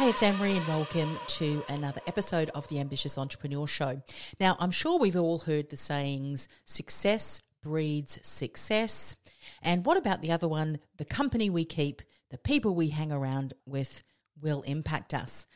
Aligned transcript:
Hey, 0.00 0.08
it's 0.08 0.22
Anne-Marie 0.22 0.56
and 0.56 0.66
welcome 0.66 1.18
to 1.26 1.62
another 1.68 2.00
episode 2.06 2.48
of 2.54 2.66
the 2.68 2.80
Ambitious 2.80 3.18
Entrepreneur 3.18 3.66
Show. 3.66 4.00
Now, 4.40 4.56
I'm 4.58 4.70
sure 4.70 4.98
we've 4.98 5.14
all 5.14 5.40
heard 5.40 5.68
the 5.68 5.76
sayings, 5.76 6.48
success 6.64 7.42
breeds 7.62 8.18
success. 8.22 9.14
And 9.60 9.84
what 9.84 9.98
about 9.98 10.22
the 10.22 10.32
other 10.32 10.48
one? 10.48 10.78
The 10.96 11.04
company 11.04 11.50
we 11.50 11.66
keep, 11.66 12.00
the 12.30 12.38
people 12.38 12.74
we 12.74 12.88
hang 12.88 13.12
around 13.12 13.52
with 13.66 14.02
will 14.40 14.62
impact 14.62 15.12
us. 15.12 15.46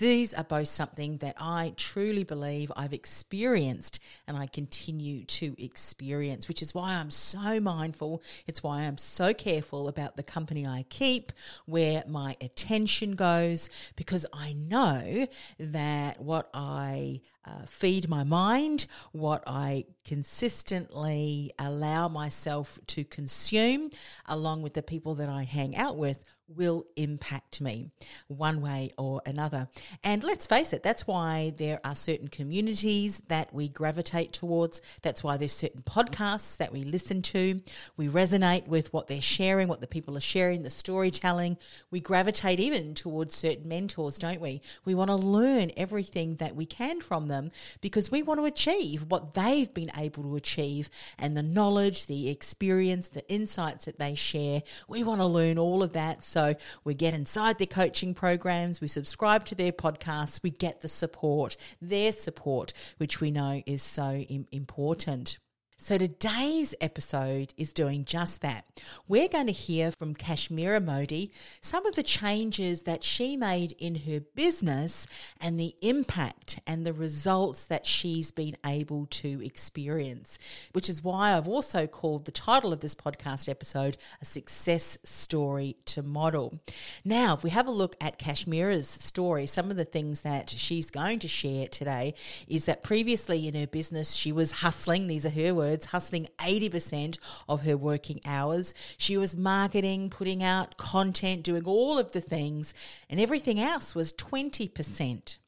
These 0.00 0.32
are 0.32 0.44
both 0.44 0.68
something 0.68 1.18
that 1.18 1.36
I 1.38 1.74
truly 1.76 2.24
believe 2.24 2.72
I've 2.74 2.94
experienced 2.94 4.00
and 4.26 4.34
I 4.34 4.46
continue 4.46 5.24
to 5.24 5.54
experience, 5.62 6.48
which 6.48 6.62
is 6.62 6.74
why 6.74 6.94
I'm 6.94 7.10
so 7.10 7.60
mindful. 7.60 8.22
It's 8.46 8.62
why 8.62 8.84
I'm 8.84 8.96
so 8.96 9.34
careful 9.34 9.88
about 9.88 10.16
the 10.16 10.22
company 10.22 10.66
I 10.66 10.86
keep, 10.88 11.32
where 11.66 12.02
my 12.08 12.34
attention 12.40 13.14
goes, 13.14 13.68
because 13.94 14.24
I 14.32 14.54
know 14.54 15.28
that 15.58 16.18
what 16.18 16.48
I 16.54 17.20
uh, 17.44 17.66
feed 17.66 18.08
my 18.08 18.24
mind, 18.24 18.86
what 19.12 19.42
I 19.46 19.84
consistently 20.10 21.52
allow 21.56 22.08
myself 22.08 22.80
to 22.84 23.04
consume, 23.04 23.90
along 24.26 24.60
with 24.60 24.74
the 24.74 24.82
people 24.82 25.14
that 25.14 25.28
I 25.28 25.44
hang 25.44 25.76
out 25.76 25.96
with, 25.96 26.24
will 26.56 26.84
impact 26.96 27.60
me 27.60 27.90
one 28.26 28.60
way 28.60 28.90
or 28.98 29.22
another. 29.24 29.68
And 30.02 30.24
let's 30.24 30.46
face 30.46 30.72
it, 30.72 30.82
that's 30.82 31.06
why 31.06 31.52
there 31.56 31.80
are 31.84 31.94
certain 31.94 32.28
communities 32.28 33.22
that 33.28 33.54
we 33.54 33.68
gravitate 33.68 34.32
towards. 34.32 34.82
That's 35.02 35.22
why 35.22 35.36
there's 35.36 35.52
certain 35.52 35.82
podcasts 35.82 36.56
that 36.56 36.72
we 36.72 36.84
listen 36.84 37.22
to. 37.22 37.60
We 37.96 38.08
resonate 38.08 38.66
with 38.66 38.92
what 38.92 39.06
they're 39.06 39.20
sharing, 39.20 39.68
what 39.68 39.80
the 39.80 39.86
people 39.86 40.16
are 40.16 40.20
sharing, 40.20 40.62
the 40.62 40.70
storytelling. 40.70 41.56
We 41.90 42.00
gravitate 42.00 42.60
even 42.60 42.94
towards 42.94 43.34
certain 43.34 43.68
mentors, 43.68 44.18
don't 44.18 44.40
we? 44.40 44.60
We 44.84 44.94
want 44.94 45.08
to 45.08 45.16
learn 45.16 45.70
everything 45.76 46.36
that 46.36 46.56
we 46.56 46.66
can 46.66 47.00
from 47.00 47.28
them 47.28 47.52
because 47.80 48.10
we 48.10 48.22
want 48.22 48.40
to 48.40 48.46
achieve 48.46 49.04
what 49.08 49.34
they've 49.34 49.72
been 49.72 49.90
able 50.00 50.22
to 50.22 50.36
achieve 50.36 50.90
and 51.18 51.36
the 51.36 51.42
knowledge, 51.42 52.06
the 52.06 52.28
experience, 52.28 53.08
the 53.08 53.28
insights 53.30 53.84
that 53.84 53.98
they 53.98 54.14
share. 54.14 54.62
We 54.88 55.04
want 55.04 55.20
to 55.20 55.26
learn 55.26 55.58
all 55.58 55.82
of 55.82 55.92
that. 55.92 56.24
So 56.24 56.54
we 56.84 56.94
get 56.94 57.14
inside 57.14 57.58
their 57.58 57.66
coaching 57.66 58.14
programs, 58.14 58.80
we 58.80 58.88
subscribe 58.88 59.44
to 59.46 59.54
their 59.54 59.72
podcasts, 59.72 60.42
we 60.42 60.50
get 60.50 60.80
the 60.80 60.88
support, 60.88 61.56
their 61.80 62.12
support, 62.12 62.72
which 62.98 63.20
we 63.20 63.30
know 63.30 63.62
is 63.66 63.82
so 63.82 64.24
important. 64.50 65.38
So 65.82 65.96
today's 65.96 66.74
episode 66.82 67.54
is 67.56 67.72
doing 67.72 68.04
just 68.04 68.42
that. 68.42 68.66
We're 69.08 69.28
going 69.28 69.46
to 69.46 69.52
hear 69.52 69.90
from 69.90 70.14
Kashmira 70.14 70.84
Modi 70.84 71.32
some 71.62 71.86
of 71.86 71.94
the 71.94 72.02
changes 72.02 72.82
that 72.82 73.02
she 73.02 73.34
made 73.34 73.72
in 73.78 73.94
her 74.06 74.20
business 74.20 75.06
and 75.40 75.58
the 75.58 75.74
impact 75.80 76.60
and 76.66 76.84
the 76.84 76.92
results 76.92 77.64
that 77.64 77.86
she's 77.86 78.30
been 78.30 78.58
able 78.64 79.06
to 79.06 79.42
experience, 79.42 80.38
which 80.74 80.90
is 80.90 81.02
why 81.02 81.34
I've 81.34 81.48
also 81.48 81.86
called 81.86 82.26
the 82.26 82.30
title 82.30 82.74
of 82.74 82.80
this 82.80 82.94
podcast 82.94 83.48
episode 83.48 83.96
a 84.20 84.26
success 84.26 84.98
story 85.02 85.76
to 85.86 86.02
model. 86.02 86.60
Now, 87.06 87.32
if 87.32 87.42
we 87.42 87.50
have 87.50 87.66
a 87.66 87.72
look 87.72 87.96
at 88.02 88.18
Kashmira's 88.18 88.86
story, 88.86 89.46
some 89.46 89.70
of 89.70 89.78
the 89.78 89.86
things 89.86 90.20
that 90.20 90.50
she's 90.50 90.90
going 90.90 91.20
to 91.20 91.28
share 91.28 91.68
today 91.68 92.12
is 92.46 92.66
that 92.66 92.82
previously 92.82 93.48
in 93.48 93.54
her 93.54 93.66
business 93.66 94.12
she 94.12 94.30
was 94.30 94.52
hustling, 94.52 95.06
these 95.06 95.24
are 95.24 95.30
her 95.30 95.54
words 95.54 95.69
words, 95.70 95.86
hustling 95.86 96.28
80% 96.38 97.18
of 97.48 97.62
her 97.62 97.76
working 97.76 98.20
hours. 98.24 98.74
She 98.98 99.16
was 99.16 99.36
marketing, 99.36 100.10
putting 100.10 100.42
out 100.42 100.76
content, 100.76 101.42
doing 101.42 101.64
all 101.64 101.98
of 101.98 102.12
the 102.12 102.20
things, 102.20 102.74
and 103.08 103.20
everything 103.20 103.60
else 103.60 103.94
was 103.94 104.12
20%. 104.12 105.38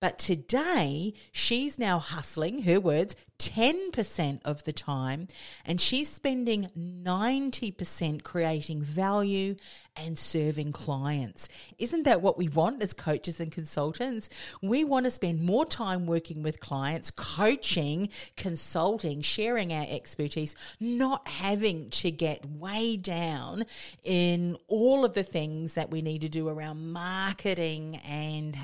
But 0.00 0.18
today, 0.18 1.12
she's 1.30 1.78
now 1.78 1.98
hustling, 1.98 2.62
her 2.62 2.80
words, 2.80 3.14
10% 3.40 4.40
of 4.44 4.64
the 4.64 4.72
time, 4.72 5.26
and 5.64 5.80
she's 5.80 6.10
spending 6.10 6.68
90% 6.76 8.22
creating 8.22 8.82
value 8.82 9.56
and 9.96 10.18
serving 10.18 10.72
clients. 10.72 11.48
Isn't 11.78 12.02
that 12.04 12.20
what 12.20 12.36
we 12.36 12.48
want 12.48 12.82
as 12.82 12.92
coaches 12.92 13.40
and 13.40 13.50
consultants? 13.50 14.28
We 14.62 14.84
want 14.84 15.04
to 15.04 15.10
spend 15.10 15.40
more 15.40 15.64
time 15.64 16.06
working 16.06 16.42
with 16.42 16.60
clients, 16.60 17.10
coaching, 17.10 18.10
consulting, 18.36 19.22
sharing 19.22 19.72
our 19.72 19.86
expertise, 19.88 20.54
not 20.78 21.26
having 21.26 21.88
to 21.90 22.10
get 22.10 22.44
way 22.44 22.96
down 22.98 23.64
in 24.04 24.56
all 24.68 25.04
of 25.04 25.14
the 25.14 25.22
things 25.22 25.74
that 25.74 25.90
we 25.90 26.02
need 26.02 26.20
to 26.20 26.28
do 26.28 26.48
around 26.48 26.92
marketing 26.92 27.96
and 28.06 28.56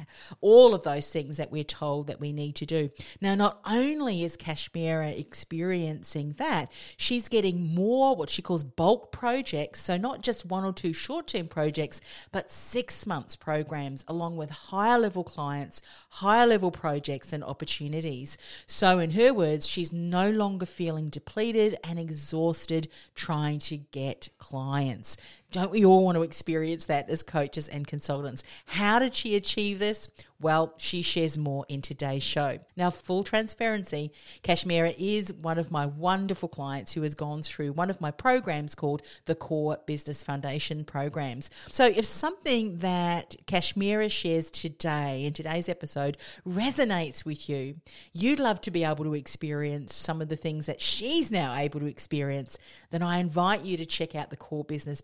all 0.43 0.75
of 0.75 0.85
those 0.85 1.11
things 1.11 1.26
that 1.35 1.51
we're 1.51 1.65
told 1.65 2.07
that 2.07 2.21
we 2.21 2.33
need 2.33 2.55
to 2.57 2.67
do. 2.67 2.91
Now, 3.21 3.35
not 3.35 3.61
only 3.67 4.23
is 4.23 4.37
Kashmira 4.37 5.19
experiencing 5.19 6.35
that, 6.39 6.71
she's 6.97 7.29
getting 7.29 7.75
more 7.75 8.15
what 8.15 8.31
she 8.31 8.43
calls 8.43 8.65
bulk 8.65 9.13
projects. 9.13 9.81
So, 9.81 9.97
not 9.97 10.23
just 10.23 10.47
one 10.47 10.65
or 10.65 10.73
two 10.73 10.93
short 10.93 11.27
term 11.29 11.49
projects, 11.49 12.01
but 12.33 12.53
six 12.53 13.07
months 13.07 13.37
programs, 13.37 14.05
along 14.09 14.37
with 14.37 14.51
higher 14.51 14.99
level 14.99 15.25
clients, 15.25 15.83
higher 16.11 16.47
level 16.47 16.71
projects, 16.71 17.33
and 17.33 17.43
opportunities. 17.43 18.39
So, 18.67 18.99
in 18.99 19.11
her 19.11 19.33
words, 19.33 19.67
she's 19.67 19.93
no 19.93 20.31
longer 20.31 20.67
feeling 20.67 21.09
depleted 21.09 21.77
and 21.83 21.99
exhausted 21.99 22.89
trying 23.15 23.59
to 23.61 23.77
get 23.77 24.29
clients. 24.39 25.17
Don't 25.56 25.71
we 25.71 25.87
all 25.87 26.05
want 26.05 26.17
to 26.17 26.22
experience 26.22 26.84
that 26.84 27.09
as 27.09 27.22
coaches 27.22 27.67
and 27.67 27.87
consultants? 27.87 28.44
How 28.67 28.99
did 28.99 29.15
she 29.15 29.37
achieve 29.37 29.78
this? 29.78 30.06
Well, 30.39 30.75
she 30.77 31.00
shares 31.00 31.39
more 31.39 31.65
in 31.67 31.81
today's 31.81 32.22
show. 32.22 32.59
Now, 32.77 32.91
full 32.91 33.25
transparency, 33.25 34.12
Kashmira 34.45 34.95
is 34.99 35.33
one 35.33 35.59
of 35.59 35.71
my 35.71 35.87
wonderful 35.87 36.50
clients 36.50 36.93
who 36.93 37.00
has 37.03 37.15
gone 37.15 37.43
through 37.43 37.72
one 37.72 37.89
of 37.89 38.03
my 38.03 38.11
programs 38.11 38.75
called 38.75 39.00
the 39.25 39.34
Core 39.34 39.78
Business 39.87 40.22
Foundation 40.22 40.84
programs. 40.84 41.49
So, 41.69 41.87
if 41.87 42.05
something 42.05 42.77
that 42.78 43.37
Kashmira 43.47 44.11
shares 44.11 44.50
today 44.50 45.25
in 45.25 45.33
today's 45.33 45.71
episode 45.71 46.19
resonates 46.47 47.25
with 47.25 47.49
you, 47.49 47.77
you'd 48.12 48.41
love 48.41 48.61
to 48.62 48.71
be 48.71 48.84
able 48.84 49.05
to 49.05 49.15
experience 49.15 49.95
some 49.95 50.21
of 50.21 50.28
the 50.28 50.36
things 50.36 50.66
that 50.66 50.83
she's 50.83 51.31
now 51.31 51.54
able 51.54 51.81
to 51.81 51.86
experience, 51.86 52.59
then 52.91 53.03
I 53.03 53.21
invite 53.21 53.65
you 53.65 53.78
to 53.78 53.86
check 53.86 54.15
out 54.15 54.28
the 54.28 54.36
Core 54.36 54.65
Business 54.65 55.01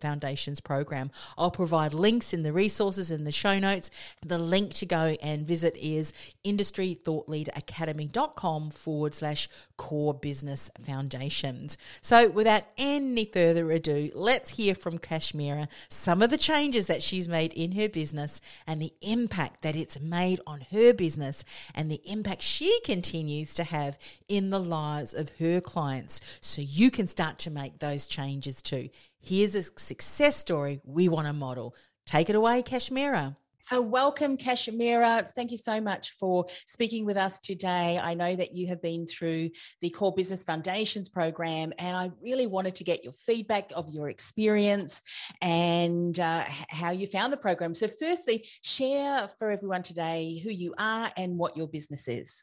Program. 0.65 1.11
I'll 1.39 1.51
provide 1.51 1.95
links 1.95 2.33
in 2.33 2.43
the 2.43 2.53
resources 2.53 3.11
in 3.11 3.25
the 3.25 3.33
show 3.33 3.59
notes. 3.59 3.91
The 4.25 4.39
link 4.39 4.75
to 4.75 4.87
go 4.87 5.17
and 5.23 5.47
visit 5.47 5.77
is 5.77 6.13
industrythoughtleaderacademy.com 6.45 8.71
forward 8.71 9.15
slash 9.15 9.49
core 9.77 10.15
business 10.15 10.71
foundations. 10.81 11.77
So 12.01 12.29
without 12.29 12.65
any 12.77 13.25
further 13.25 13.71
ado, 13.71 14.11
let's 14.15 14.57
hear 14.57 14.75
from 14.75 14.99
Kashmira 14.99 15.69
some 15.89 16.23
of 16.23 16.31
the 16.31 16.39
changes 16.39 16.87
that 16.87 17.03
she's 17.03 17.29
made 17.29 17.53
in 17.53 17.73
her 17.73 17.89
business 17.89 18.41
and 18.67 18.81
the 18.81 18.93
impact 19.01 19.63
that 19.63 19.77
it's 19.77 20.01
made 20.01 20.41
on 20.47 20.67
her 20.73 20.93
business 20.93 21.45
and 21.75 21.91
the 21.91 22.01
impact 22.05 22.43
she 22.43 22.81
continues 22.85 23.55
to 23.55 23.65
have 23.65 23.99
in 24.29 24.51
the 24.51 24.61
lives 24.61 25.15
of 25.15 25.31
her 25.39 25.61
clients 25.61 26.21
so 26.41 26.63
you 26.63 26.91
can 26.91 27.07
start 27.07 27.39
to 27.41 27.51
make 27.51 27.79
those 27.79 28.07
changes 28.07 28.63
too. 28.63 28.89
Here's 29.25 29.55
a 29.55 29.63
success 29.63 30.37
story 30.37 30.81
we 30.85 31.09
want 31.09 31.29
to 31.29 31.33
model. 31.33 31.77
Take 32.07 32.29
it 32.29 32.35
away, 32.35 32.61
Kashmira. 32.65 33.37
So, 33.61 33.81
welcome, 33.81 34.37
Kashmira. 34.37 35.29
Thank 35.37 35.53
you 35.53 35.57
so 35.57 35.81
much 35.81 36.11
for 36.19 36.47
speaking 36.67 37.07
with 37.07 37.17
us 37.17 37.39
today. 37.39 38.01
I 38.03 38.15
know 38.15 38.35
that 38.35 38.53
you 38.53 38.67
have 38.67 38.83
been 38.83 39.07
through 39.07 39.51
the 39.81 39.91
Core 39.91 40.13
Business 40.13 40.43
Foundations 40.43 41.09
program, 41.09 41.73
and 41.79 41.97
I 41.97 42.11
really 42.21 42.49
wanted 42.49 42.75
to 42.75 42.83
get 42.83 43.05
your 43.05 43.13
feedback 43.13 43.71
of 43.77 43.89
your 43.95 44.09
experience 44.09 45.01
and 45.41 46.19
uh, 46.19 46.43
how 46.71 46.91
you 46.91 47.07
found 47.07 47.33
the 47.33 47.37
program. 47.37 47.75
So, 47.75 47.87
firstly, 47.87 48.45
share 48.63 49.29
for 49.39 49.53
everyone 49.53 49.85
today 49.85 50.41
who 50.43 50.51
you 50.51 50.75
are 50.79 51.13
and 51.17 51.39
what 51.39 51.57
your 51.57 51.69
business 51.69 52.09
is. 52.09 52.43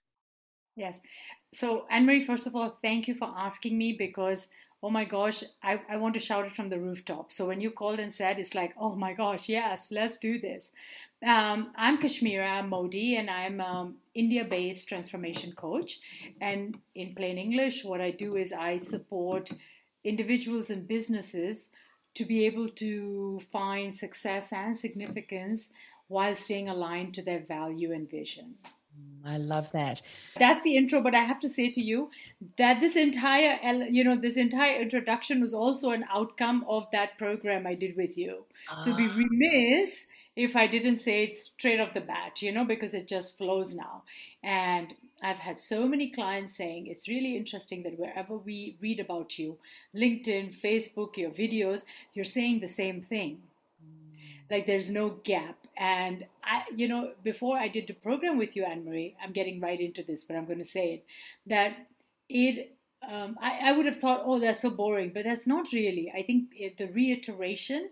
Yes. 0.77 1.01
So, 1.51 1.85
Anne 1.89 2.05
Marie, 2.05 2.23
first 2.23 2.47
of 2.47 2.55
all, 2.55 2.79
thank 2.81 3.09
you 3.09 3.13
for 3.13 3.33
asking 3.35 3.77
me 3.77 3.97
because 3.99 4.47
oh 4.81 4.89
my 4.89 5.03
gosh, 5.03 5.43
I, 5.61 5.81
I 5.89 5.97
want 5.97 6.13
to 6.13 6.19
shout 6.19 6.45
it 6.45 6.53
from 6.53 6.69
the 6.69 6.79
rooftop. 6.79 7.31
So 7.31 7.47
when 7.47 7.59
you 7.59 7.71
called 7.71 7.99
and 7.99 8.11
said, 8.11 8.39
it's 8.39 8.55
like, 8.55 8.73
oh 8.77 8.95
my 8.95 9.13
gosh, 9.13 9.49
yes, 9.49 9.91
let's 9.91 10.17
do 10.17 10.39
this. 10.39 10.71
Um, 11.25 11.71
I'm 11.75 11.97
Kashmira 11.97 12.67
Modi, 12.67 13.17
and 13.17 13.29
I'm 13.29 13.59
um, 13.59 13.95
India-based 14.15 14.87
transformation 14.87 15.51
coach. 15.51 15.99
And 16.39 16.79
in 16.95 17.13
plain 17.13 17.37
English, 17.37 17.83
what 17.83 17.99
I 17.99 18.11
do 18.11 18.37
is 18.37 18.53
I 18.53 18.77
support 18.77 19.51
individuals 20.05 20.69
and 20.69 20.87
businesses 20.87 21.71
to 22.13 22.23
be 22.23 22.45
able 22.45 22.69
to 22.69 23.41
find 23.51 23.93
success 23.93 24.53
and 24.53 24.75
significance 24.75 25.71
while 26.07 26.33
staying 26.35 26.69
aligned 26.69 27.13
to 27.15 27.21
their 27.21 27.39
value 27.39 27.91
and 27.91 28.09
vision. 28.09 28.55
I 29.25 29.37
love 29.37 29.71
that. 29.73 30.01
That's 30.37 30.63
the 30.63 30.77
intro, 30.77 31.01
but 31.01 31.13
I 31.13 31.19
have 31.19 31.39
to 31.41 31.49
say 31.49 31.69
to 31.71 31.81
you 31.81 32.09
that 32.57 32.79
this 32.79 32.95
entire, 32.95 33.59
you 33.89 34.03
know, 34.03 34.15
this 34.15 34.37
entire 34.37 34.81
introduction 34.81 35.41
was 35.41 35.53
also 35.53 35.91
an 35.91 36.05
outcome 36.11 36.65
of 36.67 36.89
that 36.91 37.17
program 37.17 37.67
I 37.67 37.75
did 37.75 37.95
with 37.95 38.17
you. 38.17 38.45
Ah. 38.69 38.79
So 38.79 38.95
be 38.95 39.07
remiss 39.07 40.07
if 40.35 40.55
I 40.55 40.67
didn't 40.67 40.97
say 40.97 41.23
it 41.25 41.33
straight 41.33 41.79
off 41.81 41.93
the 41.93 42.01
bat, 42.01 42.41
you 42.41 42.51
know, 42.51 42.63
because 42.63 42.93
it 42.93 43.07
just 43.07 43.37
flows 43.37 43.75
now. 43.75 44.03
And 44.41 44.93
I've 45.21 45.37
had 45.37 45.59
so 45.59 45.85
many 45.85 46.09
clients 46.09 46.55
saying 46.55 46.87
it's 46.87 47.09
really 47.09 47.35
interesting 47.35 47.83
that 47.83 47.99
wherever 47.99 48.37
we 48.37 48.77
read 48.79 49.01
about 49.01 49.37
you, 49.37 49.57
LinkedIn, 49.93 50.55
Facebook, 50.55 51.17
your 51.17 51.31
videos, 51.31 51.83
you're 52.13 52.23
saying 52.23 52.61
the 52.61 52.69
same 52.69 53.01
thing. 53.01 53.41
Like 54.49 54.65
there's 54.65 54.89
no 54.89 55.09
gap. 55.23 55.57
And 55.77 56.25
I, 56.43 56.63
you 56.75 56.87
know, 56.87 57.11
before 57.23 57.57
I 57.57 57.67
did 57.67 57.87
the 57.87 57.93
program 57.93 58.37
with 58.37 58.55
you, 58.55 58.65
Anne 58.65 58.85
Marie, 58.85 59.15
I'm 59.23 59.31
getting 59.31 59.59
right 59.61 59.79
into 59.79 60.03
this, 60.03 60.23
but 60.23 60.35
I'm 60.35 60.45
going 60.45 60.59
to 60.59 60.65
say 60.65 60.93
it 60.93 61.05
that 61.45 61.87
it 62.27 62.75
um, 63.07 63.37
I, 63.41 63.69
I, 63.69 63.71
would 63.71 63.85
have 63.85 63.97
thought, 63.97 64.23
oh, 64.25 64.39
that's 64.39 64.61
so 64.61 64.69
boring, 64.69 65.11
but 65.13 65.23
that's 65.23 65.47
not 65.47 65.71
really. 65.71 66.11
I 66.13 66.21
think 66.21 66.49
it, 66.51 66.77
the 66.77 66.87
reiteration 66.87 67.89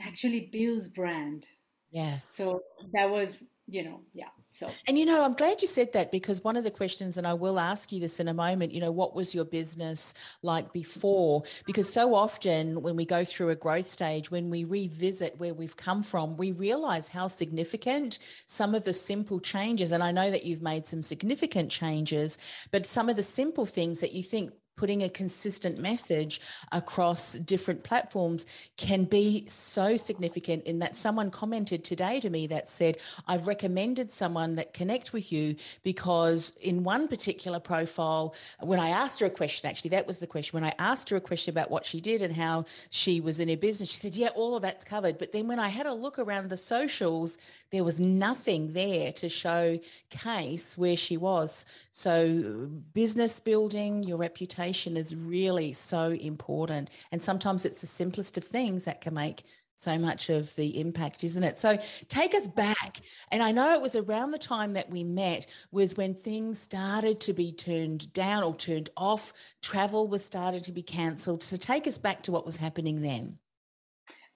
actually 0.00 0.40
builds 0.40 0.88
brand. 0.88 1.46
Yes. 1.90 2.28
So 2.28 2.62
that 2.92 3.10
was, 3.10 3.48
you 3.68 3.82
know, 3.82 4.00
yeah. 4.14 4.28
So, 4.50 4.72
and 4.86 4.96
you 4.98 5.04
know, 5.04 5.24
I'm 5.24 5.34
glad 5.34 5.60
you 5.60 5.68
said 5.68 5.92
that 5.92 6.12
because 6.12 6.42
one 6.42 6.56
of 6.56 6.64
the 6.64 6.70
questions, 6.70 7.18
and 7.18 7.26
I 7.26 7.34
will 7.34 7.58
ask 7.58 7.92
you 7.92 8.00
this 8.00 8.20
in 8.20 8.28
a 8.28 8.34
moment, 8.34 8.72
you 8.72 8.80
know, 8.80 8.92
what 8.92 9.14
was 9.14 9.34
your 9.34 9.44
business 9.44 10.14
like 10.42 10.72
before? 10.72 11.42
Because 11.66 11.92
so 11.92 12.14
often 12.14 12.80
when 12.80 12.96
we 12.96 13.04
go 13.04 13.24
through 13.24 13.50
a 13.50 13.56
growth 13.56 13.86
stage, 13.86 14.30
when 14.30 14.48
we 14.48 14.64
revisit 14.64 15.38
where 15.38 15.52
we've 15.52 15.76
come 15.76 16.02
from, 16.02 16.36
we 16.36 16.52
realize 16.52 17.08
how 17.08 17.26
significant 17.26 18.18
some 18.46 18.74
of 18.74 18.84
the 18.84 18.94
simple 18.94 19.40
changes, 19.40 19.92
and 19.92 20.02
I 20.02 20.12
know 20.12 20.30
that 20.30 20.46
you've 20.46 20.62
made 20.62 20.86
some 20.86 21.02
significant 21.02 21.70
changes, 21.70 22.38
but 22.70 22.86
some 22.86 23.08
of 23.08 23.16
the 23.16 23.22
simple 23.22 23.66
things 23.66 24.00
that 24.00 24.12
you 24.12 24.22
think 24.22 24.52
putting 24.76 25.02
a 25.02 25.08
consistent 25.08 25.78
message 25.78 26.40
across 26.72 27.32
different 27.34 27.82
platforms 27.82 28.46
can 28.76 29.04
be 29.04 29.46
so 29.48 29.96
significant 29.96 30.64
in 30.64 30.78
that 30.78 30.94
someone 30.94 31.30
commented 31.30 31.82
today 31.82 32.20
to 32.20 32.30
me 32.30 32.46
that 32.46 32.68
said 32.68 32.98
i've 33.26 33.46
recommended 33.46 34.10
someone 34.12 34.54
that 34.54 34.74
connect 34.74 35.12
with 35.12 35.32
you 35.32 35.56
because 35.82 36.52
in 36.62 36.84
one 36.84 37.08
particular 37.08 37.58
profile 37.58 38.34
when 38.60 38.78
i 38.78 38.88
asked 38.88 39.20
her 39.20 39.26
a 39.26 39.30
question 39.30 39.68
actually 39.68 39.90
that 39.90 40.06
was 40.06 40.18
the 40.18 40.26
question 40.26 40.56
when 40.56 40.64
i 40.64 40.72
asked 40.78 41.08
her 41.08 41.16
a 41.16 41.20
question 41.20 41.52
about 41.52 41.70
what 41.70 41.84
she 41.84 42.00
did 42.00 42.20
and 42.22 42.34
how 42.34 42.64
she 42.90 43.20
was 43.20 43.40
in 43.40 43.48
her 43.48 43.56
business 43.56 43.90
she 43.90 43.96
said 43.96 44.14
yeah 44.14 44.28
all 44.34 44.56
of 44.56 44.62
that's 44.62 44.84
covered 44.84 45.16
but 45.18 45.32
then 45.32 45.48
when 45.48 45.58
i 45.58 45.68
had 45.68 45.86
a 45.86 45.92
look 45.92 46.18
around 46.18 46.50
the 46.50 46.56
socials 46.56 47.38
there 47.70 47.84
was 47.84 47.98
nothing 47.98 48.72
there 48.72 49.12
to 49.12 49.28
show 49.28 49.78
case 50.10 50.78
where 50.78 50.96
she 50.96 51.16
was. 51.16 51.66
So 51.90 52.68
business 52.94 53.40
building 53.40 54.02
your 54.02 54.16
reputation 54.16 54.65
is 54.74 55.14
really 55.14 55.72
so 55.72 56.10
important. 56.10 56.90
And 57.12 57.22
sometimes 57.22 57.64
it's 57.64 57.80
the 57.80 57.86
simplest 57.86 58.36
of 58.38 58.44
things 58.44 58.84
that 58.84 59.00
can 59.00 59.14
make 59.14 59.44
so 59.76 59.98
much 59.98 60.30
of 60.30 60.54
the 60.56 60.80
impact, 60.80 61.22
isn't 61.22 61.42
it? 61.42 61.58
So 61.58 61.78
take 62.08 62.34
us 62.34 62.48
back. 62.48 63.00
And 63.30 63.42
I 63.42 63.52
know 63.52 63.74
it 63.74 63.82
was 63.82 63.94
around 63.94 64.30
the 64.30 64.38
time 64.38 64.72
that 64.72 64.90
we 64.90 65.04
met 65.04 65.46
was 65.70 65.96
when 65.96 66.14
things 66.14 66.58
started 66.58 67.20
to 67.20 67.32
be 67.32 67.52
turned 67.52 68.12
down 68.12 68.42
or 68.42 68.56
turned 68.56 68.90
off. 68.96 69.32
Travel 69.62 70.08
was 70.08 70.24
started 70.24 70.64
to 70.64 70.72
be 70.72 70.82
cancelled. 70.82 71.42
So 71.42 71.56
take 71.56 71.86
us 71.86 71.98
back 71.98 72.22
to 72.22 72.32
what 72.32 72.46
was 72.46 72.56
happening 72.56 73.02
then. 73.02 73.38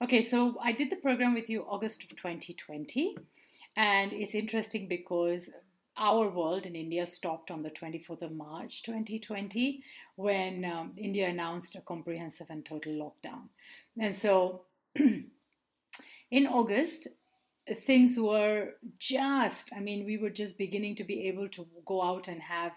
Okay, 0.03 0.21
so 0.21 0.57
I 0.63 0.71
did 0.71 0.89
the 0.89 0.95
program 0.95 1.33
with 1.33 1.49
you 1.49 1.63
August 1.63 2.03
of 2.03 2.09
2020. 2.09 3.17
And 3.77 4.11
it's 4.13 4.35
interesting 4.35 4.87
because 4.87 5.49
our 5.97 6.29
world 6.29 6.65
in 6.65 6.75
India 6.75 7.05
stopped 7.05 7.51
on 7.51 7.63
the 7.63 7.69
24th 7.69 8.21
of 8.21 8.31
March 8.31 8.83
2020 8.83 9.83
when 10.15 10.65
um, 10.65 10.93
India 10.97 11.27
announced 11.27 11.75
a 11.75 11.81
comprehensive 11.81 12.47
and 12.49 12.65
total 12.65 12.93
lockdown. 12.93 13.49
And 13.99 14.13
so 14.13 14.63
in 14.95 16.47
August, 16.47 17.07
things 17.85 18.17
were 18.19 18.73
just, 18.99 19.73
I 19.75 19.79
mean, 19.79 20.05
we 20.05 20.17
were 20.17 20.29
just 20.29 20.57
beginning 20.57 20.95
to 20.95 21.03
be 21.03 21.27
able 21.27 21.49
to 21.49 21.67
go 21.85 22.01
out 22.01 22.27
and 22.27 22.41
have, 22.41 22.73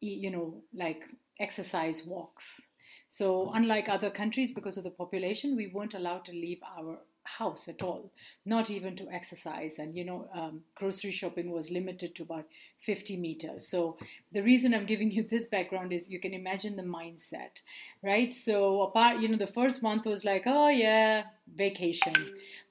you 0.00 0.30
know, 0.30 0.62
like 0.74 1.04
exercise 1.40 2.04
walks. 2.04 2.66
So, 3.10 3.52
unlike 3.54 3.88
other 3.88 4.10
countries, 4.10 4.52
because 4.52 4.76
of 4.76 4.84
the 4.84 4.90
population, 4.90 5.56
we 5.56 5.68
weren't 5.68 5.94
allowed 5.94 6.26
to 6.26 6.32
leave 6.32 6.60
our 6.78 6.98
house 7.36 7.68
at 7.68 7.82
all, 7.82 8.10
not 8.46 8.70
even 8.70 8.96
to 8.96 9.08
exercise. 9.10 9.78
And, 9.78 9.94
you 9.96 10.04
know, 10.04 10.28
um, 10.34 10.62
grocery 10.74 11.10
shopping 11.10 11.50
was 11.50 11.70
limited 11.70 12.14
to 12.14 12.22
about 12.22 12.46
50 12.78 13.16
meters. 13.16 13.66
So, 13.66 13.98
the 14.32 14.42
reason 14.42 14.74
I'm 14.74 14.86
giving 14.86 15.10
you 15.10 15.22
this 15.22 15.46
background 15.46 15.92
is 15.92 16.10
you 16.10 16.20
can 16.20 16.34
imagine 16.34 16.76
the 16.76 16.82
mindset, 16.82 17.60
right? 18.02 18.34
So, 18.34 18.82
apart, 18.82 19.20
you 19.20 19.28
know, 19.28 19.36
the 19.36 19.46
first 19.46 19.82
month 19.82 20.06
was 20.06 20.24
like, 20.24 20.44
oh, 20.46 20.68
yeah, 20.68 21.24
vacation. 21.54 22.14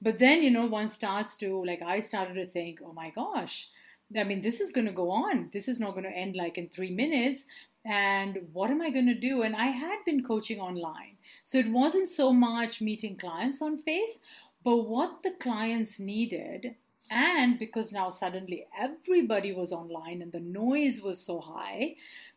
But 0.02 0.18
then, 0.18 0.42
you 0.42 0.50
know, 0.50 0.66
one 0.66 0.88
starts 0.88 1.36
to, 1.38 1.64
like, 1.64 1.82
I 1.82 2.00
started 2.00 2.34
to 2.34 2.46
think, 2.46 2.80
oh 2.84 2.92
my 2.92 3.10
gosh. 3.10 3.68
I 4.16 4.24
mean, 4.24 4.40
this 4.40 4.60
is 4.60 4.72
going 4.72 4.86
to 4.86 4.92
go 4.92 5.10
on. 5.10 5.50
This 5.52 5.68
is 5.68 5.80
not 5.80 5.90
going 5.90 6.04
to 6.04 6.10
end 6.10 6.34
like 6.34 6.56
in 6.56 6.66
three 6.66 6.90
minutes 6.90 7.44
and 7.84 8.38
what 8.52 8.70
am 8.70 8.82
I 8.82 8.90
going 8.90 9.06
to 9.06 9.14
do? 9.14 9.42
And 9.42 9.56
I 9.56 9.66
had 9.66 10.04
been 10.04 10.22
coaching 10.22 10.60
online. 10.60 11.16
So 11.44 11.58
it 11.58 11.70
wasn't 11.70 12.08
so 12.08 12.32
much 12.32 12.82
meeting 12.82 13.16
clients 13.16 13.62
on 13.62 13.78
face, 13.78 14.20
but 14.68 14.88
what 14.88 15.22
the 15.22 15.30
clients 15.30 15.98
needed 15.98 16.74
and 17.10 17.58
because 17.58 17.90
now 17.90 18.10
suddenly 18.10 18.66
everybody 18.78 19.50
was 19.50 19.72
online 19.72 20.20
and 20.20 20.32
the 20.32 20.40
noise 20.40 21.00
was 21.00 21.18
so 21.18 21.40
high 21.40 21.94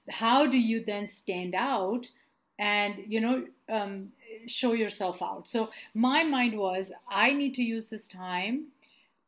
how 0.09 0.45
do 0.47 0.57
you 0.57 0.81
then 0.83 1.05
stand 1.07 1.53
out 1.53 2.09
and 2.57 3.03
you 3.05 3.19
know 3.19 3.45
um, 3.67 4.13
show 4.47 4.71
yourself 4.73 5.21
out? 5.21 5.47
So 5.47 5.71
my 5.93 6.23
mind 6.23 6.57
was 6.57 6.93
i 7.09 7.33
need 7.33 7.53
to 7.55 7.63
use 7.63 7.89
this 7.89 8.07
time 8.07 8.67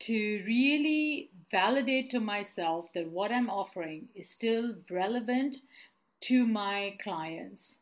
to 0.08 0.44
really 0.46 1.30
validate 1.52 2.10
to 2.12 2.20
myself 2.20 2.94
that 2.94 3.10
what 3.10 3.32
i'm 3.32 3.50
offering 3.50 4.08
is 4.16 4.30
still 4.30 4.76
relevant 4.90 5.58
to 6.22 6.48
my 6.48 6.96
clients. 7.04 7.80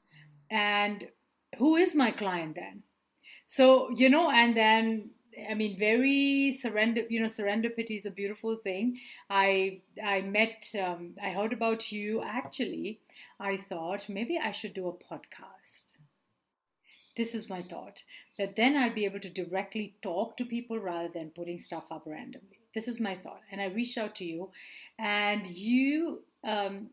And 0.50 1.10
who 1.60 1.75
is 1.75 1.94
my 1.94 2.12
client 2.12 2.56
then 2.56 2.84
so 3.51 3.89
you 3.89 4.10
know 4.10 4.31
and 4.31 4.55
then 4.55 5.10
i 5.50 5.53
mean 5.53 5.77
very 5.77 6.53
surrender 6.53 7.01
you 7.10 7.20
know 7.20 7.31
serendipity 7.31 7.98
is 7.98 8.05
a 8.05 8.17
beautiful 8.20 8.55
thing. 8.55 8.98
I 9.29 9.81
i 10.01 10.22
met 10.22 10.67
um, 10.81 11.15
i 11.22 11.31
heard 11.31 11.51
about 11.51 11.91
you. 11.91 12.22
Actually 12.24 13.00
i 13.39 13.58
thought 13.58 14.08
maybe 14.08 14.39
i 14.41 14.51
should 14.51 14.74
do 14.74 14.88
a 14.88 14.93
podcast. 14.93 15.98
This 17.17 17.36
is 17.36 17.50
my 17.50 17.62
thought 17.62 18.03
that 18.38 18.55
then 18.55 18.77
i'll 18.77 18.93
be 19.00 19.03
able 19.03 19.20
to 19.20 19.38
directly 19.41 19.96
talk 20.01 20.38
to 20.38 20.46
people 20.46 20.79
rather 20.79 21.10
than 21.13 21.31
putting 21.39 21.60
stuff 21.60 21.91
up 21.91 22.03
randomly. 22.05 22.62
This 22.74 22.88
is 22.88 23.01
my 23.01 23.15
thought 23.15 23.41
and 23.51 23.60
i 23.60 23.65
reached 23.65 23.98
out 23.98 24.15
to 24.20 24.25
you 24.25 24.50
and 24.98 25.46
you 25.46 26.22
um, 26.46 26.89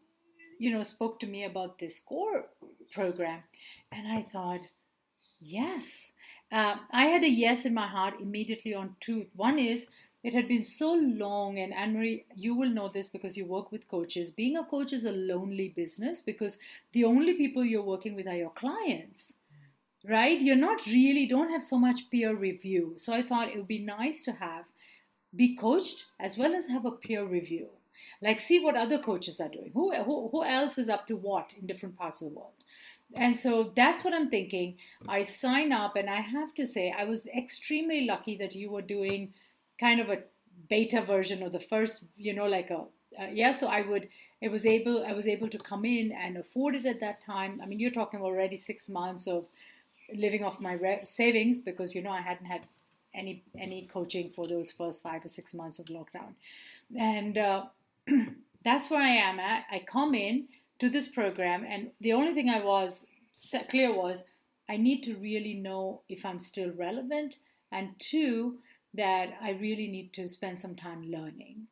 you 0.58 0.72
know 0.72 0.82
spoke 0.82 1.20
to 1.20 1.28
me 1.36 1.44
about 1.44 1.78
this 1.78 2.00
core 2.00 2.46
program 2.96 3.44
and 3.92 4.08
i 4.08 4.22
thought 4.22 4.66
Yes. 5.40 6.12
Uh, 6.50 6.76
I 6.90 7.06
had 7.06 7.24
a 7.24 7.30
yes 7.30 7.64
in 7.66 7.74
my 7.74 7.86
heart 7.86 8.20
immediately 8.20 8.74
on 8.74 8.96
two. 9.00 9.26
One 9.34 9.58
is 9.58 9.88
it 10.24 10.34
had 10.34 10.48
been 10.48 10.62
so 10.62 10.94
long, 10.94 11.58
and 11.58 11.72
Anne 11.72 11.94
Marie, 11.94 12.24
you 12.34 12.54
will 12.54 12.70
know 12.70 12.88
this 12.88 13.08
because 13.08 13.36
you 13.36 13.44
work 13.46 13.70
with 13.70 13.88
coaches. 13.88 14.30
Being 14.32 14.56
a 14.56 14.64
coach 14.64 14.92
is 14.92 15.04
a 15.04 15.12
lonely 15.12 15.68
business 15.68 16.20
because 16.20 16.58
the 16.92 17.04
only 17.04 17.34
people 17.34 17.64
you're 17.64 17.82
working 17.82 18.14
with 18.16 18.26
are 18.26 18.36
your 18.36 18.50
clients, 18.50 19.34
right? 20.08 20.40
You're 20.40 20.56
not 20.56 20.86
really, 20.86 21.26
don't 21.26 21.50
have 21.50 21.64
so 21.64 21.78
much 21.78 22.10
peer 22.10 22.34
review. 22.34 22.94
So 22.96 23.12
I 23.12 23.22
thought 23.22 23.48
it 23.48 23.56
would 23.56 23.68
be 23.68 23.84
nice 23.84 24.24
to 24.24 24.32
have 24.32 24.66
be 25.34 25.56
coached 25.56 26.06
as 26.20 26.38
well 26.38 26.54
as 26.54 26.68
have 26.68 26.86
a 26.86 26.90
peer 26.92 27.24
review. 27.24 27.68
Like, 28.22 28.40
see 28.40 28.60
what 28.60 28.76
other 28.76 28.98
coaches 28.98 29.40
are 29.40 29.48
doing. 29.48 29.70
Who, 29.74 29.94
who, 29.94 30.28
who 30.30 30.44
else 30.44 30.78
is 30.78 30.88
up 30.88 31.06
to 31.08 31.16
what 31.16 31.54
in 31.60 31.66
different 31.66 31.96
parts 31.96 32.22
of 32.22 32.30
the 32.30 32.36
world? 32.36 32.52
And 33.14 33.34
so 33.34 33.72
that's 33.74 34.04
what 34.04 34.14
I'm 34.14 34.28
thinking. 34.28 34.76
I 35.08 35.22
sign 35.22 35.72
up, 35.72 35.96
and 35.96 36.10
I 36.10 36.20
have 36.20 36.52
to 36.54 36.66
say, 36.66 36.94
I 36.96 37.04
was 37.04 37.26
extremely 37.26 38.06
lucky 38.06 38.36
that 38.36 38.54
you 38.54 38.70
were 38.70 38.82
doing 38.82 39.32
kind 39.80 40.00
of 40.00 40.10
a 40.10 40.18
beta 40.68 41.00
version 41.00 41.42
of 41.42 41.52
the 41.52 41.60
first, 41.60 42.04
you 42.16 42.34
know, 42.34 42.46
like 42.46 42.70
a 42.70 42.84
uh, 43.18 43.26
yeah. 43.32 43.52
So 43.52 43.68
I 43.68 43.82
would, 43.82 44.08
it 44.40 44.50
was 44.50 44.66
able, 44.66 45.04
I 45.04 45.12
was 45.12 45.26
able 45.26 45.48
to 45.48 45.58
come 45.58 45.84
in 45.84 46.12
and 46.12 46.36
afford 46.36 46.74
it 46.74 46.86
at 46.86 47.00
that 47.00 47.20
time. 47.20 47.60
I 47.62 47.66
mean, 47.66 47.80
you're 47.80 47.90
talking 47.90 48.20
already 48.20 48.56
six 48.56 48.88
months 48.88 49.26
of 49.26 49.46
living 50.14 50.44
off 50.44 50.60
my 50.60 50.74
re- 50.74 51.00
savings 51.04 51.60
because 51.60 51.94
you 51.94 52.02
know 52.02 52.10
I 52.10 52.20
hadn't 52.20 52.46
had 52.46 52.62
any 53.14 53.42
any 53.58 53.86
coaching 53.86 54.30
for 54.30 54.46
those 54.46 54.70
first 54.70 55.02
five 55.02 55.24
or 55.24 55.28
six 55.28 55.54
months 55.54 55.78
of 55.78 55.86
lockdown, 55.86 56.34
and 56.96 57.38
uh, 57.38 57.64
that's 58.64 58.90
where 58.90 59.02
I 59.02 59.08
am 59.08 59.40
at. 59.40 59.64
I 59.70 59.80
come 59.80 60.14
in 60.14 60.48
to 60.78 60.88
this 60.88 61.08
program, 61.08 61.64
and 61.68 61.90
the 62.00 62.12
only 62.12 62.34
thing 62.34 62.48
I 62.48 62.62
was 62.62 63.06
clear 63.68 63.94
was 63.94 64.22
I 64.68 64.76
need 64.76 65.02
to 65.02 65.16
really 65.16 65.54
know 65.54 66.02
if 66.08 66.24
I'm 66.24 66.38
still 66.38 66.72
relevant, 66.72 67.36
and 67.72 67.90
two 67.98 68.58
that 68.94 69.30
I 69.42 69.50
really 69.50 69.88
need 69.88 70.12
to 70.14 70.28
spend 70.28 70.58
some 70.58 70.74
time 70.76 71.10
learning 71.10 71.66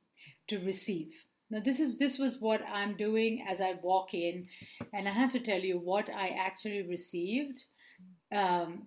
to 0.49 0.59
receive. 0.59 1.13
Now 1.51 1.61
this 1.61 1.81
is 1.81 1.99
this 1.99 2.19
was 2.19 2.41
what 2.41 2.63
I'm 2.63 2.97
doing 2.97 3.45
as 3.49 3.61
I 3.61 3.75
walk 3.83 4.15
in, 4.15 4.49
and 4.93 5.09
I 5.09 5.13
have 5.13 5.31
to 5.33 5.41
tell 5.41 5.61
you 5.61 5.79
what 5.79 6.11
I 6.11 6.29
actually 6.29 6.83
received 6.83 7.65
um, 8.33 8.87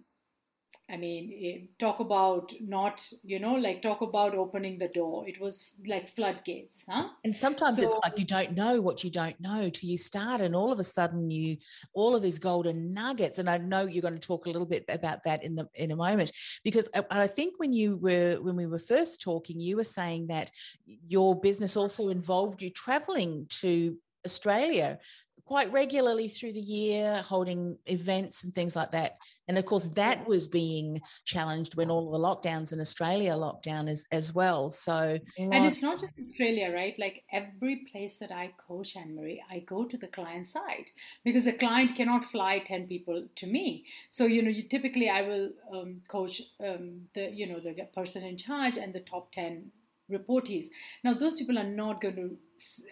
I 0.91 0.97
mean, 0.97 1.31
eh, 1.43 1.67
talk 1.77 1.99
about 1.99 2.51
not, 2.59 3.05
you 3.23 3.39
know, 3.39 3.53
like 3.55 3.81
talk 3.81 4.01
about 4.01 4.33
opening 4.33 4.79
the 4.79 4.87
door. 4.87 5.27
It 5.27 5.39
was 5.39 5.71
like 5.85 6.07
floodgates, 6.15 6.85
huh? 6.89 7.09
And 7.23 7.35
sometimes 7.35 7.77
so, 7.77 7.83
it's 7.83 7.99
like 8.03 8.17
you 8.17 8.25
don't 8.25 8.55
know 8.55 8.81
what 8.81 9.03
you 9.03 9.11
don't 9.11 9.39
know 9.39 9.69
till 9.69 9.89
you 9.89 9.97
start, 9.97 10.41
and 10.41 10.55
all 10.55 10.71
of 10.71 10.79
a 10.79 10.83
sudden 10.83 11.29
you 11.29 11.57
all 11.93 12.15
of 12.15 12.21
these 12.21 12.39
golden 12.39 12.91
nuggets. 12.91 13.37
And 13.39 13.49
I 13.49 13.57
know 13.57 13.85
you're 13.85 14.01
going 14.01 14.19
to 14.19 14.27
talk 14.27 14.45
a 14.45 14.49
little 14.49 14.65
bit 14.65 14.85
about 14.89 15.23
that 15.23 15.43
in 15.43 15.55
the 15.55 15.67
in 15.75 15.91
a 15.91 15.95
moment, 15.95 16.31
because 16.63 16.89
uh, 16.93 17.03
I, 17.11 17.21
I 17.21 17.27
think 17.27 17.59
when 17.59 17.71
you 17.71 17.97
were 17.97 18.37
when 18.41 18.55
we 18.55 18.65
were 18.65 18.79
first 18.79 19.21
talking, 19.21 19.59
you 19.59 19.77
were 19.77 19.83
saying 19.83 20.27
that 20.27 20.51
your 20.85 21.39
business 21.39 21.77
also 21.77 22.09
involved 22.09 22.61
you 22.61 22.71
traveling 22.71 23.45
to 23.61 23.97
Australia 24.25 24.99
quite 25.49 25.71
regularly 25.71 26.27
through 26.27 26.53
the 26.53 26.59
year, 26.59 27.23
holding 27.25 27.75
events 27.87 28.43
and 28.43 28.53
things 28.53 28.75
like 28.75 28.91
that. 28.91 29.17
And 29.47 29.57
of 29.57 29.65
course, 29.65 29.85
that 29.95 30.27
was 30.27 30.47
being 30.47 31.01
challenged 31.25 31.75
when 31.75 31.89
all 31.89 32.11
the 32.11 32.19
lockdowns 32.19 32.71
in 32.71 32.79
Australia 32.79 33.35
locked 33.35 33.65
down 33.65 33.87
as, 33.87 34.05
as 34.11 34.31
well. 34.31 34.69
So, 34.69 35.17
and 35.39 35.65
it's 35.65 35.81
not 35.81 35.99
just 35.99 36.13
Australia, 36.23 36.71
right? 36.71 36.95
Like 36.99 37.23
every 37.31 37.77
place 37.91 38.19
that 38.19 38.31
I 38.31 38.51
coach, 38.67 38.95
Anne 38.95 39.15
Marie, 39.15 39.43
I 39.49 39.61
go 39.61 39.85
to 39.85 39.97
the 39.97 40.05
client 40.05 40.45
side 40.45 40.91
because 41.25 41.47
a 41.47 41.53
client 41.53 41.95
cannot 41.95 42.25
fly 42.25 42.59
10 42.59 42.85
people 42.85 43.25
to 43.37 43.47
me. 43.47 43.85
So, 44.09 44.27
you 44.27 44.43
know, 44.43 44.51
you 44.51 44.61
typically 44.69 45.09
I 45.09 45.23
will 45.23 45.49
um, 45.73 46.01
coach 46.07 46.43
um, 46.63 47.07
the, 47.15 47.31
you 47.31 47.47
know, 47.47 47.59
the 47.59 47.73
person 47.91 48.23
in 48.23 48.37
charge 48.37 48.77
and 48.77 48.93
the 48.93 48.99
top 48.99 49.31
10 49.31 49.71
reportees. 50.11 50.67
Now, 51.03 51.15
those 51.15 51.39
people 51.39 51.57
are 51.57 51.63
not 51.63 52.01
going 52.01 52.17
to 52.17 52.37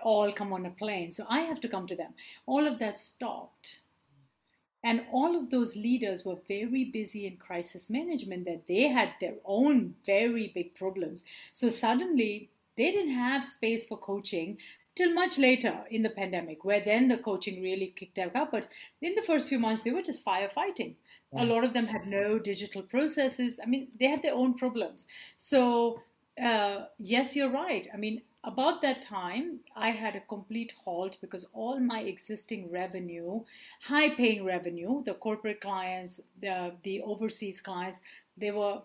all 0.04 0.32
come 0.32 0.54
on 0.54 0.66
a 0.66 0.72
plane, 0.72 1.12
so 1.12 1.26
I 1.30 1.42
have 1.42 1.62
to 1.62 1.68
come 1.68 1.88
to 1.88 1.96
them. 1.96 2.14
All 2.46 2.68
of 2.68 2.80
that 2.80 2.98
stopped. 2.98 3.80
And 4.84 5.06
all 5.12 5.36
of 5.36 5.50
those 5.50 5.76
leaders 5.76 6.24
were 6.24 6.38
very 6.48 6.86
busy 6.86 7.26
in 7.28 7.38
crisis 7.38 7.90
management, 7.90 8.46
that 8.46 8.68
they 8.68 8.88
had 8.88 9.10
their 9.20 9.36
own 9.44 9.96
very 10.06 10.52
big 10.54 10.76
problems. 10.76 11.26
So 11.52 11.70
suddenly, 11.70 12.52
they 12.78 12.92
didn't 12.92 13.14
have 13.14 13.46
space 13.46 13.86
for 13.86 13.98
coaching 13.98 14.58
till 14.96 15.14
much 15.14 15.38
later 15.38 15.84
in 15.92 16.04
the 16.04 16.10
pandemic, 16.10 16.64
where 16.64 16.80
then 16.80 17.08
the 17.08 17.18
coaching 17.18 17.62
really 17.62 17.88
kicked 17.88 18.20
up. 18.20 18.52
But 18.52 18.68
in 19.02 19.16
the 19.16 19.22
first 19.22 19.48
few 19.48 19.60
months, 19.60 19.82
they 19.82 19.92
were 19.92 20.02
just 20.02 20.26
firefighting. 20.26 20.96
Yeah. 21.34 21.44
A 21.44 21.46
lot 21.46 21.64
of 21.64 21.74
them 21.74 21.88
had 21.88 22.08
no 22.08 22.40
digital 22.40 22.82
processes. 22.82 23.60
I 23.62 23.68
mean, 23.68 23.90
they 24.00 24.08
had 24.08 24.24
their 24.24 24.36
own 24.36 24.54
problems. 24.54 25.08
So 25.38 26.02
uh, 26.42 26.86
yes, 26.98 27.36
you're 27.36 27.50
right. 27.50 27.88
I 27.94 27.98
mean, 27.98 28.22
about 28.48 28.82
that 28.82 29.02
time, 29.02 29.60
I 29.76 29.92
had 29.92 30.16
a 30.16 30.22
complete 30.22 30.74
halt 30.84 31.18
because 31.22 31.50
all 31.54 31.80
my 31.80 32.00
existing 32.00 32.72
revenue, 32.72 33.42
high 33.82 34.10
paying 34.10 34.44
revenue, 34.46 35.04
the 35.04 35.14
corporate 35.14 35.62
clients, 35.62 36.22
the, 36.40 36.74
the 36.84 37.02
overseas 37.02 37.62
clients, 37.62 38.00
they 38.38 38.52
were 38.52 38.82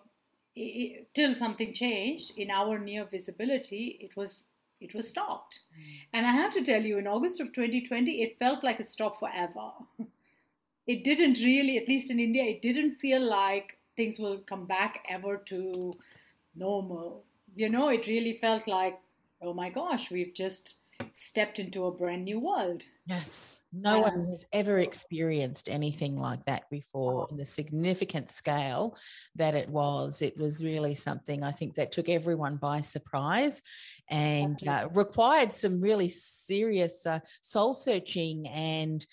it, 0.55 1.07
till 1.15 1.33
something 1.33 1.73
changed 1.73 2.33
in 2.37 2.51
our 2.51 2.77
near 2.77 3.05
visibility, 3.05 3.97
it 3.99 4.15
was 4.15 4.43
it 4.81 4.93
was 4.93 5.07
stopped. 5.07 5.61
Mm. 5.79 5.99
And 6.11 6.25
I 6.27 6.31
have 6.31 6.53
to 6.55 6.61
tell 6.61 6.81
you, 6.81 6.97
in 6.97 7.07
August 7.07 7.39
of 7.39 7.53
2020, 7.53 8.21
it 8.21 8.37
felt 8.37 8.65
like 8.65 8.81
a 8.81 8.85
stop 8.85 9.17
forever. 9.17 9.71
it 10.87 11.05
didn't 11.05 11.37
really, 11.39 11.77
at 11.77 11.87
least 11.87 12.11
in 12.11 12.19
India, 12.19 12.43
it 12.43 12.61
didn't 12.61 12.95
feel 12.95 13.21
like 13.21 13.77
things 13.95 14.19
will 14.19 14.39
come 14.39 14.65
back 14.65 15.05
ever 15.09 15.37
to 15.37 15.93
normal 16.53 17.23
you 17.55 17.69
know, 17.69 17.89
it 17.89 18.07
really 18.07 18.33
felt 18.33 18.67
like, 18.67 18.99
oh 19.43 19.53
my 19.53 19.69
gosh, 19.69 20.09
we've 20.09 20.33
just 20.33 20.79
stepped 21.15 21.59
into 21.59 21.85
a 21.85 21.91
brand 21.91 22.23
new 22.23 22.39
world. 22.39 22.83
Yes. 23.05 23.61
No 23.71 23.99
one 23.99 24.25
has 24.25 24.47
ever 24.53 24.79
experienced 24.79 25.67
anything 25.69 26.15
like 26.15 26.43
that 26.45 26.69
before 26.69 27.27
in 27.31 27.37
the 27.37 27.45
significant 27.45 28.29
scale 28.29 28.95
that 29.35 29.55
it 29.55 29.67
was. 29.69 30.21
It 30.21 30.37
was 30.37 30.63
really 30.63 30.95
something 30.95 31.43
I 31.43 31.51
think 31.51 31.75
that 31.75 31.91
took 31.91 32.09
everyone 32.09 32.57
by 32.57 32.81
surprise 32.81 33.61
and 34.09 34.59
uh, 34.67 34.89
required 34.93 35.53
some 35.53 35.81
really 35.81 36.09
serious 36.09 37.05
uh, 37.05 37.19
soul 37.41 37.73
searching 37.73 38.47
and 38.47 39.05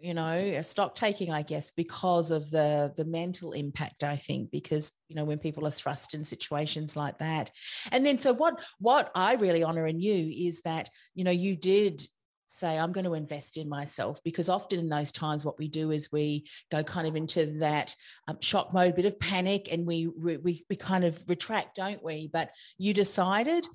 you 0.00 0.14
know 0.14 0.32
a 0.32 0.62
stock 0.62 0.94
taking 0.94 1.32
i 1.32 1.42
guess 1.42 1.70
because 1.70 2.30
of 2.30 2.48
the 2.50 2.92
the 2.96 3.04
mental 3.04 3.52
impact 3.52 4.04
i 4.04 4.16
think 4.16 4.50
because 4.50 4.92
you 5.08 5.16
know 5.16 5.24
when 5.24 5.38
people 5.38 5.66
are 5.66 5.70
thrust 5.70 6.14
in 6.14 6.24
situations 6.24 6.96
like 6.96 7.18
that. 7.18 7.50
And 7.90 8.04
then 8.04 8.18
so 8.18 8.32
what 8.32 8.64
what 8.78 9.10
i 9.14 9.34
really 9.34 9.62
honor 9.62 9.86
in 9.86 10.00
you 10.00 10.48
is 10.48 10.62
that 10.62 10.88
you 11.14 11.24
know 11.24 11.30
you 11.30 11.56
did 11.56 12.02
say 12.46 12.78
i'm 12.78 12.92
going 12.92 13.04
to 13.04 13.14
invest 13.14 13.56
in 13.56 13.68
myself 13.68 14.20
because 14.24 14.48
often 14.48 14.78
in 14.78 14.88
those 14.88 15.10
times 15.12 15.44
what 15.44 15.58
we 15.58 15.68
do 15.68 15.90
is 15.90 16.12
we 16.12 16.46
go 16.70 16.82
kind 16.82 17.06
of 17.06 17.16
into 17.16 17.46
that 17.58 17.94
um, 18.28 18.38
shock 18.40 18.72
mode 18.74 18.94
bit 18.94 19.06
of 19.06 19.18
panic 19.18 19.68
and 19.72 19.86
we, 19.86 20.06
we 20.06 20.64
we 20.68 20.76
kind 20.76 21.04
of 21.04 21.22
retract 21.28 21.76
don't 21.76 22.02
we? 22.02 22.28
But 22.32 22.50
you 22.78 22.94
decided 22.94 23.66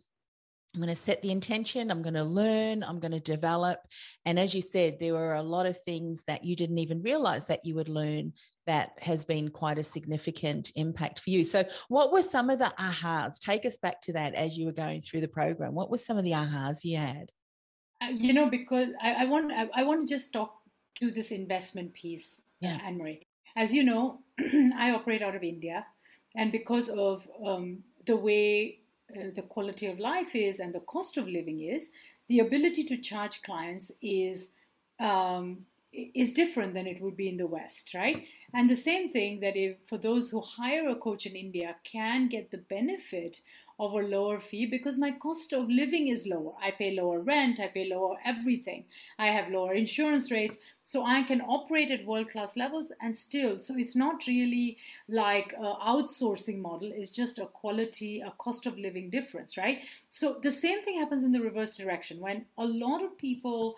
I'm 0.78 0.84
going 0.84 0.94
to 0.94 1.02
set 1.02 1.24
the 1.24 1.32
intention. 1.32 1.90
I'm 1.90 2.04
going 2.04 2.14
to 2.14 2.24
learn. 2.24 2.84
I'm 2.84 3.00
going 3.00 3.12
to 3.12 3.20
develop. 3.20 3.80
And 4.26 4.38
as 4.38 4.54
you 4.54 4.62
said, 4.62 5.00
there 5.00 5.14
were 5.14 5.34
a 5.34 5.42
lot 5.42 5.66
of 5.66 5.82
things 5.82 6.24
that 6.28 6.44
you 6.44 6.56
didn't 6.56 6.78
even 6.78 7.02
realize 7.02 7.46
that 7.46 7.66
you 7.66 7.74
would 7.74 7.90
learn 7.90 8.34
that 8.68 8.92
has 9.00 9.26
been 9.26 9.50
quite 9.50 9.80
a 9.80 9.84
significant 9.84 10.72
impact 10.76 11.20
for 11.20 11.32
you. 11.32 11.44
So, 11.44 11.64
what 11.88 12.12
were 12.12 12.22
some 12.22 12.52
of 12.52 12.60
the 12.60 12.72
ahas? 12.78 13.40
Take 13.40 13.66
us 13.66 13.80
back 13.80 14.02
to 14.02 14.14
that 14.14 14.36
as 14.36 14.56
you 14.56 14.68
were 14.68 14.72
going 14.72 15.02
through 15.02 15.22
the 15.22 15.28
program. 15.28 15.74
What 15.74 15.90
were 15.90 15.98
some 15.98 16.16
of 16.16 16.24
the 16.24 16.34
ahas 16.34 16.84
you 16.84 16.98
had? 16.98 17.32
Uh, 18.00 18.10
you 18.14 18.32
know, 18.34 18.48
because 18.48 18.90
I, 19.02 19.24
I 19.24 19.26
want 19.26 19.52
I, 19.52 19.70
I, 19.74 19.84
want 19.84 20.08
to 20.08 20.14
just 20.14 20.32
talk 20.32 20.60
to 21.00 21.10
this 21.10 21.32
investment 21.32 21.92
piece, 21.96 22.44
uh, 22.64 22.68
yeah. 22.68 22.80
Anne 22.86 23.00
Marie. 23.00 23.26
As 23.56 23.74
you 23.74 23.84
know, 23.84 24.20
I 24.78 24.92
operate 24.92 25.24
out 25.24 25.36
of 25.36 25.42
India, 25.42 25.88
and 26.36 26.52
because 26.52 26.90
of 26.90 27.28
um, 27.44 27.80
the 28.06 28.16
way 28.16 28.82
uh, 29.16 29.28
the 29.36 29.42
quality 29.44 29.86
of 29.86 30.00
life 30.00 30.36
is 30.36 30.60
and 30.60 30.74
the 30.74 30.82
cost 30.82 31.18
of 31.18 31.28
living 31.28 31.62
is, 31.62 31.92
the 32.28 32.40
ability 32.40 32.84
to 32.84 32.98
charge 32.98 33.42
clients 33.42 33.92
is 34.02 34.52
um, 35.00 35.66
is 35.94 36.34
different 36.34 36.74
than 36.74 36.86
it 36.86 37.02
would 37.02 37.16
be 37.16 37.30
in 37.30 37.38
the 37.38 37.48
West, 37.48 37.94
right? 37.94 38.26
And 38.54 38.70
the 38.70 38.76
same 38.76 39.10
thing 39.10 39.40
that 39.40 39.56
if 39.56 39.78
for 39.86 39.98
those 39.98 40.30
who 40.30 40.42
hire 40.42 40.90
a 40.90 40.96
coach 40.96 41.26
in 41.26 41.36
India 41.36 41.76
can 41.84 42.28
get 42.28 42.52
the 42.52 42.58
benefit 42.58 43.42
of 43.80 43.94
a 43.94 43.98
lower 43.98 44.40
fee 44.40 44.66
because 44.66 44.98
my 44.98 45.12
cost 45.12 45.54
of 45.54 45.70
living 45.70 46.08
is 46.08 46.26
lower. 46.26 46.54
I 46.62 46.72
pay 46.72 46.96
lower 46.96 47.20
rent, 47.20 47.60
I 47.60 47.68
pay 47.68 47.88
lower 47.88 48.18
everything. 48.26 48.86
I 49.20 49.28
have 49.28 49.52
lower 49.52 49.74
insurance 49.74 50.32
rates, 50.32 50.58
so 50.82 51.06
I 51.06 51.22
can 51.24 51.42
operate 51.42 51.92
at 51.92 52.06
world 52.06 52.30
class 52.32 52.58
levels 52.58 52.92
and 53.02 53.16
still. 53.16 53.60
So 53.60 53.76
it's 53.78 53.96
not 53.96 54.26
really 54.26 54.78
like 55.08 55.56
outsourcing 55.56 56.60
model, 56.60 56.92
it's 56.96 57.12
just 57.12 57.38
a 57.38 57.46
quality, 57.46 58.22
a 58.22 58.32
cost 58.32 58.66
of 58.66 58.80
living 58.80 59.10
difference, 59.10 59.58
right? 59.58 59.80
So 60.10 60.40
the 60.42 60.52
same 60.52 60.82
thing 60.84 61.00
happens 61.00 61.24
in 61.24 61.32
the 61.32 61.42
reverse 61.42 61.78
direction 61.78 62.20
when 62.20 62.46
a 62.58 62.66
lot 62.66 63.04
of 63.04 63.18
people 63.18 63.76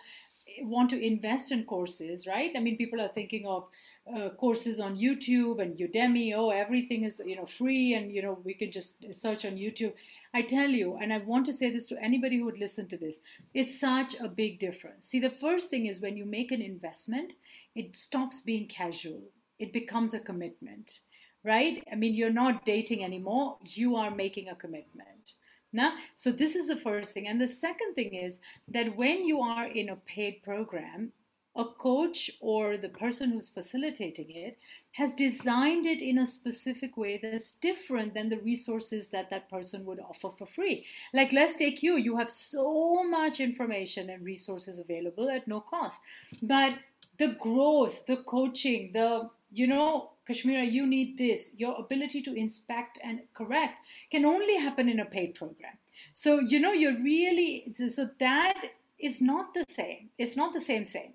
want 0.62 0.90
to 0.90 1.00
invest 1.00 1.52
in 1.52 1.64
courses, 1.64 2.26
right? 2.26 2.52
I 2.56 2.60
mean, 2.60 2.76
people 2.76 3.00
are 3.00 3.08
thinking 3.08 3.46
of 3.46 3.68
uh, 4.16 4.30
courses 4.30 4.80
on 4.80 4.96
YouTube 4.96 5.60
and 5.60 5.76
Udemy. 5.76 6.34
Oh, 6.34 6.50
everything 6.50 7.04
is 7.04 7.20
you 7.24 7.36
know 7.36 7.46
free, 7.46 7.94
and 7.94 8.12
you 8.12 8.22
know 8.22 8.38
we 8.44 8.54
can 8.54 8.70
just 8.70 9.04
search 9.14 9.44
on 9.44 9.56
YouTube. 9.56 9.92
I 10.32 10.42
tell 10.42 10.68
you, 10.68 10.96
and 10.96 11.12
I 11.12 11.18
want 11.18 11.46
to 11.46 11.52
say 11.52 11.70
this 11.70 11.86
to 11.88 12.02
anybody 12.02 12.38
who 12.38 12.44
would 12.44 12.58
listen 12.58 12.86
to 12.88 12.96
this, 12.96 13.20
it's 13.52 13.80
such 13.80 14.14
a 14.20 14.28
big 14.28 14.58
difference. 14.58 15.06
See, 15.06 15.18
the 15.20 15.30
first 15.30 15.70
thing 15.70 15.86
is 15.86 16.00
when 16.00 16.16
you 16.16 16.24
make 16.24 16.52
an 16.52 16.62
investment, 16.62 17.34
it 17.74 17.96
stops 17.96 18.40
being 18.40 18.66
casual. 18.68 19.22
It 19.58 19.72
becomes 19.72 20.14
a 20.14 20.20
commitment, 20.20 21.00
right? 21.44 21.82
I 21.90 21.96
mean, 21.96 22.14
you're 22.14 22.32
not 22.32 22.64
dating 22.64 23.04
anymore. 23.04 23.58
You 23.64 23.96
are 23.96 24.10
making 24.10 24.48
a 24.48 24.54
commitment 24.54 25.34
Now, 25.72 25.94
so 26.16 26.32
this 26.32 26.56
is 26.56 26.68
the 26.68 26.76
first 26.76 27.14
thing. 27.14 27.28
And 27.28 27.40
the 27.40 27.48
second 27.48 27.94
thing 27.94 28.14
is 28.14 28.40
that 28.68 28.96
when 28.96 29.24
you 29.24 29.40
are 29.40 29.66
in 29.66 29.88
a 29.88 29.96
paid 29.96 30.42
program, 30.42 31.12
a 31.56 31.64
coach 31.64 32.30
or 32.40 32.76
the 32.76 32.88
person 32.88 33.30
who's 33.30 33.48
facilitating 33.48 34.30
it 34.30 34.56
has 34.92 35.14
designed 35.14 35.86
it 35.86 36.02
in 36.02 36.18
a 36.18 36.26
specific 36.26 36.96
way 36.96 37.18
that's 37.22 37.52
different 37.52 38.12
than 38.14 38.28
the 38.28 38.38
resources 38.38 39.08
that 39.08 39.30
that 39.30 39.48
person 39.48 39.84
would 39.84 40.00
offer 40.00 40.30
for 40.30 40.46
free. 40.46 40.84
Like, 41.12 41.32
let's 41.32 41.56
take 41.56 41.82
you, 41.82 41.96
you 41.96 42.16
have 42.16 42.30
so 42.30 43.04
much 43.04 43.40
information 43.40 44.10
and 44.10 44.24
resources 44.24 44.80
available 44.80 45.28
at 45.30 45.46
no 45.46 45.60
cost. 45.60 46.02
But 46.42 46.74
the 47.18 47.36
growth, 47.40 48.06
the 48.06 48.18
coaching, 48.18 48.90
the, 48.92 49.30
you 49.52 49.68
know, 49.68 50.10
Kashmira, 50.28 50.70
you 50.70 50.86
need 50.86 51.18
this, 51.18 51.54
your 51.56 51.78
ability 51.78 52.22
to 52.22 52.34
inspect 52.34 52.98
and 53.02 53.20
correct 53.34 53.82
can 54.10 54.24
only 54.24 54.56
happen 54.56 54.88
in 54.88 55.00
a 55.00 55.04
paid 55.04 55.34
program. 55.34 55.74
So, 56.14 56.40
you 56.40 56.58
know, 56.58 56.72
you're 56.72 57.00
really, 57.00 57.72
so 57.88 58.08
that 58.18 58.60
is 58.98 59.20
not 59.20 59.54
the 59.54 59.64
same. 59.68 60.10
It's 60.18 60.36
not 60.36 60.52
the 60.52 60.60
same, 60.60 60.84
same 60.84 61.12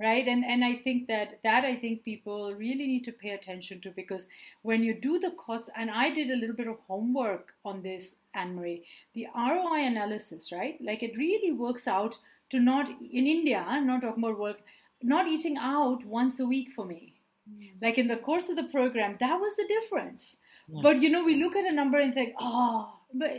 right 0.00 0.28
and 0.28 0.44
and 0.44 0.64
i 0.64 0.74
think 0.74 1.08
that 1.08 1.38
that 1.42 1.64
i 1.64 1.74
think 1.74 2.02
people 2.04 2.54
really 2.54 2.86
need 2.86 3.04
to 3.04 3.12
pay 3.12 3.30
attention 3.30 3.80
to 3.80 3.90
because 3.90 4.28
when 4.62 4.82
you 4.82 4.92
do 4.94 5.18
the 5.18 5.30
cost 5.32 5.70
and 5.76 5.90
i 5.90 6.10
did 6.10 6.30
a 6.30 6.36
little 6.36 6.56
bit 6.56 6.68
of 6.68 6.78
homework 6.86 7.54
on 7.64 7.82
this 7.82 8.20
anne 8.34 8.54
marie 8.54 8.84
the 9.14 9.26
roi 9.34 9.84
analysis 9.84 10.52
right 10.52 10.78
like 10.82 11.02
it 11.02 11.16
really 11.16 11.52
works 11.52 11.88
out 11.88 12.18
to 12.50 12.60
not 12.60 12.88
in 12.88 13.26
india 13.26 13.64
i'm 13.66 13.86
not 13.86 14.02
talking 14.02 14.22
about 14.22 14.38
work 14.38 14.60
not 15.02 15.26
eating 15.26 15.56
out 15.58 16.04
once 16.04 16.40
a 16.40 16.46
week 16.46 16.70
for 16.70 16.84
me 16.84 17.14
mm. 17.50 17.70
like 17.80 17.96
in 17.96 18.06
the 18.06 18.16
course 18.16 18.48
of 18.50 18.56
the 18.56 18.64
program 18.64 19.16
that 19.18 19.40
was 19.40 19.56
the 19.56 19.66
difference 19.66 20.36
yeah. 20.68 20.80
but 20.82 21.00
you 21.00 21.08
know 21.08 21.24
we 21.24 21.42
look 21.42 21.56
at 21.56 21.70
a 21.70 21.74
number 21.74 21.98
and 21.98 22.12
think 22.12 22.34
oh 22.38 22.98
but 23.14 23.30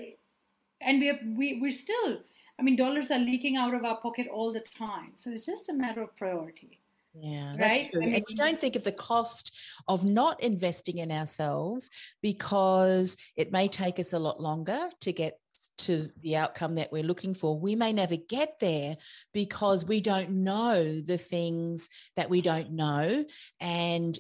and 0.82 1.00
we, 1.00 1.12
we 1.36 1.62
we're 1.62 1.72
still 1.72 2.20
I 2.60 2.64
mean, 2.64 2.76
dollars 2.76 3.12
are 3.12 3.20
leaking 3.20 3.56
out 3.56 3.74
of 3.74 3.86
our 3.86 3.98
pocket 3.98 4.28
all 4.32 4.52
the 4.52 4.62
time. 4.62 5.12
So 5.16 5.30
it's 5.30 5.46
just 5.46 5.70
a 5.70 5.74
matter 5.74 6.02
of 6.02 6.16
priority. 6.16 6.80
Yeah, 7.20 7.56
right. 7.58 7.90
I 7.96 8.00
mean, 8.00 8.14
and 8.14 8.24
you 8.28 8.36
don't 8.36 8.60
think 8.60 8.76
of 8.76 8.84
the 8.84 8.92
cost 8.92 9.56
of 9.88 10.06
not 10.06 10.42
investing 10.42 11.00
in 11.00 11.12
ourselves 11.12 11.90
because 12.22 13.18
it 13.36 13.52
may 13.52 13.68
take 13.68 14.00
us 14.00 14.14
a 14.14 14.20
lot 14.20 14.40
longer 14.40 14.90
to 15.02 15.12
get 15.12 15.40
to 15.78 16.10
the 16.22 16.36
outcome 16.36 16.76
that 16.76 16.92
we're 16.92 17.04
looking 17.04 17.34
for. 17.34 17.58
We 17.58 17.76
may 17.76 17.94
never 17.94 18.16
get 18.16 18.60
there 18.60 18.98
because 19.34 19.86
we 19.86 20.02
don't 20.02 20.32
know 20.44 21.02
the 21.02 21.18
things 21.18 21.90
that 22.16 22.30
we 22.30 22.42
don't 22.42 22.72
know. 22.72 23.26
And 23.60 24.18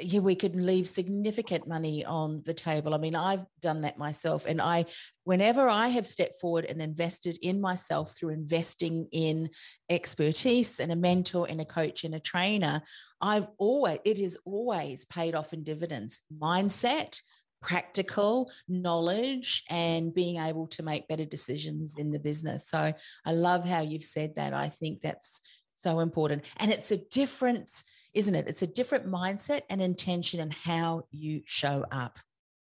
yeah, 0.00 0.20
we 0.20 0.34
could 0.34 0.56
leave 0.56 0.88
significant 0.88 1.68
money 1.68 2.04
on 2.04 2.42
the 2.44 2.54
table. 2.54 2.94
I 2.94 2.98
mean, 2.98 3.14
I've 3.14 3.44
done 3.60 3.82
that 3.82 3.98
myself. 3.98 4.46
And 4.46 4.60
I, 4.60 4.86
whenever 5.24 5.68
I 5.68 5.88
have 5.88 6.06
stepped 6.06 6.40
forward 6.40 6.64
and 6.64 6.80
invested 6.80 7.38
in 7.42 7.60
myself 7.60 8.16
through 8.16 8.30
investing 8.30 9.08
in 9.12 9.50
expertise 9.90 10.80
and 10.80 10.92
a 10.92 10.96
mentor 10.96 11.46
and 11.48 11.60
a 11.60 11.66
coach 11.66 12.04
and 12.04 12.14
a 12.14 12.20
trainer, 12.20 12.82
I've 13.20 13.48
always, 13.58 13.98
it 14.04 14.18
is 14.18 14.38
always 14.44 15.04
paid 15.04 15.34
off 15.34 15.52
in 15.52 15.64
dividends. 15.64 16.20
Mindset, 16.36 17.20
practical 17.62 18.50
knowledge 18.68 19.64
and 19.70 20.12
being 20.12 20.36
able 20.36 20.66
to 20.66 20.82
make 20.82 21.08
better 21.08 21.24
decisions 21.24 21.96
in 21.96 22.10
the 22.10 22.18
business. 22.18 22.68
So 22.68 22.92
I 23.24 23.32
love 23.32 23.64
how 23.64 23.80
you've 23.80 24.04
said 24.04 24.34
that. 24.34 24.52
I 24.52 24.68
think 24.68 25.00
that's 25.00 25.40
so 25.74 26.00
important. 26.00 26.44
And 26.58 26.70
it's 26.70 26.90
a 26.90 26.96
difference, 26.96 27.84
isn't 28.14 28.34
it? 28.34 28.48
It's 28.48 28.62
a 28.62 28.66
different 28.66 29.06
mindset 29.06 29.62
and 29.70 29.80
intention 29.80 30.40
and 30.40 30.52
how 30.52 31.04
you 31.10 31.42
show 31.44 31.84
up. 31.90 32.18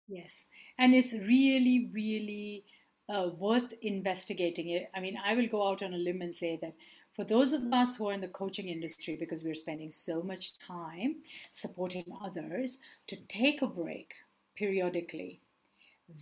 Yes. 0.08 0.44
And 0.78 0.94
it's 0.94 1.12
really, 1.14 1.90
really 1.92 2.64
uh, 3.08 3.30
worth 3.36 3.72
investigating 3.82 4.68
it. 4.70 4.90
I 4.94 5.00
mean, 5.00 5.16
I 5.24 5.34
will 5.34 5.48
go 5.48 5.68
out 5.68 5.82
on 5.82 5.94
a 5.94 5.98
limb 5.98 6.22
and 6.22 6.34
say 6.34 6.58
that 6.62 6.74
for 7.14 7.24
those 7.24 7.52
of 7.52 7.62
us 7.72 7.96
who 7.96 8.08
are 8.08 8.14
in 8.14 8.20
the 8.20 8.28
coaching 8.28 8.68
industry, 8.68 9.16
because 9.18 9.44
we're 9.44 9.54
spending 9.54 9.90
so 9.90 10.22
much 10.22 10.58
time 10.58 11.16
supporting 11.50 12.04
others, 12.22 12.78
to 13.08 13.16
take 13.28 13.62
a 13.62 13.66
break 13.66 14.14
periodically. 14.56 15.40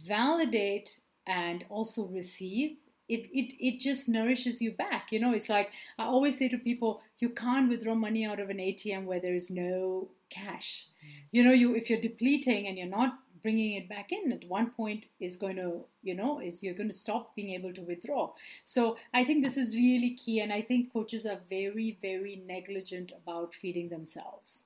Validate 0.06 1.00
and 1.26 1.64
also 1.68 2.06
receive. 2.06 2.76
It, 3.08 3.28
it, 3.32 3.54
it 3.58 3.80
just 3.80 4.08
nourishes 4.08 4.62
you 4.62 4.72
back. 4.72 5.10
You 5.10 5.18
know, 5.18 5.32
it's 5.32 5.48
like 5.48 5.72
I 5.98 6.04
always 6.04 6.38
say 6.38 6.48
to 6.48 6.58
people, 6.58 7.02
you 7.18 7.30
can't 7.30 7.68
withdraw 7.68 7.94
money 7.94 8.24
out 8.24 8.38
of 8.38 8.50
an 8.50 8.58
ATM 8.58 9.04
where 9.04 9.20
there 9.20 9.34
is 9.34 9.50
no 9.50 10.10
cash. 10.28 10.86
Mm. 11.04 11.22
You 11.32 11.44
know, 11.44 11.52
you 11.52 11.74
if 11.74 11.90
you're 11.90 12.00
depleting 12.00 12.68
and 12.68 12.78
you're 12.78 12.86
not 12.86 13.18
bringing 13.42 13.74
it 13.74 13.88
back 13.88 14.12
in 14.12 14.32
at 14.32 14.44
one 14.48 14.70
point 14.70 15.04
is 15.18 15.36
going 15.36 15.56
to 15.56 15.84
you 16.02 16.14
know 16.14 16.40
is 16.40 16.62
you're 16.62 16.74
going 16.74 16.88
to 16.88 16.94
stop 16.96 17.34
being 17.34 17.50
able 17.50 17.72
to 17.72 17.80
withdraw 17.82 18.30
so 18.64 18.96
i 19.14 19.24
think 19.24 19.42
this 19.42 19.56
is 19.56 19.74
really 19.74 20.10
key 20.14 20.40
and 20.40 20.52
i 20.52 20.60
think 20.60 20.92
coaches 20.92 21.26
are 21.26 21.38
very 21.48 21.98
very 22.02 22.42
negligent 22.46 23.12
about 23.12 23.54
feeding 23.54 23.88
themselves 23.88 24.64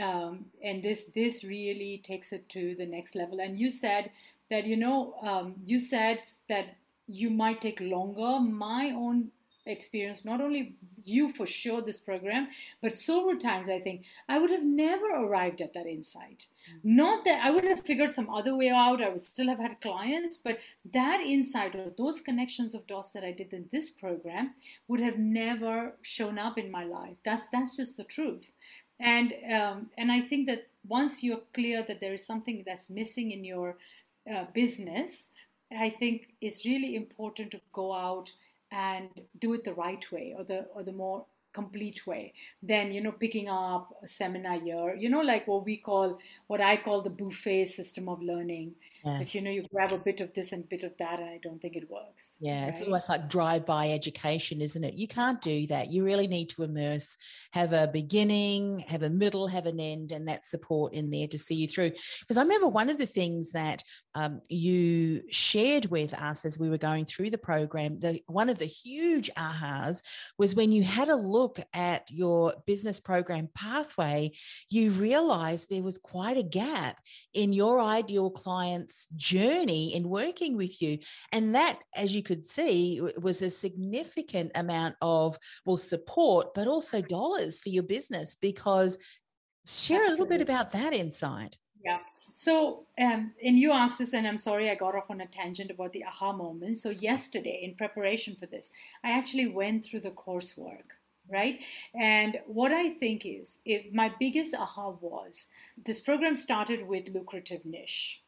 um, 0.00 0.46
and 0.62 0.82
this 0.82 1.06
this 1.14 1.44
really 1.44 2.02
takes 2.04 2.32
it 2.32 2.48
to 2.50 2.74
the 2.74 2.86
next 2.86 3.14
level. 3.14 3.40
And 3.40 3.58
you 3.58 3.70
said 3.70 4.10
that 4.50 4.66
you 4.66 4.76
know 4.76 5.14
um, 5.22 5.54
you 5.64 5.80
said 5.80 6.22
that 6.48 6.76
you 7.06 7.30
might 7.30 7.60
take 7.60 7.80
longer. 7.80 8.40
My 8.40 8.92
own 8.94 9.30
experience, 9.66 10.24
not 10.24 10.40
only 10.40 10.76
you 11.04 11.32
for 11.32 11.46
sure 11.46 11.82
this 11.82 11.98
program, 11.98 12.48
but 12.82 12.96
several 12.96 13.36
times 13.36 13.68
I 13.68 13.78
think 13.78 14.04
I 14.28 14.38
would 14.38 14.50
have 14.50 14.64
never 14.64 15.06
arrived 15.06 15.60
at 15.60 15.74
that 15.74 15.86
insight. 15.86 16.46
Mm-hmm. 16.68 16.96
Not 16.96 17.24
that 17.24 17.44
I 17.44 17.50
would 17.50 17.64
have 17.64 17.84
figured 17.84 18.10
some 18.10 18.30
other 18.30 18.56
way 18.56 18.70
out, 18.70 19.02
I 19.02 19.10
would 19.10 19.20
still 19.20 19.48
have 19.48 19.58
had 19.58 19.80
clients, 19.80 20.36
but 20.36 20.58
that 20.92 21.20
insight 21.20 21.74
or 21.74 21.92
those 21.96 22.20
connections 22.20 22.74
of 22.74 22.86
dots 22.86 23.10
that 23.12 23.24
I 23.24 23.32
did 23.32 23.52
in 23.52 23.66
this 23.70 23.90
program 23.90 24.54
would 24.88 25.00
have 25.00 25.18
never 25.18 25.94
shown 26.02 26.38
up 26.38 26.58
in 26.58 26.70
my 26.70 26.84
life. 26.84 27.16
That's 27.24 27.46
that's 27.48 27.76
just 27.76 27.96
the 27.96 28.04
truth 28.04 28.52
and 29.00 29.32
um, 29.52 29.90
and 29.98 30.12
I 30.12 30.20
think 30.20 30.46
that 30.46 30.68
once 30.86 31.22
you're 31.22 31.42
clear 31.52 31.82
that 31.82 32.00
there 32.00 32.12
is 32.12 32.24
something 32.26 32.62
that's 32.66 32.90
missing 32.90 33.30
in 33.30 33.44
your 33.44 33.76
uh, 34.32 34.44
business, 34.52 35.30
I 35.76 35.90
think 35.90 36.28
it's 36.40 36.64
really 36.64 36.94
important 36.94 37.50
to 37.52 37.60
go 37.72 37.92
out 37.92 38.32
and 38.70 39.08
do 39.38 39.54
it 39.54 39.64
the 39.64 39.72
right 39.74 40.04
way 40.12 40.34
or 40.36 40.44
the 40.44 40.66
or 40.74 40.82
the 40.82 40.92
more 40.92 41.26
complete 41.54 42.06
way 42.06 42.32
than 42.62 42.92
you 42.92 43.00
know 43.00 43.12
picking 43.12 43.48
up 43.48 43.94
a 44.02 44.08
seminar 44.08 44.56
year 44.56 44.94
you 44.96 45.08
know 45.08 45.22
like 45.22 45.46
what 45.46 45.64
we 45.64 45.76
call 45.76 46.18
what 46.48 46.60
i 46.60 46.76
call 46.76 47.00
the 47.00 47.10
buffet 47.10 47.64
system 47.66 48.08
of 48.08 48.20
learning. 48.22 48.74
Yes. 49.04 49.18
that 49.18 49.34
you 49.34 49.42
know 49.42 49.50
you 49.50 49.66
grab 49.72 49.92
a 49.92 49.98
bit 49.98 50.20
of 50.20 50.32
this 50.32 50.52
and 50.52 50.68
bit 50.68 50.82
of 50.82 50.96
that 50.98 51.20
and 51.20 51.28
i 51.28 51.38
don't 51.42 51.60
think 51.60 51.76
it 51.76 51.90
works 51.90 52.36
yeah 52.40 52.62
right? 52.62 52.72
it's 52.72 52.82
almost 52.82 53.08
like 53.08 53.28
drive-by 53.28 53.90
education 53.90 54.60
isn't 54.60 54.84
it? 54.84 54.94
You 54.94 55.06
can't 55.06 55.40
do 55.40 55.66
that. 55.68 55.92
You 55.92 56.04
really 56.04 56.26
need 56.26 56.48
to 56.50 56.62
immerse 56.62 57.16
have 57.52 57.72
a 57.72 57.86
beginning 57.86 58.80
have 58.88 59.02
a 59.02 59.10
middle 59.10 59.46
have 59.46 59.66
an 59.66 59.78
end 59.78 60.10
and 60.10 60.26
that 60.28 60.46
support 60.46 60.94
in 60.94 61.10
there 61.10 61.28
to 61.28 61.38
see 61.38 61.54
you 61.54 61.68
through. 61.68 61.90
Because 62.20 62.36
i 62.36 62.42
remember 62.42 62.68
one 62.68 62.88
of 62.88 62.98
the 62.98 63.06
things 63.06 63.52
that 63.52 63.82
um, 64.14 64.40
you 64.48 65.22
shared 65.30 65.86
with 65.86 66.14
us 66.14 66.44
as 66.44 66.58
we 66.58 66.70
were 66.70 66.78
going 66.78 67.04
through 67.04 67.30
the 67.30 67.38
program 67.38 68.00
the 68.00 68.20
one 68.26 68.48
of 68.48 68.58
the 68.58 68.64
huge 68.82 69.30
ahas 69.34 70.02
was 70.38 70.54
when 70.54 70.72
you 70.72 70.82
had 70.82 71.08
a 71.08 71.16
look 71.16 71.43
look 71.44 71.60
at 71.74 72.10
your 72.10 72.54
business 72.66 72.98
program 72.98 73.50
pathway, 73.54 74.32
you 74.70 74.90
realize 74.92 75.66
there 75.66 75.82
was 75.82 75.98
quite 75.98 76.38
a 76.38 76.42
gap 76.42 76.96
in 77.34 77.52
your 77.52 77.80
ideal 77.80 78.30
client's 78.30 79.08
journey 79.08 79.94
in 79.94 80.08
working 80.08 80.56
with 80.56 80.80
you. 80.80 80.98
And 81.32 81.54
that, 81.54 81.80
as 81.94 82.16
you 82.16 82.22
could 82.22 82.46
see, 82.46 83.02
was 83.20 83.42
a 83.42 83.50
significant 83.50 84.52
amount 84.54 84.96
of, 85.02 85.36
well, 85.66 85.76
support, 85.76 86.54
but 86.54 86.66
also 86.66 87.02
dollars 87.02 87.60
for 87.60 87.68
your 87.68 87.82
business 87.82 88.36
because 88.40 88.96
share 89.66 90.00
Absolutely. 90.00 90.06
a 90.06 90.10
little 90.10 90.26
bit 90.26 90.40
about 90.40 90.72
that 90.72 90.94
insight. 90.94 91.58
Yeah. 91.84 91.98
So, 92.36 92.86
um, 92.98 93.32
and 93.44 93.58
you 93.58 93.70
asked 93.70 93.98
this, 93.98 94.14
and 94.14 94.26
I'm 94.26 94.38
sorry 94.38 94.68
I 94.68 94.74
got 94.74 94.96
off 94.96 95.10
on 95.10 95.20
a 95.20 95.26
tangent 95.26 95.70
about 95.70 95.92
the 95.92 96.04
aha 96.04 96.32
moment. 96.32 96.78
So, 96.78 96.90
yesterday, 96.90 97.60
in 97.62 97.76
preparation 97.76 98.34
for 98.34 98.46
this, 98.46 98.70
I 99.04 99.10
actually 99.10 99.46
went 99.46 99.84
through 99.84 100.00
the 100.00 100.10
coursework 100.10 100.88
right? 101.30 101.60
And 101.94 102.38
what 102.46 102.72
i 102.72 102.90
think 102.90 103.24
is 103.26 103.60
if 103.64 103.92
my 103.92 104.12
biggest 104.18 104.54
aha 104.54 104.90
was 105.00 105.46
this 105.84 106.00
program 106.00 106.34
started 106.34 106.86
with 106.86 107.08
lucrative 107.10 107.64
niche 107.64 108.22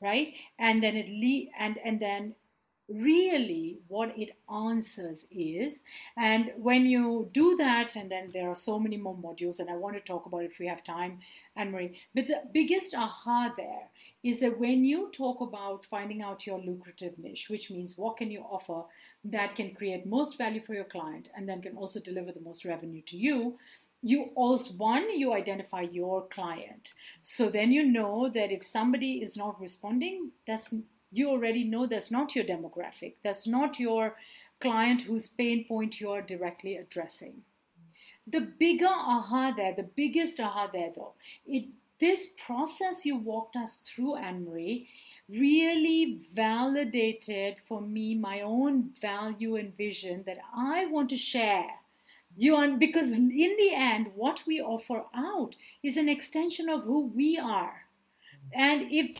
right? 0.00 0.34
And 0.58 0.82
then 0.82 0.96
it 0.96 1.08
le- 1.08 1.50
and 1.58 1.78
and 1.84 2.00
then 2.00 2.34
really 2.88 3.78
what 3.88 4.16
it 4.16 4.30
answers 4.48 5.26
is 5.32 5.82
and 6.16 6.52
when 6.56 6.86
you 6.86 7.28
do 7.32 7.56
that 7.56 7.96
and 7.96 8.08
then 8.12 8.30
there 8.32 8.48
are 8.48 8.54
so 8.54 8.78
many 8.78 8.96
more 8.96 9.16
modules 9.16 9.58
and 9.58 9.68
i 9.68 9.74
want 9.74 9.96
to 9.96 10.00
talk 10.00 10.24
about 10.24 10.44
if 10.44 10.60
we 10.60 10.68
have 10.68 10.84
time 10.84 11.18
anne 11.56 11.72
marie 11.72 11.98
but 12.14 12.28
the 12.28 12.40
biggest 12.54 12.94
aha 12.94 13.52
there 13.56 13.88
is 14.22 14.40
that 14.40 14.58
when 14.58 14.84
you 14.84 15.10
talk 15.12 15.40
about 15.40 15.84
finding 15.84 16.22
out 16.22 16.46
your 16.46 16.58
lucrative 16.58 17.18
niche 17.18 17.48
which 17.48 17.70
means 17.70 17.96
what 17.96 18.16
can 18.16 18.30
you 18.30 18.40
offer 18.40 18.82
that 19.24 19.54
can 19.54 19.74
create 19.74 20.06
most 20.06 20.38
value 20.38 20.60
for 20.60 20.74
your 20.74 20.84
client 20.84 21.30
and 21.36 21.48
then 21.48 21.62
can 21.62 21.76
also 21.76 22.00
deliver 22.00 22.32
the 22.32 22.40
most 22.40 22.64
revenue 22.64 23.02
to 23.02 23.16
you 23.16 23.58
you 24.02 24.30
also 24.34 24.72
one 24.74 25.18
you 25.18 25.32
identify 25.32 25.80
your 25.80 26.26
client 26.28 26.92
so 27.22 27.48
then 27.48 27.72
you 27.72 27.84
know 27.84 28.28
that 28.28 28.52
if 28.52 28.66
somebody 28.66 29.22
is 29.22 29.36
not 29.36 29.60
responding 29.60 30.30
that's 30.46 30.74
you 31.10 31.30
already 31.30 31.64
know 31.64 31.86
that's 31.86 32.10
not 32.10 32.34
your 32.34 32.44
demographic. 32.44 33.14
That's 33.22 33.46
not 33.46 33.78
your 33.78 34.16
client 34.60 35.02
whose 35.02 35.28
pain 35.28 35.64
point 35.66 36.00
you 36.00 36.10
are 36.10 36.22
directly 36.22 36.76
addressing. 36.76 37.42
The 38.26 38.40
bigger 38.40 38.88
aha 38.88 39.52
there, 39.56 39.74
the 39.74 39.84
biggest 39.84 40.40
aha 40.40 40.68
there 40.72 40.90
though, 40.94 41.14
it 41.46 41.68
this 41.98 42.34
process 42.44 43.04
you 43.04 43.16
walked 43.16 43.56
us 43.56 43.80
through, 43.80 44.16
Anne 44.16 44.44
Marie, 44.44 44.88
really 45.28 46.20
validated 46.34 47.58
for 47.66 47.80
me 47.80 48.14
my 48.14 48.42
own 48.42 48.90
value 49.00 49.56
and 49.56 49.76
vision 49.76 50.22
that 50.26 50.38
I 50.54 50.86
want 50.86 51.10
to 51.10 51.16
share. 51.16 51.66
You 52.36 52.52
want, 52.52 52.78
because 52.78 53.14
in 53.14 53.28
the 53.30 53.70
end, 53.72 54.12
what 54.14 54.42
we 54.46 54.60
offer 54.60 55.04
out 55.14 55.56
is 55.82 55.96
an 55.96 56.08
extension 56.08 56.68
of 56.68 56.82
who 56.84 57.06
we 57.06 57.38
are. 57.38 57.86
And 58.54 58.90
if 58.90 59.10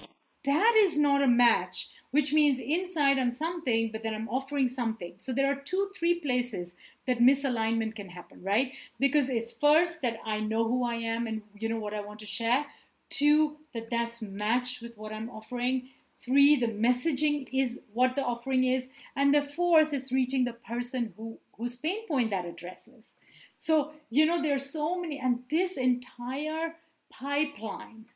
that 0.44 0.74
is 0.76 0.98
not 0.98 1.22
a 1.22 1.26
match, 1.26 1.88
which 2.10 2.32
means 2.32 2.58
inside 2.58 3.18
I'm 3.18 3.30
something, 3.30 3.90
but 3.92 4.02
then 4.02 4.14
I'm 4.14 4.28
offering 4.28 4.68
something. 4.68 5.14
So 5.16 5.32
there 5.32 5.50
are 5.50 5.56
two, 5.56 5.90
three 5.94 6.20
places 6.20 6.74
that 7.06 7.20
misalignment 7.20 7.94
can 7.94 8.08
happen, 8.08 8.42
right? 8.42 8.72
Because 8.98 9.28
it's 9.28 9.52
first 9.52 10.02
that 10.02 10.18
I 10.24 10.40
know 10.40 10.64
who 10.66 10.84
I 10.84 10.94
am 10.94 11.26
and 11.26 11.42
you 11.58 11.68
know 11.68 11.78
what 11.78 11.94
I 11.94 12.00
want 12.00 12.20
to 12.20 12.26
share. 12.26 12.66
Two, 13.10 13.58
that 13.74 13.90
that's 13.90 14.22
matched 14.22 14.82
with 14.82 14.96
what 14.96 15.12
I'm 15.12 15.30
offering. 15.30 15.90
Three, 16.20 16.56
the 16.56 16.66
messaging 16.66 17.48
is 17.52 17.80
what 17.92 18.16
the 18.16 18.24
offering 18.24 18.64
is. 18.64 18.88
And 19.14 19.34
the 19.34 19.42
fourth 19.42 19.92
is 19.92 20.10
reaching 20.10 20.44
the 20.44 20.54
person 20.54 21.12
who, 21.16 21.38
whose 21.56 21.76
pain 21.76 22.06
point 22.08 22.30
that 22.30 22.44
addresses. 22.44 23.14
So, 23.58 23.92
you 24.10 24.26
know, 24.26 24.42
there 24.42 24.54
are 24.54 24.58
so 24.58 25.00
many, 25.00 25.18
and 25.18 25.40
this 25.48 25.76
entire 25.76 26.74
pipeline, 27.10 28.06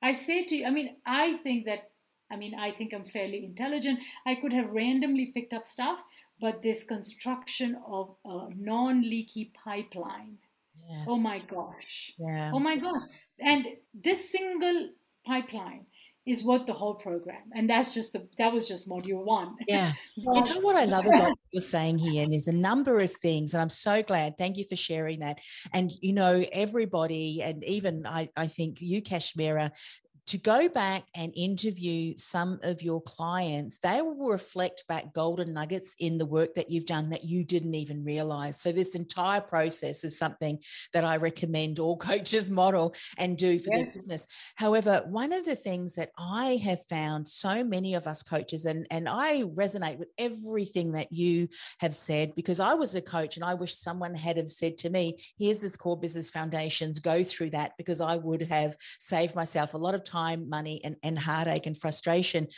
I 0.00 0.12
say 0.12 0.44
to 0.44 0.56
you, 0.56 0.66
I 0.66 0.70
mean, 0.70 0.96
I 1.04 1.36
think 1.36 1.64
that, 1.66 1.90
I 2.30 2.36
mean, 2.36 2.54
I 2.54 2.70
think 2.70 2.92
I'm 2.92 3.04
fairly 3.04 3.44
intelligent. 3.44 4.00
I 4.26 4.34
could 4.34 4.52
have 4.52 4.70
randomly 4.70 5.26
picked 5.26 5.52
up 5.52 5.66
stuff, 5.66 6.02
but 6.40 6.62
this 6.62 6.84
construction 6.84 7.76
of 7.86 8.14
a 8.24 8.48
non 8.54 9.02
leaky 9.02 9.52
pipeline. 9.64 10.38
Oh 10.80 10.86
yes. 10.90 11.06
Oh 11.08 11.18
my 11.18 11.38
gosh. 11.40 12.14
Yeah. 12.18 12.50
Oh 12.54 12.58
my 12.58 12.76
God. 12.76 13.00
And 13.40 13.66
this 13.94 14.30
single 14.30 14.90
pipeline 15.26 15.86
is 16.28 16.42
what 16.42 16.66
the 16.66 16.72
whole 16.74 16.94
program 16.94 17.42
and 17.54 17.70
that's 17.70 17.94
just 17.94 18.12
the 18.12 18.28
that 18.36 18.52
was 18.52 18.68
just 18.68 18.86
module 18.86 19.24
one 19.24 19.54
yeah 19.66 19.92
you 20.16 20.24
know 20.44 20.60
what 20.60 20.76
i 20.76 20.84
love 20.84 21.06
about 21.06 21.30
what 21.30 21.38
you're 21.52 21.60
saying 21.62 21.98
here 21.98 22.22
and 22.22 22.32
there's 22.32 22.48
a 22.48 22.52
number 22.52 23.00
of 23.00 23.10
things 23.10 23.54
and 23.54 23.62
i'm 23.62 23.70
so 23.70 24.02
glad 24.02 24.36
thank 24.36 24.58
you 24.58 24.64
for 24.68 24.76
sharing 24.76 25.20
that 25.20 25.40
and 25.72 25.90
you 26.02 26.12
know 26.12 26.44
everybody 26.52 27.40
and 27.42 27.64
even 27.64 28.06
i, 28.06 28.28
I 28.36 28.46
think 28.46 28.76
you 28.80 29.00
kashmira 29.00 29.70
to 30.28 30.38
go 30.38 30.68
back 30.68 31.04
and 31.14 31.32
interview 31.34 32.14
some 32.18 32.60
of 32.62 32.82
your 32.82 33.00
clients, 33.00 33.78
they 33.78 34.02
will 34.02 34.28
reflect 34.28 34.84
back 34.86 35.14
golden 35.14 35.54
nuggets 35.54 35.96
in 35.98 36.18
the 36.18 36.26
work 36.26 36.54
that 36.54 36.70
you've 36.70 36.86
done 36.86 37.08
that 37.10 37.24
you 37.24 37.44
didn't 37.44 37.74
even 37.74 38.04
realize. 38.04 38.60
So, 38.60 38.70
this 38.70 38.94
entire 38.94 39.40
process 39.40 40.04
is 40.04 40.18
something 40.18 40.58
that 40.92 41.04
I 41.04 41.16
recommend 41.16 41.78
all 41.78 41.96
coaches 42.10 42.50
model 42.50 42.94
and 43.16 43.38
do 43.38 43.58
for 43.58 43.70
yes. 43.72 43.84
their 43.84 43.94
business. 43.94 44.26
However, 44.54 45.02
one 45.06 45.32
of 45.32 45.46
the 45.46 45.56
things 45.56 45.94
that 45.94 46.10
I 46.18 46.60
have 46.62 46.84
found 46.86 47.26
so 47.28 47.64
many 47.64 47.94
of 47.94 48.06
us 48.06 48.22
coaches, 48.22 48.66
and, 48.66 48.86
and 48.90 49.08
I 49.08 49.42
resonate 49.42 49.98
with 49.98 50.08
everything 50.18 50.92
that 50.92 51.10
you 51.10 51.48
have 51.78 51.94
said 51.94 52.34
because 52.34 52.60
I 52.60 52.74
was 52.74 52.94
a 52.94 53.00
coach 53.00 53.36
and 53.36 53.44
I 53.44 53.54
wish 53.54 53.74
someone 53.74 54.14
had 54.14 54.36
have 54.36 54.50
said 54.50 54.76
to 54.78 54.90
me, 54.90 55.18
here's 55.38 55.60
this 55.60 55.76
core 55.76 55.98
business 55.98 56.28
foundations, 56.28 57.00
go 57.00 57.24
through 57.24 57.50
that 57.50 57.72
because 57.78 58.02
I 58.02 58.16
would 58.16 58.42
have 58.42 58.76
saved 58.98 59.34
myself 59.34 59.72
a 59.72 59.78
lot 59.78 59.94
of 59.94 60.04
time 60.04 60.17
time, 60.18 60.48
money, 60.48 60.80
and, 60.84 60.96
and 61.02 61.18
heartache 61.18 61.66
and 61.66 61.78
frustration. 61.78 62.48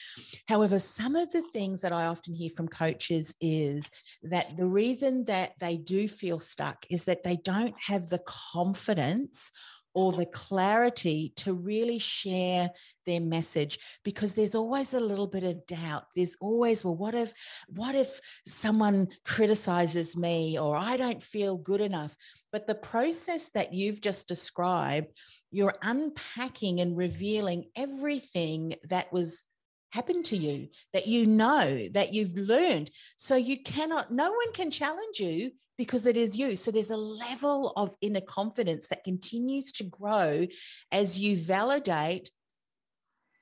However, 0.49 0.79
some 0.79 1.17
of 1.17 1.31
the 1.31 1.43
things 1.43 1.81
that 1.83 1.93
I 1.93 2.07
often 2.07 2.35
hear 2.35 2.51
from 2.51 2.69
coaches 2.69 3.35
is 3.41 3.91
that 4.23 4.57
the 4.57 4.67
reason 4.67 5.25
that 5.27 5.53
they 5.61 5.77
do 5.77 6.09
feel 6.09 6.41
stuck 6.41 6.87
is 6.91 7.05
that 7.05 7.23
they 7.23 7.37
don't 7.37 7.75
have 7.79 8.09
the 8.09 8.23
confidence 8.53 9.51
or 9.93 10.13
the 10.13 10.27
clarity 10.27 11.33
to 11.35 11.53
really 11.53 11.99
share 11.99 12.71
their 13.07 13.21
message 13.21 13.79
because 14.05 14.35
there's 14.35 14.55
always 14.55 14.95
a 14.95 15.01
little 15.01 15.27
bit 15.27 15.43
of 15.43 15.67
doubt 15.67 16.05
there's 16.15 16.37
always 16.41 16.85
well 16.85 16.95
what 16.95 17.15
if 17.15 17.33
what 17.67 17.97
if 17.97 18.21
someone 18.47 19.09
criticizes 19.25 20.17
me 20.17 20.57
or 20.59 20.77
i 20.77 20.97
don't 20.97 21.23
feel 21.23 21.57
good 21.57 21.81
enough 21.81 22.15
but 22.53 22.69
the 22.69 22.75
process 22.75 23.51
that 23.51 23.75
you've 23.75 24.01
just 24.01 24.29
described 24.29 25.09
you're 25.51 25.75
unpacking 25.83 26.81
and 26.81 26.97
revealing 26.97 27.65
everything 27.77 28.75
that 28.89 29.13
was 29.13 29.45
happened 29.93 30.25
to 30.25 30.37
you 30.37 30.69
that 30.93 31.07
you 31.07 31.27
know 31.27 31.89
that 31.89 32.15
you've 32.15 32.37
learned. 32.37 32.91
So 33.17 33.37
you 33.37 33.63
cannot 33.63 34.13
no 34.13 34.31
one 34.31 34.53
can 34.53 34.71
challenge 34.71 35.19
you 35.19 35.51
because 35.77 36.07
it 36.07 36.17
is 36.17 36.37
you. 36.37 36.57
So 36.57 36.71
there's 36.71 36.91
a 36.91 36.97
level 36.97 37.73
of 37.77 37.97
inner 38.01 38.21
confidence 38.21 38.89
that 38.89 39.03
continues 39.03 39.73
to 39.73 39.85
grow 39.85 40.47
as 40.93 41.19
you 41.19 41.37
validate 41.37 42.31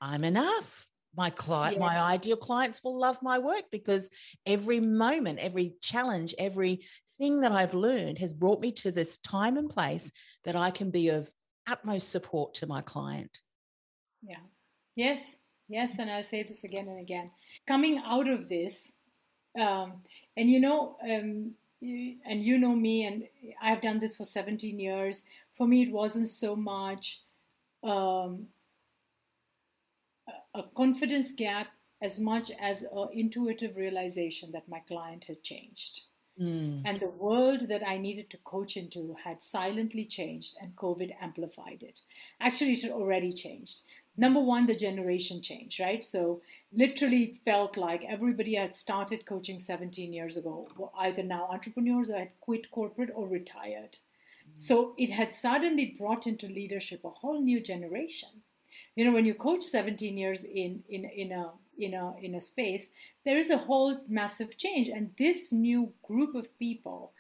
i'm 0.01 0.25
enough. 0.25 0.87
My 1.17 1.31
client 1.31 1.79
yeah. 1.79 1.85
my 1.85 1.99
ideal 1.99 2.37
clients 2.37 2.85
will 2.85 2.97
love 2.97 3.19
my 3.23 3.39
work 3.39 3.65
because 3.73 4.09
every 4.47 4.79
moment 4.79 5.41
every 5.41 5.75
challenge 5.81 6.33
every 6.39 6.85
thing 7.17 7.41
that 7.41 7.51
i've 7.51 7.75
learned 7.75 8.19
has 8.19 8.33
brought 8.33 8.61
me 8.61 8.71
to 8.73 8.93
this 8.93 9.17
time 9.17 9.57
and 9.57 9.69
place 9.69 10.13
that 10.45 10.55
i 10.55 10.71
can 10.71 10.91
be 10.91 11.09
of 11.09 11.29
utmost 11.69 12.11
support 12.11 12.55
to 12.55 12.67
my 12.67 12.81
client. 12.83 13.41
Yeah. 14.23 14.37
Yes. 14.97 15.41
Yes. 15.69 15.99
And 15.99 16.11
I'll 16.11 16.23
say 16.23 16.43
this 16.43 16.65
again 16.65 16.89
and 16.89 17.01
again. 17.01 17.31
Coming 17.67 18.03
out 18.05 18.29
of 18.29 18.49
this, 18.49 18.93
um, 19.59 19.95
and 20.37 20.51
you 20.51 20.61
know, 20.61 20.97
um, 21.03 21.53
and 21.81 22.43
you 22.43 22.59
know 22.59 22.75
me, 22.75 23.05
and 23.05 23.25
I've 23.63 23.81
done 23.81 23.99
this 23.99 24.17
for 24.17 24.25
17 24.25 24.79
years. 24.79 25.25
For 25.55 25.67
me, 25.67 25.83
it 25.83 25.93
wasn't 25.93 26.29
so 26.29 26.57
much 26.57 27.23
um, 27.83 28.49
a 30.55 30.63
confidence 30.75 31.33
gap 31.33 31.69
as 32.01 32.19
much 32.21 32.51
as 32.61 32.85
an 32.85 33.09
intuitive 33.13 33.77
realization 33.77 34.53
that 34.53 34.69
my 34.69 34.81
client 34.81 35.25
had 35.25 35.43
changed. 35.43 36.03
Mm. 36.41 36.83
And 36.85 37.01
the 37.01 37.09
world 37.09 37.69
that 37.69 37.87
I 37.87 37.99
needed 37.99 38.31
to 38.31 38.37
coach 38.39 38.77
into 38.77 39.17
had 39.25 39.43
silently 39.43 40.05
changed, 40.05 40.57
and 40.61 40.77
COVID 40.77 41.15
amplified 41.21 41.83
it. 41.83 42.01
Actually, 42.41 42.73
it 42.73 42.83
had 42.83 42.93
already 42.93 43.33
changed. 43.33 43.81
Number 44.17 44.41
one, 44.41 44.67
the 44.67 44.75
generation 44.75 45.41
change, 45.43 45.79
right? 45.79 46.05
So, 46.05 46.43
literally, 46.73 47.23
it 47.23 47.37
felt 47.45 47.77
like 47.77 48.05
everybody 48.05 48.55
had 48.55 48.75
started 48.75 49.27
coaching 49.27 49.59
17 49.59 50.13
years 50.13 50.37
ago, 50.37 50.69
were 50.77 50.91
either 50.99 51.23
now 51.23 51.49
entrepreneurs 51.51 52.11
or 52.11 52.19
had 52.19 52.33
quit 52.41 52.71
corporate 52.71 53.11
or 53.15 53.29
retired. 53.29 53.99
Mm. 54.49 54.61
So, 54.61 54.95
it 54.99 55.11
had 55.11 55.31
suddenly 55.31 55.97
brought 55.99 56.27
into 56.27 56.47
leadership 56.47 57.05
a 57.05 57.11
whole 57.11 57.41
new 57.41 57.61
generation. 57.61 58.31
You 58.97 59.05
know, 59.05 59.13
when 59.13 59.25
you 59.25 59.35
coach 59.35 59.63
17 59.63 60.17
years 60.19 60.43
in, 60.43 60.83
in, 60.89 61.05
in 61.05 61.31
a 61.31 61.53
in 61.79 61.95
a 61.95 62.15
in 62.21 62.35
a 62.35 62.41
space 62.41 62.91
there 63.25 63.39
is 63.39 63.51
a 63.51 63.59
whole 63.59 64.01
massive 64.09 64.57
change. 64.57 64.89
And 64.89 65.11
this 65.19 65.53
new 65.53 65.93
group 66.03 66.35
of 66.35 66.57
people 66.59 67.13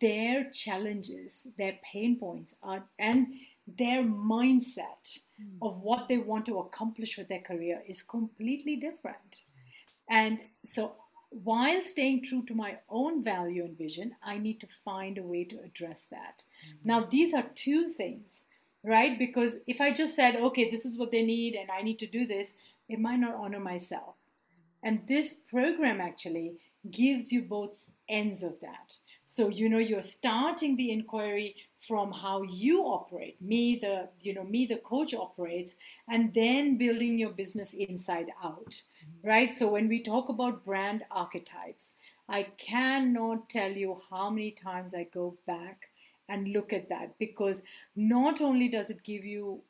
their 0.00 0.50
challenges 0.50 1.46
their 1.58 1.78
pain 1.82 2.18
points 2.18 2.56
are 2.62 2.84
and 2.98 3.26
their 3.66 4.02
mindset 4.02 5.18
mm. 5.40 5.56
of 5.62 5.80
what 5.80 6.06
they 6.08 6.18
want 6.18 6.44
to 6.46 6.58
accomplish 6.58 7.16
with 7.16 7.28
their 7.28 7.40
career 7.40 7.82
is 7.88 8.02
completely 8.02 8.76
different. 8.76 9.42
And 10.08 10.38
so 10.66 10.96
while 11.42 11.80
staying 11.82 12.22
true 12.22 12.44
to 12.44 12.54
my 12.54 12.78
own 12.88 13.24
value 13.24 13.64
and 13.64 13.76
vision 13.76 14.14
i 14.22 14.38
need 14.38 14.60
to 14.60 14.68
find 14.84 15.18
a 15.18 15.22
way 15.22 15.42
to 15.42 15.58
address 15.62 16.06
that. 16.06 16.44
Mm. 16.44 16.74
now 16.84 17.04
these 17.04 17.34
are 17.34 17.46
two 17.54 17.90
things 17.90 18.44
right? 18.86 19.18
Because 19.18 19.60
if 19.66 19.80
i 19.80 19.90
just 19.90 20.14
said 20.14 20.36
okay 20.36 20.70
this 20.70 20.84
is 20.84 20.98
what 20.98 21.10
they 21.10 21.22
need 21.22 21.54
and 21.54 21.70
i 21.70 21.82
need 21.82 21.98
to 21.98 22.06
do 22.06 22.26
this 22.26 22.54
it 22.88 22.98
might 22.98 23.18
not 23.18 23.34
honor 23.34 23.60
myself. 23.60 24.16
And 24.82 25.06
this 25.08 25.34
program 25.34 26.00
actually 26.00 26.54
gives 26.90 27.32
you 27.32 27.42
both 27.42 27.90
ends 28.08 28.42
of 28.42 28.60
that. 28.60 28.96
So, 29.24 29.48
you 29.48 29.68
know, 29.68 29.78
you're 29.78 30.02
starting 30.02 30.76
the 30.76 30.90
inquiry 30.90 31.56
from 31.88 32.12
how 32.12 32.42
you 32.42 32.82
operate, 32.82 33.40
me, 33.40 33.76
the, 33.76 34.08
you 34.20 34.34
know, 34.34 34.44
me, 34.44 34.66
the 34.66 34.76
coach 34.76 35.14
operates, 35.14 35.76
and 36.08 36.32
then 36.34 36.76
building 36.76 37.18
your 37.18 37.30
business 37.30 37.72
inside 37.72 38.30
out, 38.42 38.70
mm-hmm. 38.70 39.28
right? 39.28 39.52
So, 39.52 39.68
when 39.68 39.88
we 39.88 40.02
talk 40.02 40.28
about 40.28 40.64
brand 40.64 41.04
archetypes, 41.10 41.94
I 42.28 42.44
cannot 42.58 43.48
tell 43.48 43.70
you 43.70 44.00
how 44.10 44.30
many 44.30 44.50
times 44.50 44.94
I 44.94 45.04
go 45.04 45.36
back 45.46 45.88
and 46.28 46.48
look 46.48 46.72
at 46.72 46.88
that 46.88 47.18
because 47.18 47.62
not 47.96 48.40
only 48.40 48.68
does 48.68 48.90
it 48.90 49.02
give 49.02 49.24
you 49.24 49.62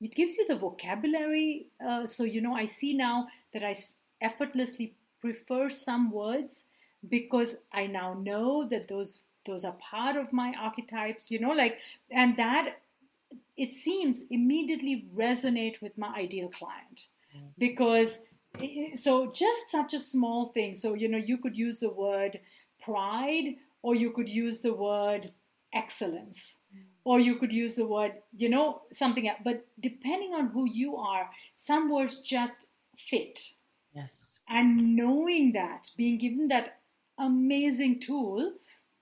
it 0.00 0.14
gives 0.14 0.36
you 0.36 0.46
the 0.46 0.56
vocabulary. 0.56 1.66
Uh, 1.84 2.06
so, 2.06 2.24
you 2.24 2.40
know, 2.40 2.54
I 2.54 2.64
see 2.64 2.94
now 2.94 3.28
that 3.52 3.62
I 3.62 3.74
effortlessly 4.20 4.94
prefer 5.20 5.68
some 5.68 6.10
words 6.10 6.66
because 7.08 7.58
I 7.72 7.86
now 7.86 8.14
know 8.14 8.66
that 8.68 8.88
those 8.88 9.22
those 9.44 9.64
are 9.64 9.74
part 9.74 10.16
of 10.16 10.32
my 10.32 10.52
archetypes, 10.60 11.30
you 11.30 11.38
know, 11.38 11.52
like, 11.52 11.78
and 12.10 12.36
that 12.36 12.80
it 13.56 13.72
seems 13.72 14.24
immediately 14.30 15.06
resonate 15.14 15.80
with 15.80 15.96
my 15.96 16.12
ideal 16.16 16.48
client 16.48 17.06
because 17.56 18.18
so 18.94 19.30
just 19.30 19.70
such 19.70 19.94
a 19.94 20.00
small 20.00 20.46
thing. 20.46 20.74
So, 20.74 20.94
you 20.94 21.08
know, 21.08 21.18
you 21.18 21.38
could 21.38 21.56
use 21.56 21.80
the 21.80 21.90
word 21.90 22.40
pride 22.82 23.56
or 23.82 23.94
you 23.94 24.10
could 24.10 24.28
use 24.28 24.62
the 24.62 24.72
word 24.74 25.32
excellence 25.72 26.56
or 27.06 27.20
you 27.20 27.36
could 27.36 27.52
use 27.52 27.76
the 27.76 27.86
word, 27.86 28.14
you 28.36 28.48
know, 28.48 28.82
something 28.90 29.28
else. 29.28 29.38
But 29.44 29.64
depending 29.78 30.34
on 30.34 30.48
who 30.48 30.68
you 30.68 30.96
are, 30.96 31.30
some 31.54 31.88
words 31.88 32.18
just 32.18 32.66
fit. 32.96 33.52
Yes. 33.94 34.40
And 34.48 34.96
knowing 34.96 35.52
that, 35.52 35.90
being 35.96 36.18
given 36.18 36.48
that 36.48 36.80
amazing 37.16 38.00
tool, 38.00 38.54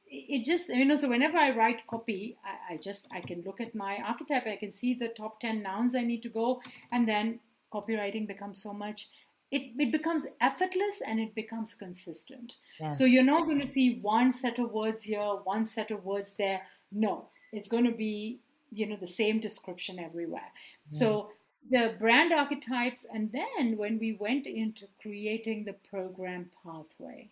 it 0.07 0.45
just 0.45 0.69
you 0.69 0.85
know 0.85 0.95
so 0.95 1.09
whenever 1.09 1.37
i 1.37 1.51
write 1.51 1.85
copy 1.89 2.37
I, 2.45 2.75
I, 2.75 2.77
just 2.77 3.09
i 3.13 3.21
can 3.21 3.43
look 3.43 3.61
at 3.61 3.75
my 3.75 3.97
archetype 3.97 4.47
i 4.47 4.55
can 4.55 4.71
see 4.71 4.95
the 4.95 5.09
top 5.09 5.41
10 5.41 5.61
nouns 5.61 5.97
i 5.97 6.03
need 6.05 6.23
to 6.23 6.29
go 6.29 6.63
and 6.93 7.09
then 7.09 7.41
copywriting 7.73 8.29
becomes 8.29 8.63
so 8.63 8.73
much 8.73 9.09
it, 9.51 9.73
it 9.77 9.91
becomes 9.91 10.29
effortless 10.41 11.03
and 11.05 11.19
it 11.19 11.35
becomes 11.35 11.75
consistent 11.75 12.55
yes. 12.79 12.97
so 12.97 13.05
you're 13.05 13.25
not 13.25 13.47
going 13.47 13.61
to 13.61 13.73
see 13.73 13.99
one 14.03 14.31
set 14.31 14.61
of 14.61 14.71
words 14.71 15.03
here 15.03 15.33
one 15.43 15.65
set 15.65 15.91
of 15.91 16.05
words 16.05 16.37
there 16.37 16.61
no 16.93 17.27
it's 17.55 17.69
going 17.69 17.85
to 17.85 17.97
be 18.07 18.41
you 18.73 18.87
know 18.87 18.97
the 18.97 19.07
same 19.07 19.39
description 19.41 19.99
everywhere 19.99 20.51
yeah. 20.89 20.99
so 20.99 21.31
the 21.71 21.95
brand 21.99 22.33
archetypes 22.33 23.07
and 23.15 23.33
then 23.33 23.77
when 23.77 23.99
we 23.99 24.13
went 24.13 24.47
into 24.47 24.87
creating 25.01 25.65
the 25.65 25.73
program 25.73 26.51
pathway 26.63 27.31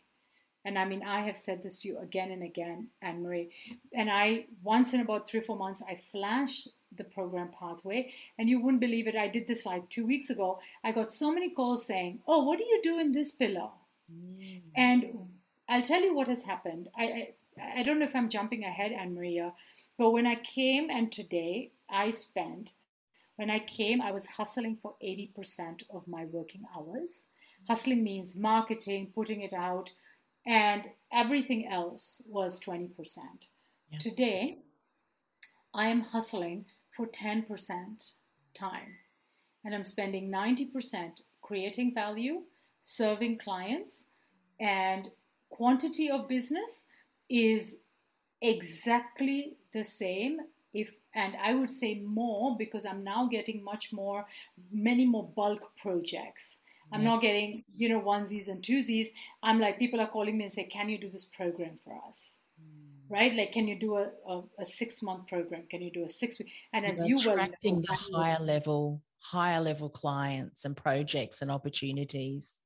and 0.65 0.79
I 0.79 0.85
mean, 0.85 1.03
I 1.03 1.23
have 1.23 1.37
said 1.37 1.63
this 1.63 1.79
to 1.81 1.89
you 1.89 1.99
again 1.99 2.31
and 2.31 2.43
again, 2.43 2.89
Anne 3.01 3.23
Marie. 3.23 3.51
And 3.93 4.11
I, 4.11 4.47
once 4.63 4.95
in 4.95 5.01
about 5.01 5.29
three 5.29 5.41
or 5.41 5.43
four 5.43 5.57
months, 5.57 5.83
I 5.89 5.97
flash 5.97 6.69
the 6.97 7.05
program 7.05 7.49
pathway. 7.49 8.13
And 8.39 8.49
you 8.49 8.61
wouldn't 8.61 8.81
believe 8.81 9.09
it. 9.09 9.17
I 9.17 9.29
did 9.29 9.47
this 9.47 9.67
like 9.67 9.89
two 9.89 10.07
weeks 10.07 10.31
ago. 10.31 10.61
I 10.85 10.93
got 10.93 11.11
so 11.11 11.33
many 11.33 11.51
calls 11.51 11.85
saying, 11.85 12.21
Oh, 12.29 12.45
what 12.45 12.59
do 12.59 12.65
you 12.65 12.81
do 12.83 13.01
in 13.01 13.13
this 13.13 13.33
pillar? 13.33 13.71
Mm-hmm. 14.13 14.59
And 14.77 15.19
I'll 15.69 15.83
tell 15.83 16.03
you 16.03 16.15
what 16.15 16.29
has 16.29 16.45
happened. 16.45 16.89
I, 16.97 17.05
I, 17.05 17.29
I 17.61 17.83
don't 17.83 17.99
know 17.99 18.07
if 18.07 18.17
I'm 18.17 18.29
jumping 18.29 18.65
ahead, 18.65 18.93
Anne 18.93 19.15
Maria, 19.15 19.53
but 19.99 20.11
when 20.11 20.27
I 20.27 20.37
came 20.37 20.91
and 20.91 21.11
today 21.13 21.73
I 21.91 22.11
spent, 22.11 22.71
when 23.37 23.51
I 23.51 23.59
came, 23.59 24.01
I 24.01 24.13
was 24.13 24.27
hustling 24.27 24.79
for 24.81 24.95
80% 25.03 25.83
of 25.91 26.07
my 26.07 26.25
working 26.27 26.65
hours. 26.77 27.27
Hustling 27.69 28.03
means 28.03 28.37
marketing, 28.37 29.13
putting 29.15 29.43
it 29.43 29.53
out, 29.53 29.93
and 30.47 30.91
everything 31.13 31.69
else 31.69 32.23
was 32.27 32.61
20%. 32.61 32.91
Yeah. 33.91 33.99
Today, 33.99 34.59
I 35.75 35.89
am 35.89 36.01
hustling 36.01 36.67
for 36.91 37.07
10% 37.07 38.13
time, 38.55 38.97
and 39.65 39.75
I'm 39.75 39.85
spending 39.85 40.31
90% 40.31 41.23
creating 41.41 41.95
value, 41.95 42.43
serving 42.81 43.39
clients, 43.39 44.09
and 44.61 45.09
quantity 45.51 46.11
of 46.11 46.29
business 46.29 46.85
is 47.29 47.85
exactly 48.41 49.57
the 49.73 49.85
same 49.85 50.41
if 50.75 50.99
and 51.15 51.37
i 51.43 51.55
would 51.55 51.71
say 51.71 52.01
more 52.01 52.57
because 52.57 52.85
i'm 52.85 53.05
now 53.05 53.27
getting 53.27 53.63
much 53.63 53.93
more 53.93 54.27
many 54.71 55.07
more 55.07 55.29
bulk 55.37 55.73
projects 55.77 56.59
I'm 56.93 57.05
not 57.05 57.23
getting, 57.23 57.65
you 57.75 57.89
know, 57.89 58.01
onesies 58.01 58.49
and 58.49 58.63
twosies. 58.63 59.09
I'm 59.43 59.59
like, 59.59 59.79
people 59.79 60.01
are 60.01 60.07
calling 60.07 60.37
me 60.37 60.45
and 60.45 60.53
say, 60.53 60.65
can 60.65 60.89
you 60.89 60.99
do 60.99 61.09
this 61.09 61.25
program 61.25 61.79
for 61.83 61.99
us? 62.07 62.39
Mm. 62.61 63.11
Right? 63.11 63.35
Like, 63.35 63.53
can 63.53 63.67
you 63.67 63.79
do 63.79 63.97
a, 63.97 64.11
a, 64.29 64.43
a, 64.59 64.65
six 64.65 65.03
month 65.03 65.27
program? 65.27 65.65
Can 65.71 65.81
you 65.81 65.91
do 65.91 66.05
a 66.05 66.09
six 66.09 66.39
week? 66.39 66.53
And 66.73 66.85
as 66.85 67.07
you 67.07 67.17
were 67.17 67.33
attracting 67.33 67.81
the 67.81 67.99
higher 68.15 68.39
level, 68.41 69.01
higher 69.19 69.61
level 69.61 69.89
clients 69.89 70.65
and 70.65 70.77
projects 70.77 71.41
and 71.41 71.51
opportunities. 71.51 72.61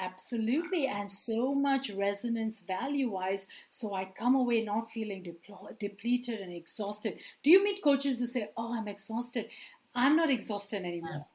Absolutely, 0.00 0.86
and 0.88 1.08
so 1.10 1.54
much 1.54 1.90
resonance 1.90 2.60
value 2.60 3.10
wise. 3.10 3.46
So 3.68 3.94
I 3.94 4.06
come 4.06 4.34
away 4.34 4.62
not 4.64 4.90
feeling 4.90 5.22
depl- 5.22 5.78
depleted 5.78 6.40
and 6.40 6.52
exhausted. 6.52 7.18
Do 7.44 7.50
you 7.50 7.62
meet 7.62 7.82
coaches 7.84 8.18
who 8.18 8.26
say, 8.26 8.50
Oh, 8.56 8.74
I'm 8.74 8.88
exhausted? 8.88 9.48
I'm 9.94 10.16
not 10.16 10.30
exhausted 10.30 10.84
anymore. 10.84 11.26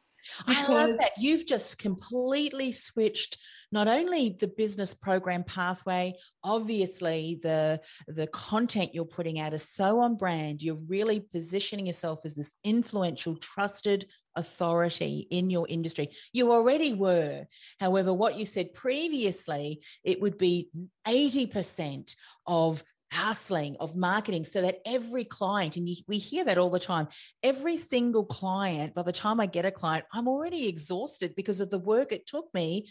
I 0.47 0.67
love 0.67 0.97
that. 0.99 1.11
You've 1.17 1.45
just 1.45 1.77
completely 1.77 2.71
switched 2.71 3.38
not 3.71 3.88
only 3.88 4.35
the 4.39 4.47
business 4.47 4.93
program 4.93 5.43
pathway, 5.43 6.15
obviously 6.43 7.39
the 7.41 7.81
the 8.07 8.27
content 8.27 8.93
you're 8.93 9.05
putting 9.05 9.39
out 9.39 9.53
is 9.53 9.67
so 9.67 9.99
on 9.99 10.15
brand. 10.15 10.63
You're 10.63 10.79
really 10.88 11.19
positioning 11.19 11.88
yourself 11.88 12.21
as 12.25 12.35
this 12.35 12.53
influential, 12.63 13.35
trusted 13.38 14.05
authority 14.35 15.27
in 15.29 15.49
your 15.49 15.65
industry. 15.69 16.09
You 16.33 16.51
already 16.51 16.93
were. 16.93 17.45
However, 17.79 18.13
what 18.13 18.38
you 18.38 18.45
said 18.45 18.73
previously, 18.73 19.81
it 20.03 20.21
would 20.21 20.38
be 20.38 20.69
80% 21.07 22.15
of 22.45 22.83
hustling 23.15 23.75
of 23.80 23.95
marketing 23.95 24.43
so 24.43 24.62
that 24.62 24.80
every 24.86 25.23
client 25.23 25.78
and 25.78 25.88
we 26.08 26.17
hear 26.17 26.43
that 26.43 26.58
all 26.58 26.69
the 26.69 26.80
time 26.80 27.08
every 27.43 27.78
single 27.78 28.25
client 28.25 28.93
by 28.93 29.01
the 29.01 29.12
time 29.12 29.39
i 29.39 29.45
get 29.45 29.65
a 29.65 29.71
client 29.71 30.06
i'm 30.13 30.28
already 30.28 30.67
exhausted 30.67 31.34
because 31.36 31.60
of 31.60 31.69
the 31.69 31.80
work 31.80 32.12
it 32.12 32.25
took 32.28 32.54
me 32.54 32.86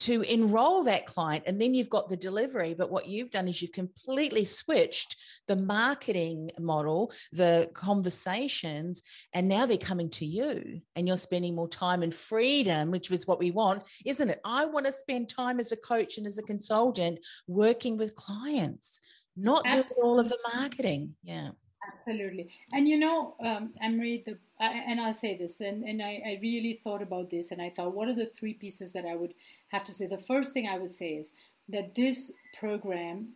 to 0.00 0.22
enroll 0.22 0.84
that 0.84 1.04
client 1.06 1.44
and 1.46 1.60
then 1.60 1.74
you've 1.74 1.90
got 1.90 2.08
the 2.08 2.16
delivery. 2.16 2.74
But 2.74 2.90
what 2.90 3.06
you've 3.06 3.30
done 3.30 3.48
is 3.48 3.60
you've 3.60 3.72
completely 3.72 4.44
switched 4.44 5.16
the 5.46 5.56
marketing 5.56 6.50
model 6.58 7.12
the 7.32 7.70
conversations 7.74 9.02
and 9.34 9.46
now 9.46 9.66
they're 9.66 9.76
coming 9.76 10.08
to 10.10 10.24
you 10.24 10.80
and 10.96 11.06
you're 11.06 11.16
spending 11.16 11.54
more 11.54 11.68
time 11.68 12.02
and 12.02 12.14
freedom 12.14 12.90
which 12.90 13.10
was 13.10 13.26
what 13.26 13.38
we 13.38 13.50
want 13.50 13.82
isn't 14.06 14.30
it? 14.30 14.40
I 14.44 14.64
want 14.64 14.86
to 14.86 14.92
spend 14.92 15.28
time 15.28 15.60
as 15.60 15.70
a 15.70 15.76
coach 15.76 16.16
and 16.16 16.26
as 16.26 16.38
a 16.38 16.42
consultant 16.42 17.18
working 17.46 17.96
with 17.98 18.14
clients 18.14 19.00
not 19.42 19.62
Absolutely. 19.66 19.88
doing 19.88 20.04
all 20.04 20.20
of 20.20 20.28
the 20.28 20.38
marketing. 20.54 21.14
Yeah. 21.22 21.50
Absolutely. 21.92 22.48
And 22.72 22.86
you 22.86 22.98
know, 22.98 23.34
um, 23.44 23.72
Emery, 23.82 24.22
the, 24.24 24.38
I, 24.60 24.84
and 24.86 25.00
I'll 25.00 25.12
say 25.14 25.36
this, 25.36 25.60
and, 25.60 25.82
and 25.84 26.02
I, 26.02 26.22
I 26.26 26.38
really 26.40 26.80
thought 26.84 27.02
about 27.02 27.30
this, 27.30 27.50
and 27.50 27.60
I 27.60 27.70
thought, 27.70 27.94
what 27.94 28.08
are 28.08 28.14
the 28.14 28.30
three 28.38 28.54
pieces 28.54 28.92
that 28.92 29.04
I 29.04 29.16
would 29.16 29.34
have 29.68 29.84
to 29.84 29.94
say? 29.94 30.06
The 30.06 30.18
first 30.18 30.52
thing 30.52 30.68
I 30.68 30.78
would 30.78 30.90
say 30.90 31.10
is 31.14 31.32
that 31.68 31.94
this 31.94 32.32
program 32.58 33.30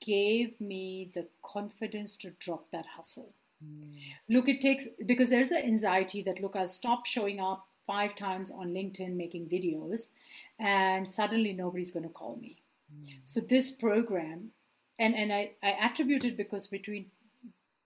gave 0.00 0.60
me 0.60 1.10
the 1.14 1.26
confidence 1.42 2.16
to 2.18 2.30
drop 2.38 2.70
that 2.72 2.86
hustle. 2.86 3.32
Mm. 3.64 3.84
Look, 4.28 4.48
it 4.48 4.60
takes, 4.60 4.88
because 5.04 5.30
there's 5.30 5.50
an 5.50 5.64
anxiety 5.64 6.22
that, 6.22 6.40
look, 6.40 6.56
I'll 6.56 6.68
stop 6.68 7.06
showing 7.06 7.40
up 7.40 7.66
five 7.86 8.14
times 8.14 8.50
on 8.50 8.68
LinkedIn 8.68 9.14
making 9.16 9.48
videos, 9.48 10.10
and 10.58 11.06
suddenly 11.06 11.52
nobody's 11.52 11.90
going 11.90 12.04
to 12.04 12.12
call 12.12 12.36
me. 12.36 12.62
Mm. 12.94 13.18
So 13.24 13.40
this 13.40 13.70
program 13.70 14.50
and 14.98 15.14
and 15.14 15.32
I, 15.32 15.52
I 15.62 15.70
attribute 15.70 16.24
it 16.24 16.36
because 16.36 16.66
between 16.66 17.06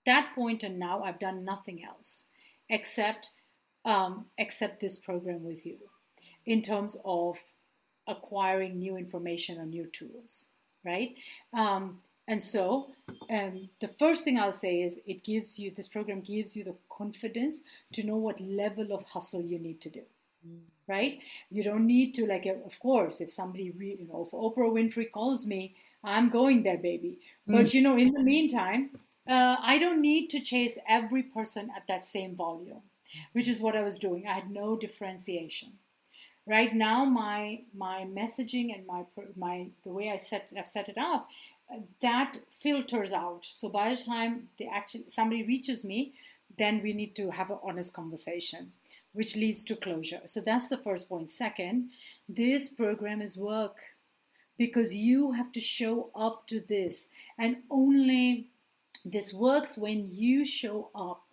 that 0.05 0.33
point 0.35 0.63
and 0.63 0.79
now 0.79 1.03
I've 1.03 1.19
done 1.19 1.45
nothing 1.45 1.83
else 1.83 2.25
except 2.69 3.29
um, 3.85 4.25
except 4.37 4.79
this 4.79 4.97
program 4.97 5.43
with 5.43 5.65
you 5.65 5.77
in 6.45 6.61
terms 6.61 6.97
of 7.05 7.37
acquiring 8.07 8.79
new 8.79 8.97
information 8.97 9.59
or 9.59 9.65
new 9.65 9.85
tools, 9.85 10.47
right? 10.83 11.15
Um, 11.53 11.99
and 12.27 12.41
so 12.41 12.91
um, 13.29 13.69
the 13.79 13.87
first 13.87 14.23
thing 14.23 14.39
I'll 14.39 14.51
say 14.51 14.81
is 14.81 15.01
it 15.05 15.23
gives 15.23 15.59
you 15.59 15.71
this 15.71 15.87
program 15.87 16.21
gives 16.21 16.55
you 16.55 16.63
the 16.63 16.75
confidence 16.89 17.63
to 17.93 18.03
know 18.03 18.15
what 18.15 18.39
level 18.39 18.93
of 18.93 19.03
hustle 19.05 19.41
you 19.41 19.59
need 19.59 19.81
to 19.81 19.89
do. 19.89 20.01
Mm. 20.47 20.59
Right? 20.87 21.19
You 21.49 21.63
don't 21.63 21.87
need 21.87 22.13
to 22.15 22.25
like. 22.25 22.45
Of 22.45 22.79
course, 22.79 23.21
if 23.21 23.31
somebody, 23.31 23.71
re, 23.71 23.97
you 23.99 24.07
know, 24.07 24.27
if 24.27 24.31
Oprah 24.31 24.71
Winfrey 24.71 25.11
calls 25.11 25.45
me 25.45 25.75
I'm 26.03 26.29
going 26.29 26.63
there, 26.63 26.77
baby. 26.77 27.19
Mm. 27.47 27.57
But 27.57 27.73
you 27.73 27.81
know, 27.81 27.97
in 27.97 28.11
the 28.11 28.21
meantime, 28.21 28.91
uh, 29.27 29.57
I 29.61 29.77
don't 29.77 30.01
need 30.01 30.29
to 30.31 30.39
chase 30.39 30.77
every 30.87 31.23
person 31.23 31.71
at 31.75 31.87
that 31.87 32.05
same 32.05 32.35
volume, 32.35 32.81
which 33.31 33.47
is 33.47 33.61
what 33.61 33.75
I 33.75 33.83
was 33.83 33.97
doing. 33.99 34.27
I 34.27 34.33
had 34.33 34.51
no 34.51 34.75
differentiation. 34.75 35.73
Right 36.45 36.75
now, 36.75 37.05
my 37.05 37.61
my 37.73 38.05
messaging 38.05 38.75
and 38.75 38.85
my 38.85 39.05
my 39.37 39.67
the 39.83 39.93
way 39.93 40.11
I 40.11 40.17
set 40.17 40.51
I've 40.57 40.67
set 40.67 40.89
it 40.89 40.97
up, 40.97 41.29
uh, 41.73 41.79
that 42.01 42.37
filters 42.49 43.13
out. 43.13 43.47
So 43.49 43.69
by 43.69 43.95
the 43.95 44.03
time 44.03 44.49
the 44.57 44.67
actually 44.67 45.05
somebody 45.07 45.43
reaches 45.43 45.85
me, 45.85 46.13
then 46.57 46.81
we 46.83 46.93
need 46.93 47.15
to 47.15 47.31
have 47.31 47.49
an 47.49 47.57
honest 47.63 47.93
conversation, 47.93 48.71
which 49.13 49.35
leads 49.35 49.65
to 49.67 49.75
closure. 49.75 50.21
So 50.25 50.41
that's 50.41 50.69
the 50.69 50.77
first 50.77 51.09
point. 51.09 51.29
Second, 51.29 51.89
this 52.29 52.69
program 52.69 53.21
is 53.21 53.37
work 53.37 53.77
because 54.57 54.93
you 54.93 55.31
have 55.31 55.51
to 55.53 55.59
show 55.59 56.11
up 56.15 56.47
to 56.47 56.59
this. 56.59 57.09
And 57.37 57.57
only 57.69 58.49
this 59.03 59.33
works 59.33 59.77
when 59.77 60.07
you 60.09 60.45
show 60.45 60.89
up 60.93 61.23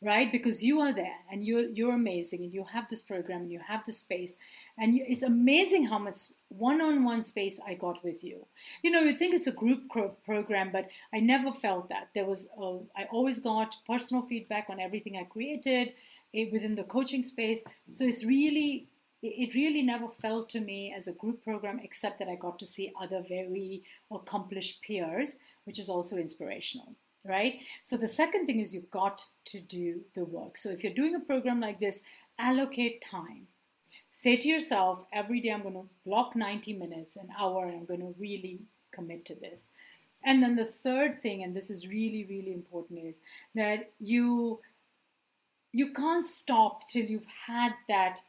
right? 0.00 0.30
Because 0.30 0.62
you 0.62 0.80
are 0.80 0.92
there 0.92 1.16
and 1.30 1.42
you're 1.44 1.68
you're 1.70 1.94
amazing 1.94 2.42
and 2.42 2.52
you 2.52 2.64
have 2.64 2.88
this 2.88 3.02
program 3.02 3.42
and 3.42 3.52
you 3.52 3.60
have 3.66 3.84
the 3.84 3.92
space. 3.92 4.36
And 4.76 4.94
you, 4.94 5.04
it's 5.06 5.22
amazing 5.22 5.86
how 5.86 5.98
much 5.98 6.32
one-on-one 6.48 7.22
space 7.22 7.60
i 7.66 7.74
got 7.74 8.02
with 8.04 8.22
you. 8.22 8.46
You 8.82 8.90
know 8.90 9.00
you 9.00 9.14
think 9.14 9.34
it's 9.34 9.46
a 9.46 9.52
group 9.52 9.90
program 10.24 10.70
but 10.72 10.88
i 11.12 11.20
never 11.20 11.52
felt 11.52 11.88
that. 11.88 12.08
There 12.14 12.26
was 12.26 12.48
a, 12.56 12.78
i 12.96 13.04
always 13.10 13.38
got 13.40 13.74
personal 13.86 14.22
feedback 14.22 14.66
on 14.70 14.80
everything 14.80 15.16
i 15.16 15.24
created 15.24 15.94
eh, 16.34 16.46
within 16.52 16.74
the 16.74 16.84
coaching 16.84 17.22
space. 17.22 17.64
So 17.92 18.04
it's 18.04 18.24
really 18.24 18.88
it 19.22 19.54
really 19.54 19.82
never 19.82 20.08
felt 20.08 20.48
to 20.50 20.60
me 20.60 20.94
as 20.96 21.08
a 21.08 21.12
group 21.12 21.42
program, 21.42 21.80
except 21.82 22.20
that 22.20 22.28
I 22.28 22.36
got 22.36 22.58
to 22.60 22.66
see 22.66 22.92
other 23.00 23.22
very 23.28 23.82
accomplished 24.12 24.82
peers, 24.82 25.38
which 25.64 25.80
is 25.80 25.88
also 25.88 26.16
inspirational, 26.16 26.94
right? 27.24 27.60
So 27.82 27.96
the 27.96 28.08
second 28.08 28.46
thing 28.46 28.60
is 28.60 28.74
you've 28.74 28.90
got 28.90 29.22
to 29.46 29.60
do 29.60 30.00
the 30.14 30.24
work. 30.24 30.56
So 30.56 30.70
if 30.70 30.82
you're 30.82 30.94
doing 30.94 31.14
a 31.14 31.20
program 31.20 31.60
like 31.60 31.80
this, 31.80 32.02
allocate 32.38 33.02
time. 33.02 33.46
Say 34.10 34.36
to 34.36 34.48
yourself, 34.48 35.04
every 35.12 35.40
day 35.40 35.50
I'm 35.50 35.62
going 35.62 35.74
to 35.74 35.88
block 36.04 36.34
90 36.34 36.74
minutes, 36.74 37.16
an 37.16 37.28
hour, 37.38 37.66
and 37.66 37.76
I'm 37.76 37.84
going 37.84 38.00
to 38.00 38.14
really 38.18 38.60
commit 38.90 39.24
to 39.26 39.34
this. 39.34 39.70
And 40.24 40.42
then 40.42 40.56
the 40.56 40.64
third 40.64 41.22
thing, 41.22 41.42
and 41.42 41.54
this 41.54 41.70
is 41.70 41.86
really, 41.86 42.26
really 42.28 42.52
important, 42.52 43.04
is 43.04 43.20
that 43.54 43.92
you 44.00 44.60
you 45.70 45.92
can't 45.92 46.24
stop 46.24 46.88
till 46.88 47.04
you've 47.04 47.26
had 47.46 47.74
that 47.88 48.20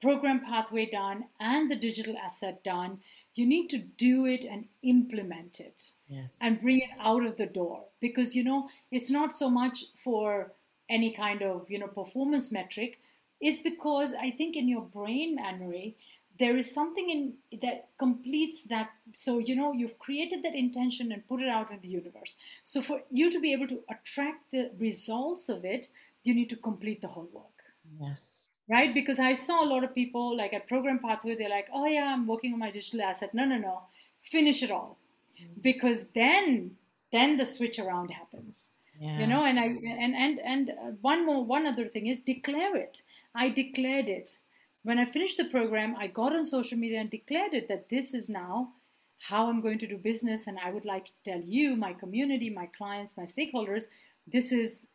program 0.00 0.40
pathway 0.40 0.86
done 0.86 1.24
and 1.40 1.70
the 1.70 1.76
digital 1.76 2.16
asset 2.16 2.62
done. 2.62 3.00
You 3.34 3.46
need 3.46 3.68
to 3.70 3.78
do 3.78 4.26
it 4.26 4.44
and 4.44 4.66
implement 4.82 5.60
it 5.60 5.90
yes. 6.08 6.38
and 6.40 6.60
bring 6.60 6.78
it 6.78 6.90
out 7.00 7.26
of 7.26 7.36
the 7.36 7.46
door. 7.46 7.84
Because 8.00 8.34
you 8.34 8.44
know 8.44 8.68
it's 8.90 9.10
not 9.10 9.36
so 9.36 9.50
much 9.50 9.86
for 10.02 10.52
any 10.88 11.12
kind 11.12 11.42
of 11.42 11.70
you 11.70 11.78
know 11.78 11.88
performance 11.88 12.52
metric. 12.52 13.00
Is 13.40 13.58
because 13.58 14.14
I 14.14 14.30
think 14.30 14.56
in 14.56 14.68
your 14.68 14.82
brain 14.82 15.34
memory 15.34 15.96
there 16.36 16.56
is 16.56 16.72
something 16.72 17.10
in 17.10 17.60
that 17.60 17.88
completes 17.98 18.64
that. 18.64 18.90
So 19.12 19.38
you 19.38 19.56
know 19.56 19.72
you've 19.72 19.98
created 19.98 20.42
that 20.42 20.54
intention 20.54 21.12
and 21.12 21.26
put 21.26 21.42
it 21.42 21.48
out 21.48 21.70
in 21.70 21.80
the 21.80 21.88
universe. 21.88 22.36
So 22.62 22.80
for 22.80 23.02
you 23.10 23.30
to 23.30 23.40
be 23.40 23.52
able 23.52 23.66
to 23.68 23.80
attract 23.90 24.50
the 24.50 24.70
results 24.78 25.48
of 25.48 25.64
it 25.64 25.88
you 26.22 26.34
need 26.34 26.48
to 26.48 26.56
complete 26.56 27.02
the 27.02 27.08
whole 27.08 27.28
work. 27.32 27.64
Yes 28.00 28.50
right 28.68 28.94
because 28.94 29.18
i 29.18 29.32
saw 29.32 29.64
a 29.64 29.70
lot 29.72 29.84
of 29.84 29.94
people 29.94 30.36
like 30.36 30.52
at 30.52 30.66
program 30.68 30.98
pathway 30.98 31.34
they're 31.34 31.48
like 31.48 31.68
oh 31.72 31.86
yeah 31.86 32.12
i'm 32.12 32.26
working 32.26 32.52
on 32.52 32.58
my 32.58 32.70
digital 32.70 33.02
asset 33.02 33.34
no 33.34 33.44
no 33.44 33.58
no 33.58 33.82
finish 34.20 34.62
it 34.62 34.70
all 34.70 34.98
mm-hmm. 35.40 35.60
because 35.60 36.08
then 36.08 36.72
then 37.12 37.36
the 37.36 37.44
switch 37.44 37.78
around 37.78 38.10
happens 38.10 38.70
yeah. 38.98 39.18
you 39.18 39.26
know 39.26 39.44
and 39.44 39.58
i 39.58 39.66
and 39.66 40.14
and 40.14 40.40
and 40.40 40.70
uh, 40.70 40.90
one 41.00 41.26
more 41.26 41.44
one 41.44 41.66
other 41.66 41.88
thing 41.88 42.06
is 42.06 42.22
declare 42.22 42.76
it 42.76 43.02
i 43.34 43.48
declared 43.48 44.08
it 44.08 44.38
when 44.84 44.98
I 44.98 45.06
finished 45.06 45.38
the 45.38 45.46
program, 45.46 45.96
I 45.98 46.06
got 46.06 46.34
on 46.34 46.44
social 46.44 46.78
media 46.78 47.00
and 47.00 47.10
declared 47.10 47.54
it 47.54 47.68
that 47.68 47.88
this 47.88 48.12
is 48.12 48.28
now 48.28 48.74
how 49.18 49.48
I'm 49.48 49.62
going 49.62 49.78
to 49.78 49.86
do 49.86 49.96
business. 49.96 50.46
And 50.46 50.58
I 50.62 50.70
would 50.70 50.84
like 50.84 51.06
to 51.06 51.12
tell 51.24 51.40
you, 51.40 51.74
my 51.74 51.94
community, 51.94 52.50
my 52.50 52.66
clients, 52.66 53.16
my 53.16 53.24
stakeholders, 53.24 53.84
this 54.26 54.52
is 54.52 54.88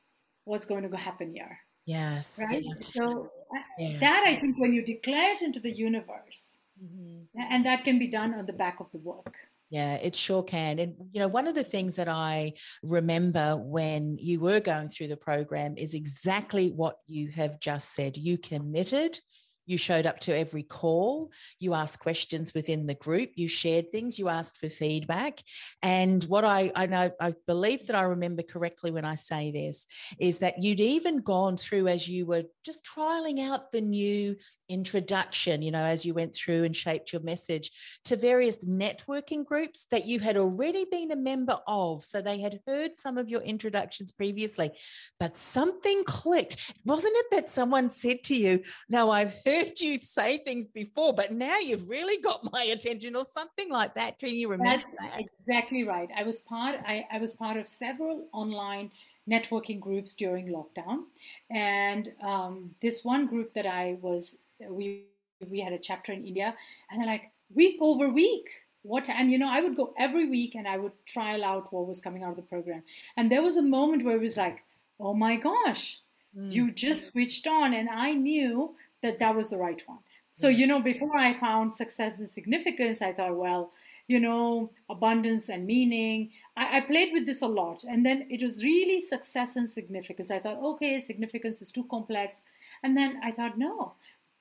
what's 0.45 0.65
going 0.65 0.87
to 0.87 0.95
happen 0.95 1.33
here. 1.33 1.57
Yes. 1.85 2.39
Right? 2.39 2.63
Yeah. 2.63 2.73
So 2.85 3.31
yeah. 3.77 3.99
that 3.99 4.23
I 4.27 4.35
think 4.35 4.57
when 4.57 4.73
you 4.73 4.85
declare 4.85 5.33
it 5.33 5.41
into 5.41 5.59
the 5.59 5.71
universe, 5.71 6.59
mm-hmm. 6.83 7.39
and 7.39 7.65
that 7.65 7.83
can 7.83 7.99
be 7.99 8.07
done 8.07 8.33
on 8.33 8.45
the 8.45 8.53
back 8.53 8.79
of 8.79 8.91
the 8.91 8.99
work. 8.99 9.35
Yeah, 9.69 9.95
it 9.95 10.15
sure 10.15 10.41
can. 10.41 10.79
And, 10.79 10.95
you 11.11 11.19
know, 11.19 11.27
one 11.27 11.47
of 11.47 11.53
the 11.53 11.63
things 11.63 11.95
that 11.97 12.07
I 12.07 12.53
remember 12.81 13.55
when 13.55 14.17
you 14.19 14.39
were 14.39 14.59
going 14.59 14.89
through 14.89 15.09
the 15.09 15.17
program 15.17 15.75
is 15.77 15.93
exactly 15.93 16.71
what 16.71 16.97
you 17.05 17.29
have 17.29 17.59
just 17.59 17.93
said. 17.93 18.17
You 18.17 18.39
committed, 18.39 19.19
you 19.69 19.77
showed 19.77 20.05
up 20.05 20.19
to 20.21 20.35
every 20.35 20.63
call. 20.63 21.31
You 21.59 21.73
asked 21.73 21.99
questions 21.99 22.53
within 22.53 22.87
the 22.87 22.95
group. 22.95 23.31
You 23.35 23.47
shared 23.47 23.91
things. 23.91 24.17
You 24.17 24.27
asked 24.29 24.57
for 24.57 24.69
feedback. 24.69 25.41
And 25.83 26.23
what 26.23 26.43
I, 26.43 26.71
I 26.75 26.87
know, 26.87 27.11
I 27.21 27.33
believe 27.45 27.87
that 27.87 27.95
I 27.95 28.03
remember 28.03 28.41
correctly 28.41 28.91
when 28.91 29.05
I 29.05 29.15
say 29.15 29.51
this 29.51 29.85
is 30.19 30.39
that 30.39 30.63
you'd 30.63 30.79
even 30.79 31.17
gone 31.17 31.57
through 31.57 31.87
as 31.87 32.09
you 32.09 32.25
were 32.25 32.43
just 32.65 32.83
trialing 32.83 33.39
out 33.47 33.71
the 33.71 33.81
new 33.81 34.35
introduction, 34.69 35.61
you 35.61 35.71
know, 35.71 35.83
as 35.83 36.05
you 36.05 36.13
went 36.13 36.33
through 36.33 36.63
and 36.63 36.75
shaped 36.75 37.11
your 37.11 37.21
message 37.23 37.71
to 38.05 38.15
various 38.15 38.65
networking 38.65 39.43
groups 39.43 39.87
that 39.91 40.07
you 40.07 40.19
had 40.19 40.37
already 40.37 40.85
been 40.89 41.11
a 41.11 41.15
member 41.15 41.57
of. 41.67 42.05
So 42.05 42.21
they 42.21 42.39
had 42.39 42.59
heard 42.67 42.97
some 42.97 43.17
of 43.17 43.29
your 43.29 43.41
introductions 43.41 44.11
previously, 44.11 44.71
but 45.19 45.35
something 45.35 46.03
clicked. 46.05 46.73
Wasn't 46.85 47.15
it 47.15 47.25
that 47.31 47.49
someone 47.49 47.89
said 47.89 48.23
to 48.25 48.35
you, 48.35 48.61
No, 48.87 49.09
I've 49.09 49.35
heard 49.45 49.58
you 49.79 49.99
say 49.99 50.37
things 50.37 50.67
before, 50.67 51.13
but 51.13 51.33
now 51.33 51.57
you've 51.57 51.87
really 51.89 52.21
got 52.21 52.51
my 52.51 52.63
attention, 52.63 53.15
or 53.15 53.25
something 53.25 53.69
like 53.69 53.93
that? 53.95 54.19
Can 54.19 54.29
you 54.29 54.49
remember 54.49 54.77
That's 54.77 54.91
that? 54.99 55.19
Exactly 55.19 55.83
right. 55.83 56.09
I 56.15 56.23
was 56.23 56.39
part, 56.39 56.75
I, 56.85 57.05
I 57.11 57.19
was 57.19 57.33
part 57.33 57.57
of 57.57 57.67
several 57.67 58.27
online 58.33 58.91
networking 59.29 59.79
groups 59.79 60.15
during 60.15 60.47
lockdown. 60.47 61.03
And 61.51 62.11
um, 62.23 62.75
this 62.81 63.03
one 63.03 63.27
group 63.27 63.53
that 63.53 63.65
I 63.65 63.97
was 64.01 64.37
we 64.69 65.05
we 65.49 65.61
had 65.61 65.71
a 65.71 65.79
chapter 65.79 66.11
in 66.11 66.25
India, 66.25 66.53
and 66.89 66.99
they're 66.99 67.07
like 67.07 67.31
week 67.53 67.77
over 67.79 68.09
week. 68.09 68.49
What 68.81 69.09
and 69.09 69.31
you 69.31 69.37
know, 69.37 69.49
I 69.49 69.61
would 69.61 69.75
go 69.75 69.93
every 69.97 70.27
week 70.27 70.55
and 70.55 70.67
I 70.67 70.77
would 70.77 70.93
trial 71.05 71.43
out 71.43 71.71
what 71.71 71.87
was 71.87 72.01
coming 72.01 72.23
out 72.23 72.31
of 72.31 72.35
the 72.37 72.41
program. 72.41 72.83
And 73.15 73.31
there 73.31 73.41
was 73.41 73.57
a 73.57 73.61
moment 73.61 74.03
where 74.03 74.15
it 74.15 74.21
was 74.21 74.37
like, 74.37 74.63
oh 74.99 75.13
my 75.13 75.35
gosh, 75.35 76.01
mm. 76.37 76.51
you 76.51 76.71
just 76.71 77.11
switched 77.11 77.47
on, 77.47 77.73
and 77.73 77.89
I 77.89 78.13
knew 78.13 78.75
that 79.01 79.19
that 79.19 79.35
was 79.35 79.49
the 79.49 79.57
right 79.57 79.81
one. 79.87 79.99
So 80.31 80.47
mm-hmm. 80.47 80.59
you 80.59 80.67
know, 80.67 80.81
before 80.81 81.17
I 81.17 81.33
found 81.33 81.73
success 81.75 82.19
and 82.19 82.29
significance, 82.29 83.01
I 83.01 83.13
thought, 83.13 83.35
well, 83.35 83.71
you 84.07 84.19
know, 84.19 84.71
abundance 84.89 85.49
and 85.49 85.65
meaning. 85.65 86.31
I, 86.57 86.77
I, 86.77 86.81
played 86.81 87.13
with 87.13 87.27
this 87.27 87.43
a 87.43 87.47
lot. 87.47 87.83
And 87.83 88.03
then 88.03 88.25
it 88.31 88.41
was 88.41 88.63
really 88.63 88.99
success 88.99 89.55
and 89.55 89.69
significance. 89.69 90.31
I 90.31 90.39
thought, 90.39 90.57
okay, 90.63 90.99
significance 90.99 91.61
is 91.61 91.71
too 91.71 91.83
complex. 91.83 92.41
And 92.81 92.97
then 92.97 93.19
I 93.23 93.31
thought, 93.31 93.59
no, 93.59 93.93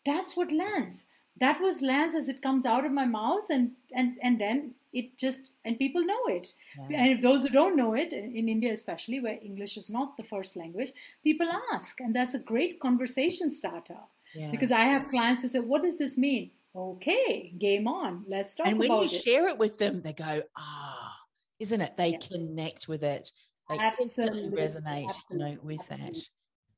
that's 0.06 0.36
what 0.36 0.50
lands 0.50 1.06
that 1.38 1.60
was 1.60 1.82
lands 1.82 2.14
as 2.14 2.28
it 2.28 2.42
comes 2.42 2.66
out 2.66 2.84
of 2.84 2.92
my 2.92 3.04
mouth 3.04 3.48
and 3.50 3.72
and 3.92 4.16
and 4.22 4.40
then 4.40 4.74
it 4.92 5.16
just 5.16 5.52
and 5.64 5.78
people 5.78 6.04
know 6.04 6.26
it 6.26 6.52
yeah. 6.88 7.02
and 7.02 7.12
if 7.12 7.20
those 7.20 7.42
who 7.42 7.48
don't 7.48 7.76
know 7.76 7.94
it 7.94 8.12
in 8.12 8.48
india 8.48 8.72
especially 8.72 9.20
where 9.20 9.38
english 9.42 9.76
is 9.76 9.90
not 9.90 10.16
the 10.16 10.22
first 10.22 10.56
language 10.56 10.92
people 11.22 11.48
ask 11.72 12.00
and 12.00 12.14
that's 12.14 12.34
a 12.34 12.46
great 12.52 12.80
conversation 12.80 13.50
starter 13.50 13.98
yeah. 14.38 14.50
because 14.50 14.72
i 14.72 14.82
have 14.82 15.08
clients 15.08 15.42
who 15.42 15.48
say 15.48 15.60
what 15.60 15.82
does 15.82 15.98
this 15.98 16.16
mean 16.16 16.50
okay 16.74 17.52
game 17.58 17.88
on 17.88 18.24
let's 18.28 18.54
talk 18.54 18.66
and 18.66 18.78
when 18.78 18.90
you 18.90 19.02
it. 19.02 19.22
share 19.22 19.48
it 19.48 19.58
with 19.58 19.78
them 19.78 20.00
they 20.02 20.12
go 20.12 20.42
ah 20.56 21.16
oh, 21.16 21.26
isn't 21.58 21.80
it 21.80 21.96
they 21.96 22.10
yeah. 22.10 22.18
connect 22.18 22.88
with 22.88 23.02
it 23.02 23.30
they 23.68 23.78
Absolutely. 23.78 24.50
resonate 24.50 25.08
Absolutely. 25.08 25.14
you 25.30 25.38
know 25.38 25.56
with 25.62 25.80
Absolutely. 25.80 26.20
that 26.20 26.28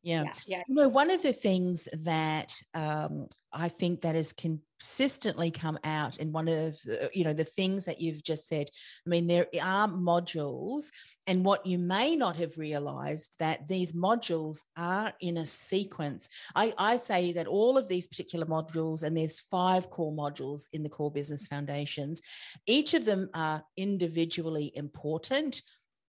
yeah. 0.03 0.23
yeah. 0.23 0.33
yeah. 0.47 0.63
You 0.69 0.75
know, 0.75 0.89
one 0.89 1.11
of 1.11 1.23
the 1.23 1.33
things 1.33 1.89
that 1.93 2.55
um, 2.75 3.29
I 3.53 3.69
think 3.69 4.01
that 4.03 4.15
has 4.15 4.33
consistently 4.81 5.51
come 5.51 5.79
out 5.85 6.17
in 6.17 6.33
one 6.33 6.49
of 6.49 6.81
the, 6.83 7.05
uh, 7.05 7.09
you 7.13 7.23
know 7.23 7.33
the 7.33 7.45
things 7.45 7.85
that 7.85 8.01
you've 8.01 8.23
just 8.23 8.49
said. 8.49 8.69
I 9.07 9.11
mean, 9.11 9.27
there 9.27 9.47
are 9.63 9.89
modules, 9.89 10.87
and 11.27 11.45
what 11.45 11.67
you 11.67 11.79
may 11.79 12.17
not 12.17 12.37
have 12.37 12.57
realised 12.57 13.37
that 13.39 13.69
these 13.69 13.93
modules 13.93 14.61
are 14.77 15.13
in 15.21 15.37
a 15.37 15.47
sequence. 15.47 16.29
I, 16.55 16.73
I 16.79 16.97
say 16.97 17.33
that 17.33 17.47
all 17.47 17.77
of 17.77 17.89
these 17.89 18.07
particular 18.07 18.47
modules, 18.47 19.03
and 19.03 19.17
there's 19.17 19.41
five 19.41 19.91
core 19.91 20.13
modules 20.13 20.69
in 20.73 20.83
the 20.83 20.89
core 20.89 21.11
business 21.11 21.47
foundations. 21.47 22.23
Each 22.67 22.95
of 22.95 23.05
them 23.05 23.29
are 23.35 23.63
individually 23.77 24.73
important, 24.75 25.63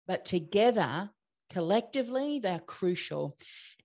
but 0.06 0.24
together 0.24 1.10
collectively 1.50 2.38
they're 2.38 2.60
crucial 2.60 3.36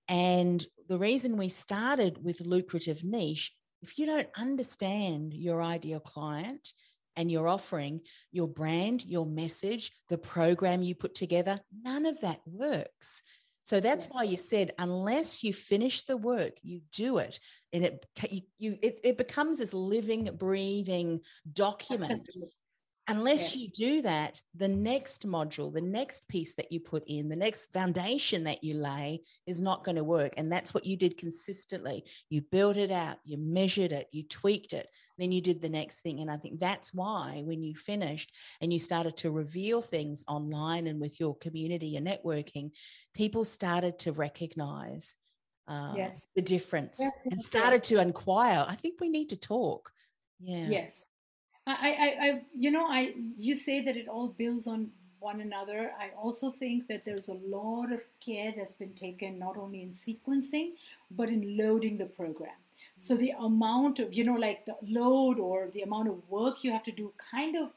and 0.08 0.64
the 0.88 0.98
reason 0.98 1.36
we 1.36 1.48
started 1.48 2.22
with 2.22 2.40
lucrative 2.40 3.02
niche, 3.02 3.52
if 3.86 3.98
you 3.98 4.06
don't 4.06 4.28
understand 4.36 5.32
your 5.32 5.62
ideal 5.62 6.00
client 6.00 6.72
and 7.14 7.30
your 7.30 7.46
offering, 7.46 8.00
your 8.32 8.48
brand, 8.48 9.04
your 9.04 9.24
message, 9.24 9.92
the 10.08 10.18
program 10.18 10.82
you 10.82 10.96
put 10.96 11.14
together, 11.14 11.60
none 11.84 12.04
of 12.04 12.20
that 12.20 12.40
works. 12.44 13.22
So 13.62 13.78
that's 13.78 14.06
yes. 14.06 14.12
why 14.12 14.24
you 14.24 14.38
said 14.38 14.72
unless 14.80 15.44
you 15.44 15.52
finish 15.52 16.02
the 16.02 16.16
work, 16.16 16.54
you 16.62 16.80
do 16.92 17.18
it, 17.18 17.38
and 17.72 17.84
it 17.84 18.06
you, 18.28 18.40
you 18.58 18.78
it, 18.82 19.00
it 19.04 19.18
becomes 19.18 19.58
this 19.58 19.72
living, 19.72 20.30
breathing 20.36 21.20
document 21.52 22.10
Absolutely 22.12 22.50
unless 23.08 23.54
yes. 23.54 23.56
you 23.56 23.68
do 23.76 24.02
that 24.02 24.40
the 24.54 24.68
next 24.68 25.26
module 25.26 25.72
the 25.72 25.80
next 25.80 26.28
piece 26.28 26.54
that 26.54 26.72
you 26.72 26.80
put 26.80 27.04
in 27.06 27.28
the 27.28 27.36
next 27.36 27.72
foundation 27.72 28.44
that 28.44 28.64
you 28.64 28.74
lay 28.74 29.20
is 29.46 29.60
not 29.60 29.84
going 29.84 29.96
to 29.96 30.04
work. 30.04 30.34
And 30.36 30.50
that's 30.50 30.74
what 30.74 30.86
you 30.86 30.96
did 30.96 31.16
consistently. 31.16 32.04
You 32.30 32.42
built 32.42 32.76
it 32.76 32.90
out 32.90 33.18
you 33.24 33.38
measured 33.38 33.92
it 33.92 34.08
you 34.12 34.22
tweaked 34.24 34.72
it 34.72 34.88
then 35.18 35.32
you 35.32 35.40
did 35.40 35.60
the 35.60 35.68
next 35.68 36.00
thing. 36.00 36.20
And 36.20 36.30
i 36.30 36.36
think 36.36 36.58
that's 36.58 36.92
why 36.92 37.42
when 37.44 37.62
you 37.62 37.74
finished 37.74 38.32
and 38.60 38.72
you 38.72 38.78
started 38.78 39.16
to 39.18 39.30
reveal 39.30 39.82
things 39.82 40.24
online 40.28 40.86
and 40.86 41.00
with 41.00 41.20
your 41.20 41.36
community 41.36 41.96
and 41.96 42.06
networking 42.06 42.72
people 43.14 43.44
started 43.44 43.98
to 44.00 44.12
recognize 44.12 45.16
uh, 45.68 45.94
yes. 45.96 46.28
the 46.36 46.42
difference 46.42 46.98
yes, 47.00 47.12
and 47.28 47.40
started 47.40 47.82
to 47.82 48.00
inquire 48.00 48.64
i 48.68 48.74
think 48.74 49.00
we 49.00 49.08
need 49.08 49.28
to 49.28 49.36
talk. 49.36 49.90
Yeah. 50.38 50.68
Yes 50.68 51.06
I, 51.66 51.72
I, 51.72 52.26
I, 52.26 52.42
you 52.56 52.70
know, 52.70 52.86
I, 52.86 53.14
you 53.36 53.54
say 53.54 53.84
that 53.84 53.96
it 53.96 54.08
all 54.08 54.28
builds 54.28 54.66
on 54.66 54.90
one 55.18 55.40
another. 55.40 55.90
I 55.98 56.10
also 56.16 56.50
think 56.50 56.86
that 56.88 57.04
there's 57.04 57.28
a 57.28 57.34
lot 57.34 57.90
of 57.92 58.04
care 58.24 58.52
that's 58.56 58.74
been 58.74 58.92
taken 58.94 59.38
not 59.38 59.56
only 59.56 59.82
in 59.82 59.90
sequencing, 59.90 60.72
but 61.10 61.28
in 61.28 61.56
loading 61.56 61.98
the 61.98 62.06
program. 62.06 62.54
So 62.98 63.16
the 63.16 63.32
amount 63.38 63.98
of, 63.98 64.12
you 64.14 64.24
know, 64.24 64.34
like 64.34 64.64
the 64.66 64.76
load 64.86 65.38
or 65.38 65.68
the 65.68 65.82
amount 65.82 66.08
of 66.08 66.30
work 66.30 66.62
you 66.62 66.70
have 66.72 66.84
to 66.84 66.92
do 66.92 67.12
kind 67.30 67.56
of, 67.56 67.70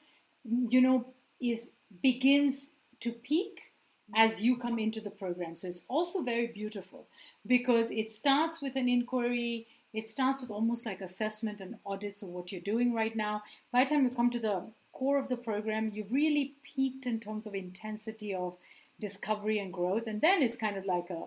you 0.43 0.81
know, 0.81 1.05
is 1.41 1.71
begins 2.03 2.71
to 2.99 3.11
peak 3.11 3.71
as 4.15 4.43
you 4.43 4.57
come 4.57 4.79
into 4.79 5.01
the 5.01 5.09
program. 5.09 5.55
So 5.55 5.67
it's 5.67 5.85
also 5.87 6.21
very 6.21 6.47
beautiful 6.47 7.05
because 7.45 7.91
it 7.91 8.09
starts 8.09 8.61
with 8.61 8.75
an 8.75 8.89
inquiry, 8.89 9.67
it 9.93 10.07
starts 10.07 10.41
with 10.41 10.51
almost 10.51 10.85
like 10.85 11.01
assessment 11.01 11.61
and 11.61 11.75
audits 11.85 12.21
of 12.21 12.29
what 12.29 12.51
you're 12.51 12.61
doing 12.61 12.93
right 12.93 13.15
now. 13.15 13.43
By 13.71 13.83
the 13.83 13.89
time 13.89 14.03
you 14.03 14.09
come 14.09 14.29
to 14.31 14.39
the 14.39 14.63
core 14.93 15.17
of 15.17 15.29
the 15.29 15.37
program, 15.37 15.91
you've 15.93 16.11
really 16.11 16.53
peaked 16.63 17.05
in 17.05 17.19
terms 17.19 17.45
of 17.45 17.55
intensity 17.55 18.33
of 18.33 18.55
discovery 18.99 19.59
and 19.59 19.73
growth. 19.73 20.07
And 20.07 20.21
then 20.21 20.41
it's 20.43 20.55
kind 20.55 20.77
of 20.77 20.85
like 20.85 21.09
a, 21.09 21.23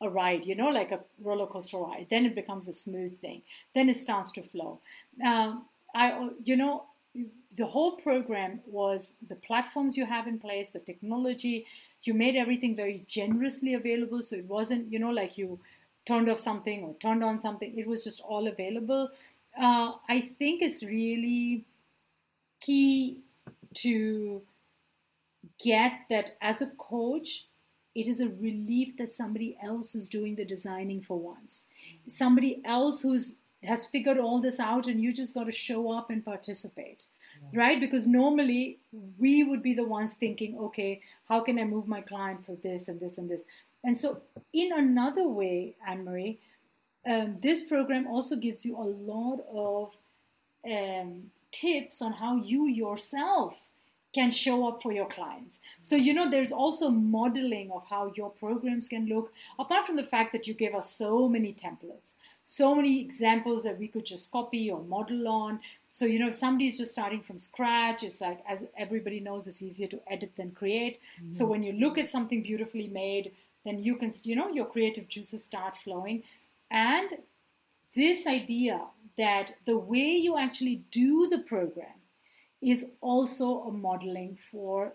a 0.00 0.08
ride, 0.08 0.44
you 0.44 0.54
know, 0.54 0.68
like 0.68 0.92
a 0.92 1.00
roller 1.22 1.46
coaster 1.46 1.78
ride. 1.78 2.06
Then 2.10 2.26
it 2.26 2.34
becomes 2.34 2.68
a 2.68 2.74
smooth 2.74 3.18
thing. 3.18 3.42
Then 3.74 3.88
it 3.88 3.96
starts 3.96 4.30
to 4.32 4.42
flow. 4.42 4.78
Um, 5.24 5.64
I, 5.94 6.28
you 6.44 6.56
know, 6.56 6.84
the 7.56 7.66
whole 7.66 7.92
program 7.92 8.60
was 8.66 9.16
the 9.28 9.36
platforms 9.36 9.96
you 9.96 10.06
have 10.06 10.26
in 10.26 10.38
place, 10.38 10.70
the 10.70 10.80
technology. 10.80 11.66
You 12.02 12.14
made 12.14 12.36
everything 12.36 12.76
very 12.76 13.04
generously 13.06 13.74
available, 13.74 14.22
so 14.22 14.36
it 14.36 14.46
wasn't, 14.46 14.92
you 14.92 14.98
know, 14.98 15.10
like 15.10 15.38
you 15.38 15.58
turned 16.06 16.28
off 16.28 16.38
something 16.38 16.84
or 16.84 16.94
turned 16.94 17.24
on 17.24 17.38
something. 17.38 17.76
It 17.76 17.86
was 17.86 18.04
just 18.04 18.20
all 18.20 18.46
available. 18.46 19.10
Uh, 19.60 19.92
I 20.08 20.20
think 20.20 20.62
it's 20.62 20.82
really 20.82 21.64
key 22.60 23.18
to 23.74 24.42
get 25.58 25.92
that 26.10 26.36
as 26.40 26.62
a 26.62 26.70
coach 26.70 27.46
it 27.94 28.08
is 28.08 28.20
a 28.20 28.28
relief 28.40 28.96
that 28.96 29.12
somebody 29.12 29.56
else 29.62 29.94
is 29.94 30.08
doing 30.08 30.34
the 30.34 30.44
designing 30.44 31.00
for 31.00 31.18
once 31.18 31.64
somebody 32.06 32.60
else 32.64 33.02
who's 33.02 33.38
has 33.62 33.86
figured 33.86 34.18
all 34.18 34.40
this 34.40 34.60
out 34.60 34.86
and 34.88 35.00
you 35.02 35.12
just 35.12 35.34
got 35.34 35.44
to 35.44 35.52
show 35.52 35.90
up 35.90 36.10
and 36.10 36.24
participate 36.24 37.06
yes. 37.42 37.54
right 37.54 37.80
because 37.80 38.06
normally 38.06 38.78
we 39.18 39.42
would 39.42 39.62
be 39.62 39.74
the 39.74 39.84
ones 39.84 40.14
thinking 40.14 40.58
okay 40.58 41.00
how 41.28 41.40
can 41.40 41.58
i 41.58 41.64
move 41.64 41.86
my 41.86 42.00
client 42.00 42.44
through 42.44 42.56
this 42.56 42.88
and 42.88 43.00
this 43.00 43.18
and 43.18 43.28
this 43.28 43.46
and 43.84 43.96
so 43.96 44.22
in 44.52 44.72
another 44.72 45.28
way 45.28 45.76
anne 45.86 46.04
marie 46.04 46.38
um, 47.06 47.36
this 47.40 47.62
program 47.62 48.06
also 48.06 48.36
gives 48.36 48.64
you 48.64 48.76
a 48.76 48.88
lot 49.12 49.44
of 49.52 49.96
um, 50.66 51.30
tips 51.50 52.00
on 52.00 52.14
how 52.14 52.36
you 52.36 52.66
yourself 52.66 53.60
can 54.14 54.30
show 54.30 54.66
up 54.68 54.80
for 54.80 54.92
your 54.92 55.06
clients. 55.06 55.60
So, 55.80 55.96
you 55.96 56.14
know, 56.14 56.30
there's 56.30 56.52
also 56.52 56.88
modeling 56.88 57.72
of 57.72 57.84
how 57.90 58.12
your 58.14 58.30
programs 58.30 58.86
can 58.86 59.06
look, 59.06 59.32
apart 59.58 59.86
from 59.86 59.96
the 59.96 60.04
fact 60.04 60.32
that 60.32 60.46
you 60.46 60.54
gave 60.54 60.74
us 60.74 60.88
so 60.90 61.28
many 61.28 61.52
templates, 61.52 62.12
so 62.44 62.76
many 62.76 63.00
examples 63.00 63.64
that 63.64 63.78
we 63.78 63.88
could 63.88 64.06
just 64.06 64.30
copy 64.30 64.70
or 64.70 64.80
model 64.82 65.26
on. 65.26 65.58
So, 65.90 66.04
you 66.04 66.20
know, 66.20 66.28
if 66.28 66.36
somebody's 66.36 66.78
just 66.78 66.92
starting 66.92 67.22
from 67.22 67.40
scratch, 67.40 68.04
it's 68.04 68.20
like, 68.20 68.38
as 68.48 68.68
everybody 68.78 69.18
knows, 69.18 69.48
it's 69.48 69.62
easier 69.62 69.88
to 69.88 70.00
edit 70.06 70.36
than 70.36 70.52
create. 70.52 70.98
Mm-hmm. 71.18 71.32
So, 71.32 71.44
when 71.46 71.64
you 71.64 71.72
look 71.72 71.98
at 71.98 72.08
something 72.08 72.42
beautifully 72.42 72.86
made, 72.86 73.32
then 73.64 73.82
you 73.82 73.96
can, 73.96 74.10
you 74.24 74.36
know, 74.36 74.50
your 74.50 74.66
creative 74.66 75.08
juices 75.08 75.44
start 75.44 75.76
flowing. 75.76 76.22
And 76.70 77.18
this 77.94 78.26
idea 78.26 78.80
that 79.16 79.54
the 79.64 79.78
way 79.78 80.10
you 80.26 80.36
actually 80.36 80.84
do 80.90 81.28
the 81.28 81.38
program 81.38 82.00
is 82.60 82.92
also 83.00 83.62
a 83.64 83.72
modeling 83.72 84.38
for 84.50 84.94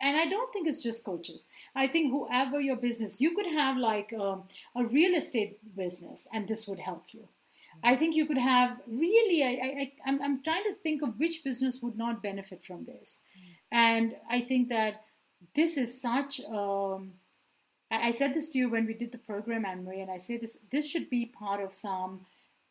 and 0.00 0.16
i 0.16 0.24
don't 0.28 0.52
think 0.52 0.66
it's 0.66 0.82
just 0.82 1.04
coaches. 1.04 1.48
I 1.74 1.86
think 1.86 2.10
whoever 2.10 2.60
your 2.60 2.76
business 2.76 3.20
you 3.20 3.34
could 3.36 3.46
have 3.46 3.76
like 3.76 4.12
a, 4.12 4.22
um, 4.22 4.44
a 4.74 4.84
real 4.84 5.14
estate 5.14 5.58
business 5.76 6.26
and 6.32 6.48
this 6.48 6.66
would 6.66 6.80
help 6.80 7.04
you. 7.12 7.28
I 7.84 7.96
think 7.96 8.14
you 8.14 8.26
could 8.26 8.38
have 8.38 8.80
really 8.86 9.42
I, 9.42 9.52
I, 9.82 9.92
I'm, 10.06 10.22
I'm 10.22 10.42
trying 10.42 10.64
to 10.64 10.74
think 10.82 11.02
of 11.02 11.18
which 11.18 11.44
business 11.44 11.80
would 11.82 11.96
not 11.96 12.22
benefit 12.22 12.64
from 12.64 12.84
this. 12.84 13.20
And 13.70 14.16
i 14.30 14.40
think 14.40 14.68
that 14.68 15.04
this 15.54 15.76
is 15.76 16.00
such 16.00 16.40
um, 16.44 17.12
I, 17.92 18.08
I 18.08 18.10
said 18.10 18.34
this 18.34 18.48
to 18.50 18.58
you 18.58 18.70
when 18.70 18.86
we 18.86 18.94
did 18.94 19.12
the 19.12 19.18
program 19.18 19.64
anne 19.64 19.84
marie 19.84 20.00
and 20.00 20.10
i 20.10 20.16
say 20.16 20.38
this 20.38 20.58
this 20.72 20.88
should 20.88 21.08
be 21.10 21.26
part 21.26 21.62
of 21.62 21.74
some 21.74 22.20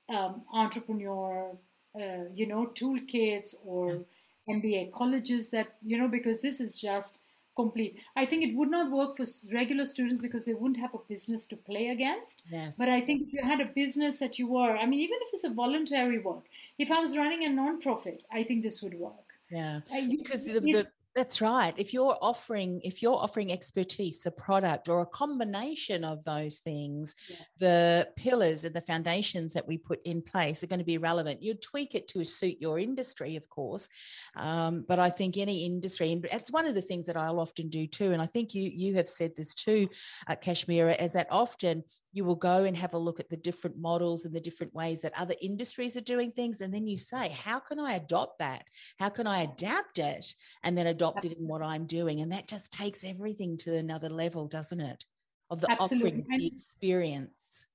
um, 0.10 0.42
entrepreneur 0.52 1.56
uh, 1.96 2.26
you 2.34 2.48
know 2.48 2.72
toolkits 2.76 3.56
or 3.66 3.94
yes 3.94 4.02
MBA 4.50 4.92
colleges 4.92 5.50
that, 5.52 5.76
you 5.84 5.98
know, 5.98 6.08
because 6.08 6.42
this 6.42 6.60
is 6.60 6.80
just 6.80 7.20
complete. 7.56 8.00
I 8.16 8.26
think 8.26 8.44
it 8.44 8.56
would 8.56 8.72
not 8.72 8.92
work 8.92 9.18
for 9.18 9.26
regular 9.54 9.86
students 9.86 10.22
because 10.22 10.46
they 10.46 10.54
wouldn't 10.54 10.80
have 10.80 10.94
a 10.94 11.00
business 11.08 11.46
to 11.48 11.56
play 11.56 11.90
against. 11.90 12.44
Yes. 12.50 12.78
But 12.78 12.90
I 12.90 13.02
think 13.02 13.28
if 13.28 13.34
you 13.34 13.44
had 13.44 13.62
a 13.62 13.66
business 13.66 14.20
that 14.20 14.40
you 14.40 14.48
were, 14.48 14.78
I 14.78 14.86
mean, 14.86 15.02
even 15.02 15.18
if 15.22 15.30
it's 15.34 15.44
a 15.44 15.54
voluntary 15.54 16.20
work, 16.20 16.46
if 16.78 16.92
I 16.92 17.00
was 17.00 17.18
running 17.18 17.46
a 17.46 17.50
nonprofit, 17.50 18.24
I 18.32 18.44
think 18.44 18.64
this 18.64 18.82
would 18.82 18.94
work. 18.94 19.34
Yeah. 19.50 19.82
Uh, 19.94 20.02
because 20.10 20.46
the, 20.46 20.60
the, 20.60 20.88
that's 21.14 21.42
right. 21.42 21.74
If 21.78 21.94
you're 21.94 22.18
offering, 22.22 22.80
if 22.84 23.02
you're 23.02 23.18
offering 23.18 23.52
expertise, 23.52 24.26
a 24.26 24.32
product, 24.32 24.88
or 24.88 25.02
a 25.02 25.06
combination 25.06 26.06
of 26.06 26.24
those 26.24 26.60
things, 26.60 27.16
yes. 27.30 27.46
the 27.60 28.08
pillars 28.16 28.64
and 28.64 28.74
the 28.74 28.82
foundations 28.82 29.54
that 29.54 29.68
we 29.68 29.78
put 29.78 30.02
in 30.06 30.22
place 30.22 30.64
are 30.64 30.68
going 30.68 30.80
to 30.80 30.86
be 30.86 30.98
relevant. 30.98 31.44
You 31.44 31.56
tweak 31.56 31.96
it 31.96 32.08
to 32.10 32.24
suit 32.24 32.58
your 32.62 32.80
industry, 32.80 33.36
of 33.36 33.50
course, 33.50 33.90
um, 34.36 34.86
but 34.88 35.00
I 35.00 35.10
think 35.10 35.38
any 35.38 35.66
industry, 35.66 36.12
and 36.14 36.26
that's 36.32 36.52
one 36.52 36.66
of 36.66 36.76
the 36.76 36.82
things 36.82 37.08
that 37.08 37.18
I'll 37.18 37.40
often 37.40 37.68
do 37.70 37.88
too. 37.88 38.14
And 38.14 38.22
I 38.22 38.26
think 38.28 38.56
you 38.56 38.70
you 38.74 38.96
have 38.96 39.10
said 39.10 39.36
this 39.36 39.54
too, 39.54 39.90
uh, 40.28 40.36
Kashmira, 40.36 41.02
is 41.02 41.14
that 41.14 41.28
often 41.30 41.84
you 42.14 42.26
will 42.26 42.36
go 42.36 42.64
and 42.64 42.76
have 42.76 42.94
a 42.94 42.98
look 42.98 43.20
at 43.20 43.30
the 43.30 43.38
different 43.38 43.78
models 43.78 44.26
and 44.26 44.34
the 44.34 44.42
different 44.42 44.74
ways 44.74 45.02
that 45.02 45.14
other 45.18 45.36
industries 45.42 45.96
are 45.96 46.02
doing 46.02 46.32
things, 46.32 46.62
and 46.62 46.74
then 46.74 46.88
you 46.88 46.98
say, 46.98 47.30
how 47.30 47.60
can 47.60 47.80
I 47.80 47.94
adopt 47.94 48.40
that? 48.40 48.66
How 49.00 49.10
can 49.10 49.28
I 49.28 49.42
adapt 49.42 50.00
it? 50.00 50.36
And 50.64 50.78
then 50.78 50.88
adopt 50.88 51.26
it 51.26 51.38
in 51.38 51.48
what 51.48 51.62
I'm 51.62 51.86
doing. 51.86 52.22
And 52.22 52.32
that 52.32 52.48
just 52.48 52.74
takes 52.74 53.04
everything 53.04 53.58
to 53.58 53.76
another 53.76 54.10
level, 54.10 54.48
doesn't 54.48 54.80
it? 54.80 55.06
Of 55.50 55.62
the 55.62 55.72
Absolutely. 55.72 56.24
offering, 56.24 56.40
the 56.40 56.48
experience. 56.48 57.66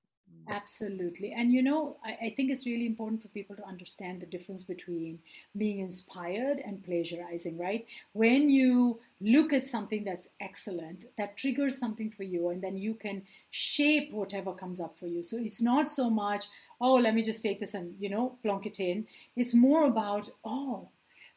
Absolutely. 0.49 1.33
And 1.33 1.53
you 1.53 1.61
know, 1.61 1.97
I, 2.05 2.27
I, 2.27 2.35
think 2.37 2.53
it's 2.53 2.67
really 2.67 2.87
important 2.87 3.21
for 3.21 3.27
people 3.29 3.57
to 3.57 3.67
understand 3.67 4.21
the 4.21 4.27
difference 4.27 4.63
between 4.63 5.19
being 5.57 5.81
inspired 5.81 6.61
and 6.65 6.85
plagiarizing, 6.85 7.59
right? 7.59 7.85
When 8.13 8.49
you 8.49 9.01
look 9.21 9.53
at 9.53 9.65
something 9.65 10.05
that's 10.05 10.29
excellent, 10.41 11.07
that 11.19 11.37
triggers 11.37 11.79
something 11.79 12.13
for 12.13 12.23
you, 12.23 12.51
and 12.51 12.63
then 12.63 12.77
you 12.79 12.95
can 12.95 13.23
shape 13.51 14.13
whatever 14.13 14.53
comes 14.53 14.81
up 14.81 14.97
for 14.97 15.09
you. 15.09 15.25
So 15.25 15.37
it's 15.37 15.61
not 15.61 15.89
so 15.91 16.09
much, 16.09 16.45
oh, 16.81 16.95
let 16.95 17.15
me 17.15 17.23
just 17.25 17.43
take 17.43 17.59
this 17.59 17.75
and, 17.75 17.97
you 17.99 18.09
know, 18.09 18.39
plonk 18.45 18.67
it 18.67 18.79
in. 18.79 19.09
It's 19.35 19.53
more 19.55 19.85
about, 19.85 20.29
oh, 20.45 20.89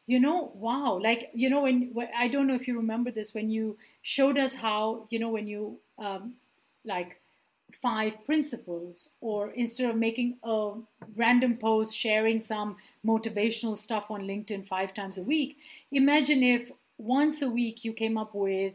you 0.06 0.18
know 0.18 0.50
wow 0.54 0.98
like 1.00 1.30
you 1.34 1.48
know 1.48 1.60
when, 1.62 1.90
when, 1.92 2.08
i 2.18 2.26
don't 2.26 2.46
know 2.48 2.54
if 2.54 2.66
you 2.66 2.74
remember 2.74 3.10
this 3.12 3.32
when 3.34 3.48
you 3.50 3.76
showed 4.02 4.38
us 4.38 4.54
how 4.54 5.06
you 5.10 5.18
know 5.20 5.28
when 5.28 5.46
you 5.46 5.78
um, 5.98 6.32
like 6.84 7.19
five 7.82 8.24
principles 8.24 9.10
or 9.20 9.50
instead 9.50 9.90
of 9.90 9.96
making 9.96 10.36
a 10.42 10.72
random 11.16 11.56
post 11.56 11.94
sharing 11.94 12.40
some 12.40 12.76
motivational 13.06 13.76
stuff 13.76 14.10
on 14.10 14.22
linkedin 14.22 14.66
five 14.66 14.92
times 14.94 15.18
a 15.18 15.22
week 15.22 15.58
imagine 15.92 16.42
if 16.42 16.70
once 16.98 17.42
a 17.42 17.48
week 17.48 17.84
you 17.84 17.92
came 17.92 18.18
up 18.18 18.34
with 18.34 18.74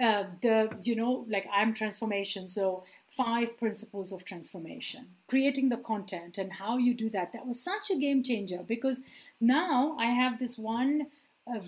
uh, 0.00 0.24
the 0.42 0.70
you 0.82 0.94
know 0.94 1.24
like 1.28 1.48
i'm 1.52 1.72
transformation 1.72 2.46
so 2.46 2.84
five 3.08 3.56
principles 3.58 4.12
of 4.12 4.24
transformation 4.24 5.06
creating 5.28 5.68
the 5.68 5.76
content 5.78 6.38
and 6.38 6.52
how 6.52 6.76
you 6.76 6.94
do 6.94 7.08
that. 7.10 7.32
That 7.32 7.46
was 7.46 7.62
such 7.62 7.90
a 7.90 7.96
game 7.96 8.22
changer 8.22 8.60
because 8.66 9.00
now 9.40 9.96
i 9.98 10.06
have 10.06 10.38
this 10.38 10.58
one 10.58 11.06
uh, 11.48 11.60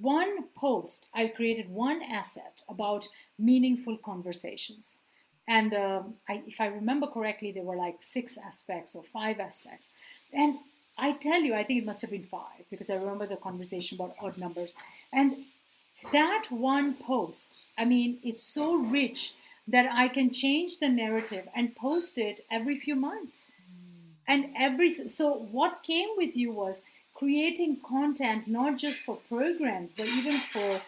one 0.00 0.44
post. 0.54 1.08
I 1.12 1.28
created 1.28 1.68
one 1.68 2.00
asset 2.02 2.62
about 2.66 3.08
meaningful 3.38 3.98
conversations 3.98 5.00
and 5.48 5.74
uh, 5.74 6.02
I, 6.28 6.42
if 6.46 6.60
i 6.60 6.66
remember 6.66 7.08
correctly 7.08 7.50
there 7.50 7.64
were 7.64 7.76
like 7.76 7.96
six 8.00 8.38
aspects 8.38 8.94
or 8.94 9.02
five 9.02 9.40
aspects 9.40 9.90
and 10.32 10.58
i 10.96 11.12
tell 11.12 11.40
you 11.40 11.54
i 11.54 11.64
think 11.64 11.82
it 11.82 11.86
must 11.86 12.02
have 12.02 12.10
been 12.10 12.28
five 12.38 12.62
because 12.70 12.90
i 12.90 12.94
remember 12.94 13.26
the 13.26 13.36
conversation 13.36 13.96
about 13.96 14.14
odd 14.20 14.38
numbers 14.38 14.76
and 15.12 15.36
that 16.12 16.46
one 16.50 16.94
post, 16.94 17.52
I 17.76 17.84
mean, 17.84 18.18
it's 18.22 18.42
so 18.42 18.76
rich 18.76 19.34
that 19.66 19.86
I 19.92 20.08
can 20.08 20.30
change 20.30 20.78
the 20.78 20.88
narrative 20.88 21.48
and 21.54 21.76
post 21.76 22.16
it 22.18 22.44
every 22.50 22.78
few 22.78 22.96
months. 22.96 23.52
And 24.26 24.50
every 24.56 24.90
so 24.90 25.32
what 25.34 25.82
came 25.82 26.10
with 26.16 26.36
you 26.36 26.52
was 26.52 26.82
creating 27.14 27.78
content 27.86 28.46
not 28.46 28.78
just 28.78 29.00
for 29.00 29.16
programs 29.28 29.92
but 29.92 30.06
even 30.06 30.38
for 30.52 30.80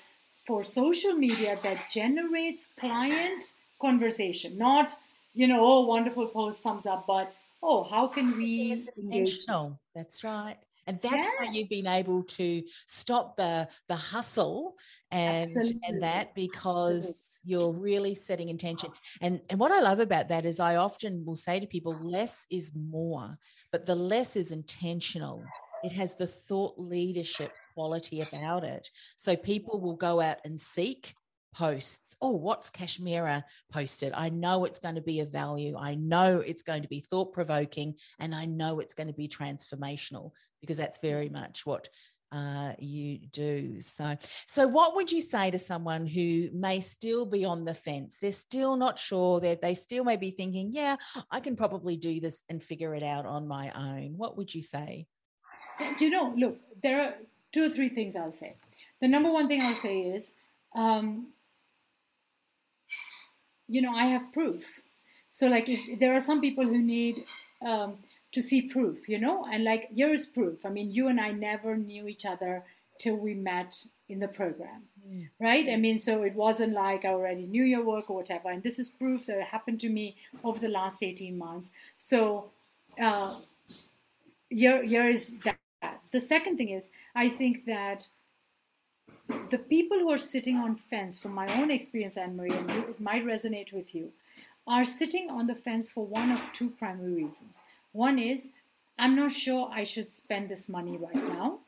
for 0.46 0.62
social 0.62 1.14
media 1.14 1.58
that 1.62 1.90
generates 1.90 2.68
client 2.78 3.52
conversation. 3.80 4.58
Not 4.58 4.96
you 5.34 5.46
know 5.46 5.64
oh 5.64 5.86
wonderful 5.86 6.26
post 6.26 6.62
thumbs 6.62 6.86
up 6.86 7.06
but 7.06 7.32
oh 7.62 7.84
how 7.84 8.06
can 8.06 8.36
we 8.36 8.88
engage 8.98 9.46
that's 9.94 10.24
right. 10.24 10.56
And 10.86 10.98
that's 10.98 11.14
yeah. 11.14 11.30
how 11.46 11.52
you've 11.52 11.68
been 11.68 11.86
able 11.86 12.24
to 12.24 12.62
stop 12.86 13.36
the 13.36 13.68
the 13.86 13.94
hustle 13.94 14.74
and 15.12 15.44
Absolutely. 15.44 15.80
and 15.86 16.02
that 16.02 16.34
because 16.34 17.40
you're 17.44 17.70
really 17.70 18.14
setting 18.14 18.48
intention. 18.48 18.90
And 19.20 19.40
and 19.50 19.60
what 19.60 19.72
i 19.72 19.80
love 19.80 20.00
about 20.00 20.28
that 20.28 20.46
is 20.46 20.58
i 20.58 20.76
often 20.76 21.24
will 21.24 21.36
say 21.36 21.60
to 21.60 21.66
people 21.66 21.94
less 22.02 22.46
is 22.50 22.72
more 22.74 23.38
but 23.72 23.86
the 23.86 23.94
less 23.94 24.36
is 24.36 24.50
intentional. 24.50 25.44
It 25.84 25.92
has 25.92 26.14
the 26.14 26.26
thought 26.26 26.74
leadership 26.76 27.52
quality 27.74 28.20
about 28.20 28.64
it. 28.64 28.90
So 29.16 29.36
people 29.36 29.80
will 29.80 29.96
go 29.96 30.20
out 30.20 30.38
and 30.44 30.58
seek 30.58 31.14
posts. 31.55 32.16
Oh, 32.20 32.36
what's 32.36 32.70
Kashmira 32.70 33.42
posted? 33.72 34.12
I 34.14 34.28
know 34.28 34.64
it's 34.64 34.78
going 34.78 34.94
to 34.94 35.01
be 35.01 35.20
of 35.20 35.30
value. 35.30 35.76
I 35.76 35.94
know 35.94 36.40
it's 36.40 36.62
going 36.62 36.82
to 36.82 36.88
be 36.88 37.01
thought 37.01 37.32
provoking, 37.32 37.94
and 38.18 38.34
I 38.34 38.46
know 38.46 38.80
it's 38.80 38.94
going 38.94 39.09
to 39.09 39.12
be 39.12 39.28
transformational 39.28 40.32
because 40.61 40.76
that's 40.76 40.98
very 41.01 41.28
much 41.28 41.66
what 41.66 41.88
uh, 42.32 42.74
you 42.78 43.18
do. 43.32 43.80
So, 43.80 44.16
so 44.46 44.68
what 44.68 44.94
would 44.94 45.11
you 45.11 45.20
say 45.20 45.51
to 45.51 45.59
someone 45.59 46.07
who 46.07 46.48
may 46.53 46.80
still 46.80 47.26
be 47.26 47.44
on 47.44 47.64
the 47.64 47.74
fence? 47.74 48.18
They're 48.18 48.32
still 48.32 48.76
not 48.76 48.98
sure. 48.98 49.40
That 49.40 49.62
they 49.62 49.74
still 49.74 50.05
may 50.05 50.16
be 50.16 50.30
thinking, 50.30 50.70
"Yeah, 50.72 50.96
I 51.30 51.40
can 51.40 51.57
probably 51.57 51.96
do 51.96 52.20
this 52.20 52.44
and 52.48 52.62
figure 52.62 52.94
it 52.94 53.03
out 53.03 53.26
on 53.26 53.48
my 53.48 53.72
own." 53.74 54.16
What 54.16 54.36
would 54.36 54.55
you 54.55 54.62
say? 54.62 55.07
You 55.98 56.11
know, 56.11 56.34
look, 56.36 56.59
there 56.82 57.01
are 57.01 57.14
two 57.53 57.64
or 57.64 57.70
three 57.70 57.88
things 57.88 58.14
I'll 58.14 58.30
say. 58.30 58.55
The 59.01 59.09
number 59.09 59.30
one 59.32 59.48
thing 59.48 59.62
I'll 59.62 59.74
say 59.74 60.03
is 60.03 60.34
um, 60.76 61.28
you 63.70 63.80
know, 63.80 63.94
I 63.94 64.06
have 64.06 64.32
proof. 64.32 64.82
So 65.28 65.48
like, 65.48 65.68
if 65.68 66.00
there 66.00 66.14
are 66.14 66.20
some 66.20 66.40
people 66.40 66.64
who 66.64 66.78
need 66.78 67.24
um, 67.64 67.98
to 68.32 68.42
see 68.42 68.62
proof, 68.62 69.08
you 69.08 69.18
know, 69.18 69.46
and 69.50 69.64
like 69.64 69.90
here 69.94 70.12
is 70.12 70.26
proof. 70.26 70.66
I 70.66 70.70
mean, 70.70 70.90
you 70.90 71.08
and 71.08 71.20
I 71.20 71.30
never 71.30 71.76
knew 71.76 72.08
each 72.08 72.26
other 72.26 72.64
till 72.98 73.16
we 73.16 73.34
met 73.34 73.82
in 74.08 74.18
the 74.18 74.28
program, 74.28 74.82
mm. 75.08 75.28
right? 75.38 75.68
I 75.68 75.76
mean, 75.76 75.96
so 75.96 76.22
it 76.22 76.34
wasn't 76.34 76.72
like 76.72 77.04
I 77.04 77.10
already 77.10 77.46
knew 77.46 77.62
your 77.62 77.84
work 77.84 78.10
or 78.10 78.16
whatever. 78.16 78.50
And 78.50 78.62
this 78.62 78.78
is 78.78 78.90
proof 78.90 79.26
that 79.26 79.38
it 79.38 79.46
happened 79.46 79.80
to 79.80 79.88
me 79.88 80.16
over 80.42 80.58
the 80.58 80.68
last 80.68 81.02
18 81.02 81.38
months. 81.38 81.70
So 81.96 82.50
uh, 83.00 83.34
here, 84.48 84.82
here 84.82 85.08
is 85.08 85.32
that. 85.44 85.56
The 86.10 86.18
second 86.18 86.56
thing 86.56 86.70
is, 86.70 86.90
I 87.14 87.28
think 87.28 87.66
that 87.66 88.08
the 89.50 89.58
people 89.58 89.98
who 89.98 90.10
are 90.10 90.18
sitting 90.18 90.56
on 90.56 90.76
fence, 90.76 91.18
from 91.18 91.32
my 91.32 91.60
own 91.60 91.70
experience, 91.70 92.16
Anne 92.16 92.36
Marie, 92.36 92.52
and 92.52 92.70
it 92.70 93.00
might 93.00 93.24
resonate 93.24 93.72
with 93.72 93.94
you, 93.94 94.12
are 94.66 94.84
sitting 94.84 95.30
on 95.30 95.46
the 95.46 95.54
fence 95.54 95.90
for 95.90 96.06
one 96.06 96.30
of 96.30 96.40
two 96.52 96.70
primary 96.70 97.12
reasons. 97.12 97.62
One 97.92 98.18
is, 98.18 98.52
I'm 98.98 99.16
not 99.16 99.32
sure 99.32 99.70
I 99.72 99.84
should 99.84 100.12
spend 100.12 100.48
this 100.48 100.68
money 100.68 100.96
right 100.96 101.14
now, 101.14 101.60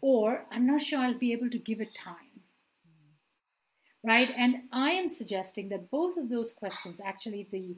or 0.00 0.44
I'm 0.50 0.66
not 0.66 0.80
sure 0.80 0.98
I'll 0.98 1.14
be 1.14 1.32
able 1.32 1.50
to 1.50 1.58
give 1.58 1.80
it 1.80 1.94
time. 1.94 2.16
Right? 4.04 4.32
And 4.36 4.62
I 4.72 4.90
am 4.90 5.06
suggesting 5.06 5.68
that 5.68 5.90
both 5.90 6.16
of 6.16 6.28
those 6.28 6.52
questions, 6.52 7.00
actually, 7.04 7.46
the 7.52 7.76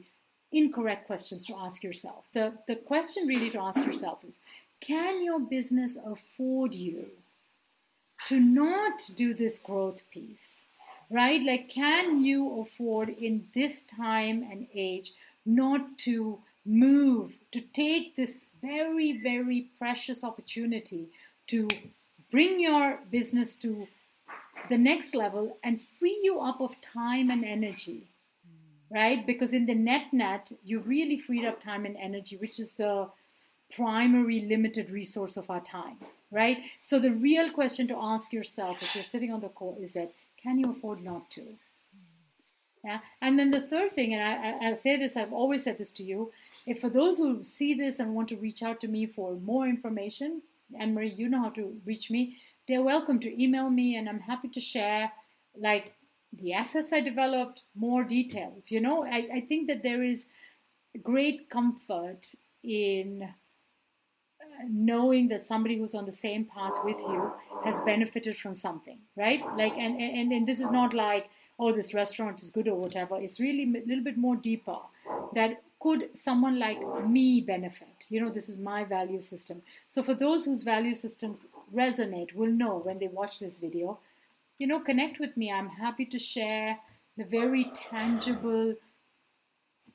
incorrect 0.51 1.05
questions 1.05 1.45
to 1.45 1.55
ask 1.57 1.83
yourself. 1.83 2.25
The, 2.33 2.53
the 2.67 2.75
question 2.75 3.27
really 3.27 3.49
to 3.51 3.59
ask 3.59 3.85
yourself 3.85 4.23
is 4.23 4.39
can 4.79 5.23
your 5.23 5.39
business 5.39 5.97
afford 6.03 6.73
you 6.73 7.07
to 8.25 8.39
not 8.39 9.01
do 9.15 9.33
this 9.33 9.59
growth 9.59 10.01
piece, 10.09 10.67
right? 11.09 11.41
Like, 11.41 11.69
can 11.69 12.23
you 12.23 12.61
afford 12.61 13.09
in 13.09 13.47
this 13.53 13.83
time 13.83 14.45
and 14.49 14.67
age 14.73 15.13
not 15.45 15.97
to 15.99 16.39
move, 16.65 17.33
to 17.51 17.61
take 17.61 18.15
this 18.15 18.55
very, 18.61 19.19
very 19.19 19.69
precious 19.77 20.23
opportunity 20.23 21.07
to 21.47 21.67
bring 22.31 22.59
your 22.59 22.99
business 23.11 23.55
to 23.57 23.87
the 24.69 24.77
next 24.77 25.13
level 25.13 25.57
and 25.63 25.79
free 25.99 26.19
you 26.23 26.39
up 26.39 26.59
of 26.59 26.81
time 26.81 27.29
and 27.29 27.45
energy? 27.45 28.07
Right? 28.89 29.25
Because 29.25 29.53
in 29.53 29.65
the 29.65 29.75
net 29.75 30.13
net, 30.13 30.51
you 30.63 30.79
really 30.79 31.17
freed 31.17 31.45
up 31.45 31.59
time 31.59 31.85
and 31.85 31.97
energy, 31.97 32.37
which 32.37 32.59
is 32.59 32.73
the 32.73 33.09
primary 33.75 34.39
limited 34.39 34.89
resource 34.89 35.37
of 35.37 35.49
our 35.49 35.59
time 35.59 35.97
right? 36.31 36.63
So 36.81 36.99
the 36.99 37.11
real 37.11 37.51
question 37.51 37.87
to 37.87 37.97
ask 37.97 38.33
yourself 38.33 38.81
if 38.81 38.95
you're 38.95 39.03
sitting 39.03 39.31
on 39.31 39.41
the 39.41 39.49
court 39.49 39.79
is 39.79 39.93
that 39.93 40.11
can 40.41 40.59
you 40.59 40.71
afford 40.71 41.03
not 41.03 41.29
to? 41.31 41.43
Yeah. 42.83 42.99
And 43.19 43.39
then 43.39 43.49
the 43.49 43.61
third 43.61 43.93
thing, 43.93 44.13
and 44.13 44.21
I, 44.21 44.67
I, 44.67 44.69
I 44.69 44.73
say 44.75 44.95
this, 44.95 45.17
I've 45.17 45.33
always 45.33 45.63
said 45.63 45.79
this 45.79 45.91
to 45.93 46.03
you, 46.03 46.31
if 46.67 46.79
for 46.79 46.89
those 46.89 47.17
who 47.17 47.43
see 47.43 47.73
this 47.73 47.99
and 47.99 48.13
want 48.13 48.29
to 48.29 48.35
reach 48.35 48.61
out 48.61 48.79
to 48.81 48.87
me 48.87 49.07
for 49.07 49.33
more 49.37 49.67
information, 49.67 50.43
Anne 50.79 50.93
Marie, 50.93 51.09
you 51.09 51.27
know 51.27 51.41
how 51.41 51.49
to 51.49 51.75
reach 51.83 52.11
me, 52.11 52.37
they're 52.67 52.83
welcome 52.83 53.19
to 53.19 53.43
email 53.43 53.71
me 53.71 53.95
and 53.95 54.07
I'm 54.07 54.19
happy 54.19 54.49
to 54.49 54.59
share 54.59 55.11
like 55.57 55.93
the 56.31 56.53
assets 56.53 56.93
I 56.93 57.01
developed, 57.01 57.63
more 57.75 58.03
details. 58.03 58.71
You 58.71 58.81
know, 58.81 59.03
I, 59.03 59.29
I 59.33 59.41
think 59.41 59.67
that 59.67 59.81
there 59.81 60.03
is 60.03 60.27
great 61.01 61.49
comfort 61.49 62.33
in 62.63 63.27
knowing 64.69 65.27
that 65.29 65.43
somebody 65.43 65.77
who's 65.77 65.95
on 65.95 66.05
the 66.05 66.11
same 66.11 66.45
path 66.45 66.73
with 66.83 66.99
you 66.99 67.31
has 67.63 67.79
benefited 67.81 68.37
from 68.37 68.55
something 68.55 68.97
right? 69.15 69.41
Like 69.55 69.77
and, 69.77 69.99
and 69.99 70.31
and 70.31 70.47
this 70.47 70.59
is 70.59 70.71
not 70.71 70.93
like 70.93 71.29
oh 71.59 71.71
this 71.71 71.93
restaurant 71.93 72.41
is 72.41 72.49
good 72.49 72.67
or 72.67 72.77
whatever. 72.77 73.17
It's 73.19 73.39
really 73.39 73.63
a 73.63 73.87
little 73.87 74.03
bit 74.03 74.17
more 74.17 74.35
deeper 74.35 74.77
that 75.33 75.61
could 75.79 76.17
someone 76.17 76.57
like 76.57 76.79
me 77.05 77.41
benefit? 77.41 78.05
You 78.09 78.21
know 78.21 78.29
this 78.29 78.49
is 78.49 78.57
my 78.57 78.83
value 78.83 79.21
system. 79.21 79.61
So 79.87 80.01
for 80.03 80.13
those 80.13 80.45
whose 80.45 80.63
value 80.63 80.95
systems 80.95 81.47
resonate 81.73 82.33
will 82.33 82.51
know 82.51 82.77
when 82.77 82.99
they 82.99 83.07
watch 83.07 83.39
this 83.39 83.57
video 83.59 83.99
you 84.57 84.67
know 84.67 84.79
connect 84.79 85.19
with 85.19 85.35
me. 85.37 85.51
I'm 85.51 85.69
happy 85.69 86.05
to 86.05 86.19
share 86.19 86.79
the 87.17 87.23
very 87.23 87.71
tangible 87.73 88.75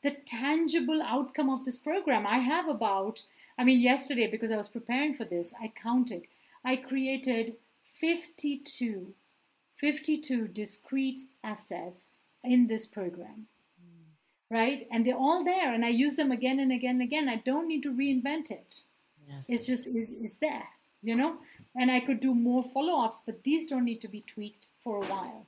the 0.02 0.10
tangible 0.24 1.02
outcome 1.02 1.50
of 1.50 1.64
this 1.64 1.76
program. 1.76 2.26
I 2.26 2.38
have 2.38 2.68
about 2.68 3.22
I 3.60 3.64
mean, 3.64 3.80
yesterday, 3.80 4.26
because 4.26 4.50
I 4.50 4.56
was 4.56 4.68
preparing 4.68 5.12
for 5.12 5.26
this, 5.26 5.52
I 5.62 5.70
counted. 5.76 6.22
I 6.64 6.76
created 6.76 7.56
52, 7.84 9.12
52 9.76 10.48
discrete 10.48 11.20
assets 11.44 12.08
in 12.42 12.68
this 12.68 12.86
program. 12.86 13.48
Mm. 13.78 14.06
Right? 14.48 14.88
And 14.90 15.04
they're 15.04 15.14
all 15.14 15.44
there, 15.44 15.74
and 15.74 15.84
I 15.84 15.90
use 15.90 16.16
them 16.16 16.30
again 16.30 16.58
and 16.58 16.72
again 16.72 16.92
and 16.92 17.02
again. 17.02 17.28
I 17.28 17.36
don't 17.36 17.68
need 17.68 17.82
to 17.82 17.92
reinvent 17.92 18.50
it. 18.50 18.80
Yes. 19.28 19.50
It's 19.50 19.66
just, 19.66 19.86
it's 19.92 20.38
there, 20.38 20.66
you 21.02 21.14
know? 21.14 21.36
And 21.76 21.90
I 21.90 22.00
could 22.00 22.20
do 22.20 22.34
more 22.34 22.62
follow 22.62 23.04
ups, 23.04 23.20
but 23.26 23.42
these 23.42 23.66
don't 23.66 23.84
need 23.84 24.00
to 24.00 24.08
be 24.08 24.22
tweaked 24.22 24.68
for 24.82 25.04
a 25.04 25.06
while. 25.06 25.46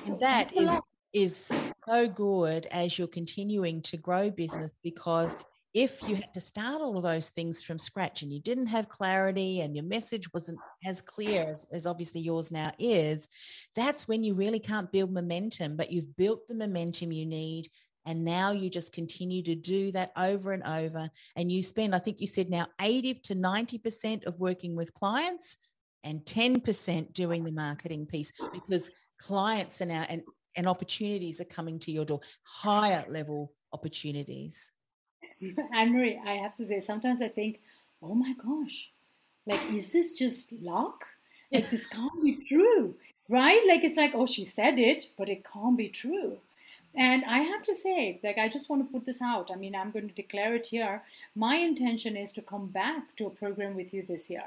So 0.00 0.18
that 0.20 0.52
is, 0.56 0.68
is 1.12 1.52
so 1.86 2.08
good 2.08 2.66
as 2.72 2.98
you're 2.98 3.06
continuing 3.06 3.82
to 3.82 3.96
grow 3.96 4.30
business 4.30 4.72
because 4.82 5.36
if 5.74 6.06
you 6.06 6.16
had 6.16 6.34
to 6.34 6.40
start 6.40 6.82
all 6.82 6.96
of 6.98 7.02
those 7.02 7.30
things 7.30 7.62
from 7.62 7.78
scratch 7.78 8.22
and 8.22 8.32
you 8.32 8.40
didn't 8.40 8.66
have 8.66 8.90
clarity 8.90 9.60
and 9.60 9.74
your 9.74 9.84
message 9.84 10.30
wasn't 10.34 10.58
as 10.84 11.00
clear 11.00 11.44
as, 11.50 11.66
as, 11.72 11.86
obviously 11.86 12.20
yours 12.20 12.50
now 12.50 12.70
is, 12.78 13.26
that's 13.74 14.06
when 14.06 14.22
you 14.22 14.34
really 14.34 14.58
can't 14.58 14.92
build 14.92 15.10
momentum. 15.12 15.76
But 15.76 15.90
you've 15.90 16.14
built 16.16 16.46
the 16.46 16.54
momentum 16.54 17.10
you 17.10 17.24
need. 17.24 17.68
And 18.04 18.24
now 18.24 18.50
you 18.50 18.68
just 18.68 18.92
continue 18.92 19.42
to 19.44 19.54
do 19.54 19.92
that 19.92 20.12
over 20.16 20.52
and 20.52 20.64
over. 20.64 21.08
And 21.36 21.50
you 21.50 21.62
spend, 21.62 21.94
I 21.94 22.00
think 22.00 22.20
you 22.20 22.26
said 22.26 22.50
now 22.50 22.66
80 22.80 23.14
to 23.14 23.34
90% 23.34 24.26
of 24.26 24.40
working 24.40 24.76
with 24.76 24.92
clients 24.92 25.56
and 26.04 26.20
10% 26.20 27.12
doing 27.12 27.44
the 27.44 27.52
marketing 27.52 28.06
piece 28.06 28.32
because 28.52 28.90
clients 29.18 29.80
are 29.80 29.86
now 29.86 30.04
and, 30.08 30.22
and 30.56 30.68
opportunities 30.68 31.40
are 31.40 31.44
coming 31.44 31.78
to 31.78 31.92
your 31.92 32.04
door, 32.04 32.20
higher 32.42 33.04
level 33.08 33.52
opportunities. 33.72 34.70
Anne 35.74 35.92
Marie, 35.92 36.20
I 36.24 36.34
have 36.34 36.54
to 36.54 36.64
say, 36.64 36.80
sometimes 36.80 37.20
I 37.20 37.28
think, 37.28 37.60
oh 38.02 38.14
my 38.14 38.34
gosh, 38.34 38.90
like, 39.46 39.60
is 39.72 39.92
this 39.92 40.18
just 40.18 40.52
luck? 40.52 41.04
Like, 41.50 41.68
this 41.70 41.86
can't 41.86 42.22
be 42.22 42.36
true, 42.36 42.94
right? 43.28 43.62
Like, 43.68 43.84
it's 43.84 43.96
like, 43.96 44.12
oh, 44.14 44.26
she 44.26 44.44
said 44.44 44.78
it, 44.78 45.08
but 45.18 45.28
it 45.28 45.44
can't 45.44 45.76
be 45.76 45.88
true. 45.88 46.38
And 46.94 47.24
I 47.24 47.38
have 47.38 47.62
to 47.64 47.74
say, 47.74 48.20
like, 48.22 48.38
I 48.38 48.48
just 48.48 48.68
want 48.68 48.86
to 48.86 48.92
put 48.92 49.06
this 49.06 49.22
out. 49.22 49.50
I 49.50 49.56
mean, 49.56 49.74
I'm 49.74 49.90
going 49.90 50.08
to 50.08 50.14
declare 50.14 50.54
it 50.54 50.66
here. 50.66 51.02
My 51.34 51.56
intention 51.56 52.16
is 52.16 52.32
to 52.34 52.42
come 52.42 52.66
back 52.66 53.16
to 53.16 53.26
a 53.26 53.30
program 53.30 53.74
with 53.74 53.94
you 53.94 54.02
this 54.02 54.28
year. 54.28 54.44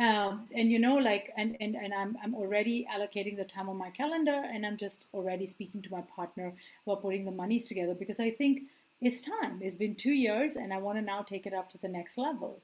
Um, 0.00 0.48
and 0.52 0.72
you 0.72 0.78
know, 0.80 0.96
like, 0.96 1.32
and, 1.36 1.56
and, 1.60 1.76
and 1.76 1.94
I'm, 1.94 2.16
I'm 2.22 2.34
already 2.34 2.86
allocating 2.92 3.36
the 3.36 3.44
time 3.44 3.68
on 3.68 3.76
my 3.76 3.90
calendar 3.90 4.42
and 4.52 4.66
I'm 4.66 4.76
just 4.76 5.06
already 5.14 5.46
speaking 5.46 5.82
to 5.82 5.92
my 5.92 6.00
partner 6.00 6.52
about 6.84 7.02
putting 7.02 7.24
the 7.24 7.30
monies 7.30 7.68
together 7.68 7.94
because 7.94 8.18
I 8.18 8.30
think 8.30 8.62
it's 9.04 9.20
time. 9.20 9.60
It's 9.60 9.76
been 9.76 9.94
two 9.94 10.12
years, 10.12 10.56
and 10.56 10.72
I 10.72 10.78
want 10.78 10.98
to 10.98 11.02
now 11.02 11.22
take 11.22 11.46
it 11.46 11.54
up 11.54 11.70
to 11.70 11.78
the 11.78 11.88
next 11.88 12.16
level. 12.18 12.60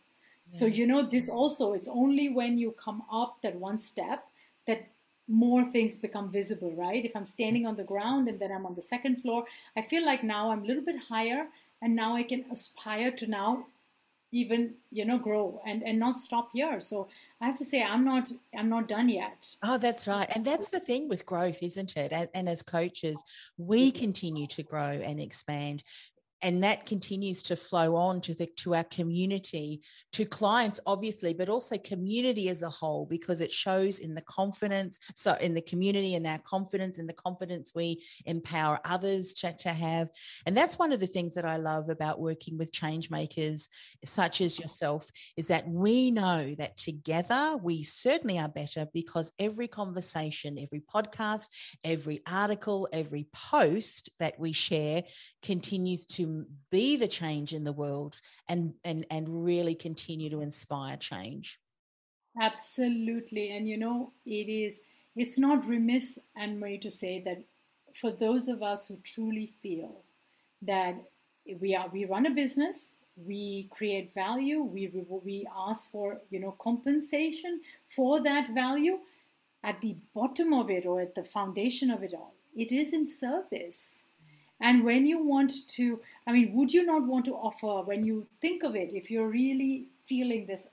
Yeah. 0.48 0.58
So, 0.58 0.66
you 0.66 0.86
know, 0.86 1.02
this 1.02 1.28
also, 1.28 1.74
it's 1.74 1.88
only 1.88 2.30
when 2.30 2.58
you 2.58 2.72
come 2.72 3.02
up 3.12 3.38
that 3.42 3.56
one 3.56 3.78
step 3.78 4.24
that 4.66 4.88
more 5.28 5.64
things 5.64 5.98
become 5.98 6.30
visible, 6.30 6.72
right? 6.72 7.04
If 7.04 7.14
I'm 7.14 7.24
standing 7.24 7.66
on 7.66 7.74
the 7.74 7.84
ground 7.84 8.26
and 8.28 8.40
then 8.40 8.50
I'm 8.50 8.66
on 8.66 8.74
the 8.74 8.82
second 8.82 9.22
floor, 9.22 9.44
I 9.76 9.82
feel 9.82 10.04
like 10.04 10.24
now 10.24 10.50
I'm 10.50 10.64
a 10.64 10.66
little 10.66 10.82
bit 10.82 10.96
higher, 11.08 11.46
and 11.82 11.94
now 11.94 12.16
I 12.16 12.22
can 12.22 12.44
aspire 12.50 13.10
to 13.12 13.26
now 13.26 13.66
even 14.32 14.74
you 14.92 15.04
know 15.04 15.18
grow 15.18 15.60
and 15.66 15.82
and 15.82 15.98
not 15.98 16.16
stop 16.16 16.50
here 16.52 16.80
so 16.80 17.08
i 17.40 17.46
have 17.46 17.58
to 17.58 17.64
say 17.64 17.82
i'm 17.82 18.04
not 18.04 18.30
i'm 18.56 18.68
not 18.68 18.86
done 18.86 19.08
yet 19.08 19.56
oh 19.64 19.76
that's 19.76 20.06
right 20.06 20.30
and 20.34 20.44
that's 20.44 20.68
the 20.70 20.78
thing 20.78 21.08
with 21.08 21.26
growth 21.26 21.62
isn't 21.62 21.96
it 21.96 22.12
and, 22.12 22.28
and 22.34 22.48
as 22.48 22.62
coaches 22.62 23.22
we 23.58 23.90
continue 23.90 24.46
to 24.46 24.62
grow 24.62 25.00
and 25.02 25.18
expand 25.18 25.82
and 26.42 26.64
that 26.64 26.86
continues 26.86 27.42
to 27.42 27.56
flow 27.56 27.96
on 27.96 28.20
to 28.20 28.34
the 28.34 28.46
to 28.46 28.74
our 28.74 28.84
community 28.84 29.82
to 30.12 30.24
clients 30.24 30.80
obviously 30.86 31.34
but 31.34 31.48
also 31.48 31.76
community 31.78 32.48
as 32.48 32.62
a 32.62 32.68
whole 32.68 33.06
because 33.06 33.40
it 33.40 33.52
shows 33.52 33.98
in 33.98 34.14
the 34.14 34.22
confidence 34.22 34.98
so 35.14 35.34
in 35.34 35.54
the 35.54 35.60
community 35.62 36.14
and 36.14 36.26
our 36.26 36.38
confidence 36.38 36.98
in 36.98 37.06
the 37.06 37.12
confidence 37.12 37.72
we 37.74 38.02
empower 38.26 38.78
others 38.84 39.34
to, 39.34 39.52
to 39.56 39.70
have. 39.70 40.08
And 40.46 40.56
that's 40.56 40.78
one 40.78 40.92
of 40.92 41.00
the 41.00 41.06
things 41.06 41.34
that 41.34 41.44
i 41.44 41.56
love 41.56 41.88
about 41.88 42.20
working 42.20 42.56
with 42.56 42.72
change 42.72 43.10
makers 43.10 43.68
such 44.04 44.40
as 44.40 44.58
yourself 44.58 45.08
is 45.36 45.48
that 45.48 45.68
we 45.68 46.10
know 46.10 46.54
that 46.56 46.76
together 46.76 47.56
we 47.62 47.82
certainly 47.82 48.38
are 48.38 48.48
better 48.48 48.86
because 48.92 49.32
every 49.38 49.68
conversation 49.68 50.58
every 50.58 50.82
podcast 50.94 51.46
every 51.84 52.20
article 52.30 52.88
every 52.92 53.26
post 53.32 54.10
that 54.18 54.38
we 54.38 54.52
share 54.52 55.02
continues 55.42 56.06
to 56.06 56.29
be 56.70 56.96
the 56.96 57.08
change 57.08 57.52
in 57.52 57.64
the 57.64 57.72
world 57.72 58.20
and 58.48 58.74
and 58.84 59.06
and 59.10 59.44
really 59.44 59.74
continue 59.74 60.30
to 60.30 60.40
inspire 60.40 60.96
change. 60.96 61.60
Absolutely. 62.40 63.50
And 63.50 63.68
you 63.68 63.76
know 63.76 64.12
it 64.24 64.48
is 64.48 64.80
it's 65.16 65.38
not 65.38 65.66
remiss 65.66 66.18
anne 66.36 66.58
marie 66.58 66.78
to 66.78 66.90
say 66.90 67.20
that 67.24 67.42
for 67.94 68.10
those 68.12 68.48
of 68.48 68.62
us 68.62 68.86
who 68.86 68.96
truly 69.02 69.52
feel 69.62 70.02
that 70.62 70.94
we 71.60 71.74
are 71.74 71.88
we 71.88 72.04
run 72.04 72.26
a 72.26 72.30
business 72.30 72.96
we 73.16 73.68
create 73.70 74.14
value 74.14 74.62
we 74.62 74.90
we 75.24 75.46
ask 75.68 75.90
for 75.90 76.20
you 76.30 76.38
know 76.38 76.52
compensation 76.52 77.60
for 77.88 78.22
that 78.22 78.48
value 78.54 78.98
at 79.64 79.80
the 79.80 79.96
bottom 80.14 80.52
of 80.52 80.70
it 80.70 80.86
or 80.86 81.00
at 81.00 81.14
the 81.14 81.24
foundation 81.24 81.90
of 81.90 82.02
it 82.02 82.14
all 82.14 82.34
it 82.56 82.72
is 82.72 82.92
in 82.92 83.04
service 83.04 84.04
and 84.60 84.84
when 84.84 85.06
you 85.06 85.24
want 85.24 85.66
to, 85.68 86.00
I 86.26 86.32
mean, 86.32 86.52
would 86.54 86.72
you 86.72 86.84
not 86.84 87.06
want 87.06 87.24
to 87.26 87.34
offer, 87.34 87.82
when 87.86 88.04
you 88.04 88.26
think 88.40 88.62
of 88.62 88.76
it, 88.76 88.92
if 88.92 89.10
you're 89.10 89.28
really 89.28 89.86
feeling 90.04 90.46
this, 90.46 90.68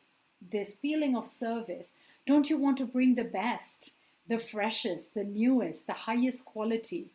this 0.51 0.73
feeling 0.73 1.15
of 1.15 1.25
service, 1.25 1.93
don't 2.25 2.49
you 2.49 2.57
want 2.57 2.77
to 2.79 2.85
bring 2.85 3.15
the 3.15 3.23
best, 3.23 3.91
the 4.27 4.39
freshest, 4.39 5.13
the 5.13 5.23
newest, 5.23 5.87
the 5.87 5.93
highest 5.93 6.43
quality? 6.43 7.11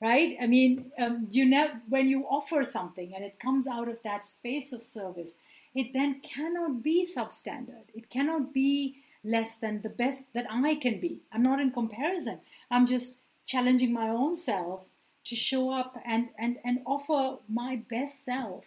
Right? 0.00 0.36
I 0.40 0.46
mean, 0.46 0.92
um, 0.98 1.28
you 1.30 1.44
know, 1.44 1.70
when 1.88 2.08
you 2.08 2.24
offer 2.24 2.62
something 2.62 3.14
and 3.14 3.24
it 3.24 3.38
comes 3.38 3.66
out 3.66 3.88
of 3.88 4.02
that 4.02 4.24
space 4.24 4.72
of 4.72 4.82
service, 4.82 5.38
it 5.74 5.92
then 5.92 6.20
cannot 6.20 6.82
be 6.82 7.06
substandard. 7.06 7.84
It 7.94 8.10
cannot 8.10 8.52
be 8.52 8.96
less 9.22 9.56
than 9.56 9.82
the 9.82 9.88
best 9.88 10.32
that 10.34 10.46
I 10.50 10.74
can 10.74 11.00
be. 11.00 11.20
I'm 11.32 11.42
not 11.42 11.60
in 11.60 11.70
comparison. 11.70 12.40
I'm 12.70 12.86
just 12.86 13.18
challenging 13.46 13.92
my 13.92 14.08
own 14.08 14.34
self 14.34 14.88
to 15.24 15.34
show 15.36 15.70
up 15.70 15.96
and 16.06 16.28
and 16.38 16.56
and 16.64 16.80
offer 16.86 17.38
my 17.48 17.82
best 17.88 18.24
self 18.24 18.64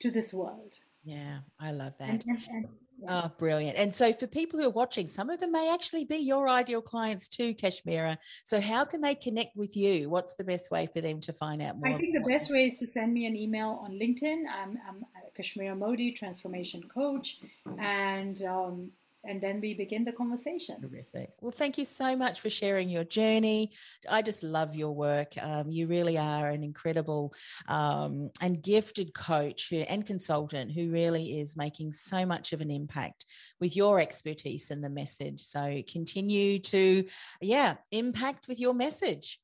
to 0.00 0.10
this 0.10 0.32
world 0.32 0.74
yeah 1.04 1.38
i 1.60 1.70
love 1.72 1.92
that 1.98 2.10
and, 2.10 2.24
and, 2.26 2.48
and, 2.50 2.68
yeah. 3.00 3.22
Oh, 3.24 3.32
brilliant. 3.38 3.78
And 3.78 3.94
so, 3.94 4.12
for 4.12 4.26
people 4.26 4.58
who 4.58 4.66
are 4.66 4.70
watching, 4.70 5.06
some 5.06 5.30
of 5.30 5.38
them 5.38 5.52
may 5.52 5.72
actually 5.72 6.04
be 6.04 6.16
your 6.16 6.48
ideal 6.48 6.82
clients 6.82 7.28
too, 7.28 7.54
Kashmira. 7.54 8.18
So, 8.42 8.60
how 8.60 8.84
can 8.84 9.00
they 9.00 9.14
connect 9.14 9.56
with 9.56 9.76
you? 9.76 10.10
What's 10.10 10.34
the 10.34 10.42
best 10.42 10.72
way 10.72 10.88
for 10.92 11.00
them 11.00 11.20
to 11.20 11.32
find 11.32 11.62
out 11.62 11.78
more? 11.78 11.94
I 11.94 11.96
think 11.96 12.12
the 12.12 12.28
best 12.28 12.50
way 12.50 12.66
is 12.66 12.80
to 12.80 12.88
send 12.88 13.14
me 13.14 13.26
an 13.26 13.36
email 13.36 13.80
on 13.84 13.92
LinkedIn. 13.92 14.42
I'm, 14.52 14.78
I'm 14.88 15.04
Kashmira 15.38 15.78
Modi, 15.78 16.10
transformation 16.12 16.82
coach. 16.82 17.38
And 17.78 18.42
um, 18.42 18.90
and 19.24 19.40
then 19.40 19.60
we 19.60 19.74
begin 19.74 20.04
the 20.04 20.12
conversation. 20.12 20.80
Terrific. 20.80 21.30
Well, 21.40 21.50
thank 21.50 21.78
you 21.78 21.84
so 21.84 22.16
much 22.16 22.40
for 22.40 22.50
sharing 22.50 22.88
your 22.88 23.04
journey. 23.04 23.72
I 24.08 24.22
just 24.22 24.42
love 24.42 24.74
your 24.74 24.92
work. 24.92 25.32
Um, 25.40 25.70
you 25.70 25.86
really 25.86 26.16
are 26.16 26.48
an 26.48 26.62
incredible 26.62 27.34
um, 27.66 28.30
and 28.40 28.62
gifted 28.62 29.14
coach 29.14 29.72
and 29.72 30.06
consultant 30.06 30.72
who 30.72 30.90
really 30.90 31.40
is 31.40 31.56
making 31.56 31.92
so 31.92 32.24
much 32.24 32.52
of 32.52 32.60
an 32.60 32.70
impact 32.70 33.26
with 33.60 33.76
your 33.76 34.00
expertise 34.00 34.70
and 34.70 34.82
the 34.82 34.90
message. 34.90 35.40
So 35.40 35.82
continue 35.90 36.58
to, 36.60 37.04
yeah, 37.40 37.74
impact 37.90 38.48
with 38.48 38.60
your 38.60 38.74
message. 38.74 39.40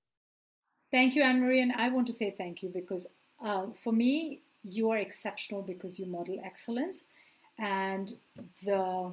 Thank 0.90 1.14
you, 1.14 1.22
Anne 1.22 1.40
Marie. 1.40 1.60
And 1.60 1.72
I 1.72 1.88
want 1.88 2.06
to 2.06 2.12
say 2.12 2.34
thank 2.36 2.62
you 2.62 2.70
because 2.72 3.08
uh, 3.44 3.66
for 3.82 3.92
me, 3.92 4.42
you 4.62 4.90
are 4.90 4.98
exceptional 4.98 5.60
because 5.62 5.98
you 5.98 6.06
model 6.06 6.40
excellence 6.42 7.04
and 7.58 8.12
the 8.64 9.12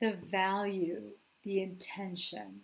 the 0.00 0.12
value, 0.12 1.02
the 1.44 1.62
intention, 1.62 2.60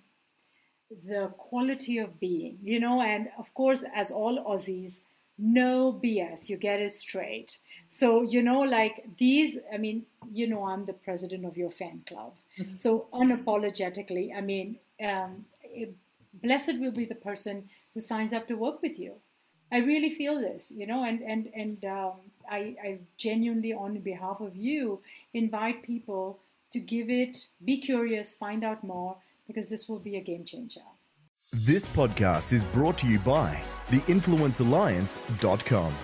the 1.07 1.29
quality 1.39 1.99
of 1.99 2.21
being, 2.21 2.59
you 2.63 2.81
know, 2.81 3.01
and 3.03 3.29
of 3.39 3.53
course, 3.55 3.85
as 3.95 4.11
all 4.11 4.39
Aussies, 4.45 5.03
no 5.39 5.93
BS, 5.93 6.49
you 6.49 6.57
get 6.57 6.81
it 6.81 6.93
straight. 6.93 7.59
So, 7.89 8.23
you 8.23 8.43
know, 8.43 8.61
like 8.61 9.05
these, 9.19 9.59
I 9.73 9.79
mean, 9.79 10.07
you 10.33 10.49
know, 10.49 10.65
I'm 10.65 10.85
the 10.85 10.93
president 10.93 11.45
of 11.45 11.57
your 11.57 11.71
fan 11.71 12.03
club. 12.07 12.35
Mm-hmm. 12.59 12.75
So, 12.77 13.07
unapologetically, 13.13 14.37
I 14.37 14.41
mean, 14.41 14.79
um, 15.05 15.45
blessed 16.43 16.79
will 16.79 16.93
be 16.93 17.05
the 17.05 17.15
person 17.15 17.69
who 17.93 18.01
signs 18.01 18.33
up 18.33 18.47
to 18.49 18.55
work 18.55 18.83
with 18.83 18.99
you. 18.99 19.15
I 19.73 19.79
really 19.79 20.11
feel 20.11 20.39
this, 20.41 20.73
you 20.75 20.87
know, 20.87 21.05
and 21.05 21.21
and 21.23 21.51
and 21.55 21.85
um, 21.85 22.13
I, 22.49 22.77
I 22.83 22.99
genuinely, 23.17 23.73
on 23.73 23.99
behalf 23.99 24.41
of 24.41 24.55
you, 24.55 25.01
invite 25.33 25.83
people 25.83 26.39
to 26.73 26.81
give 26.81 27.11
it, 27.11 27.47
be 27.65 27.79
curious, 27.79 28.33
find 28.33 28.65
out 28.65 28.85
more, 28.85 29.17
because 29.47 29.71
this 29.71 29.89
will 29.89 29.99
be 29.99 30.17
a 30.17 30.21
game 30.21 30.45
changer. 30.45 30.81
This 31.53 31.87
podcast 31.87 32.53
is 32.53 32.65
brought 32.65 32.99
to 32.99 33.07
you 33.07 33.19
by 33.21 33.63
theinfluencealliance.com. 33.87 35.95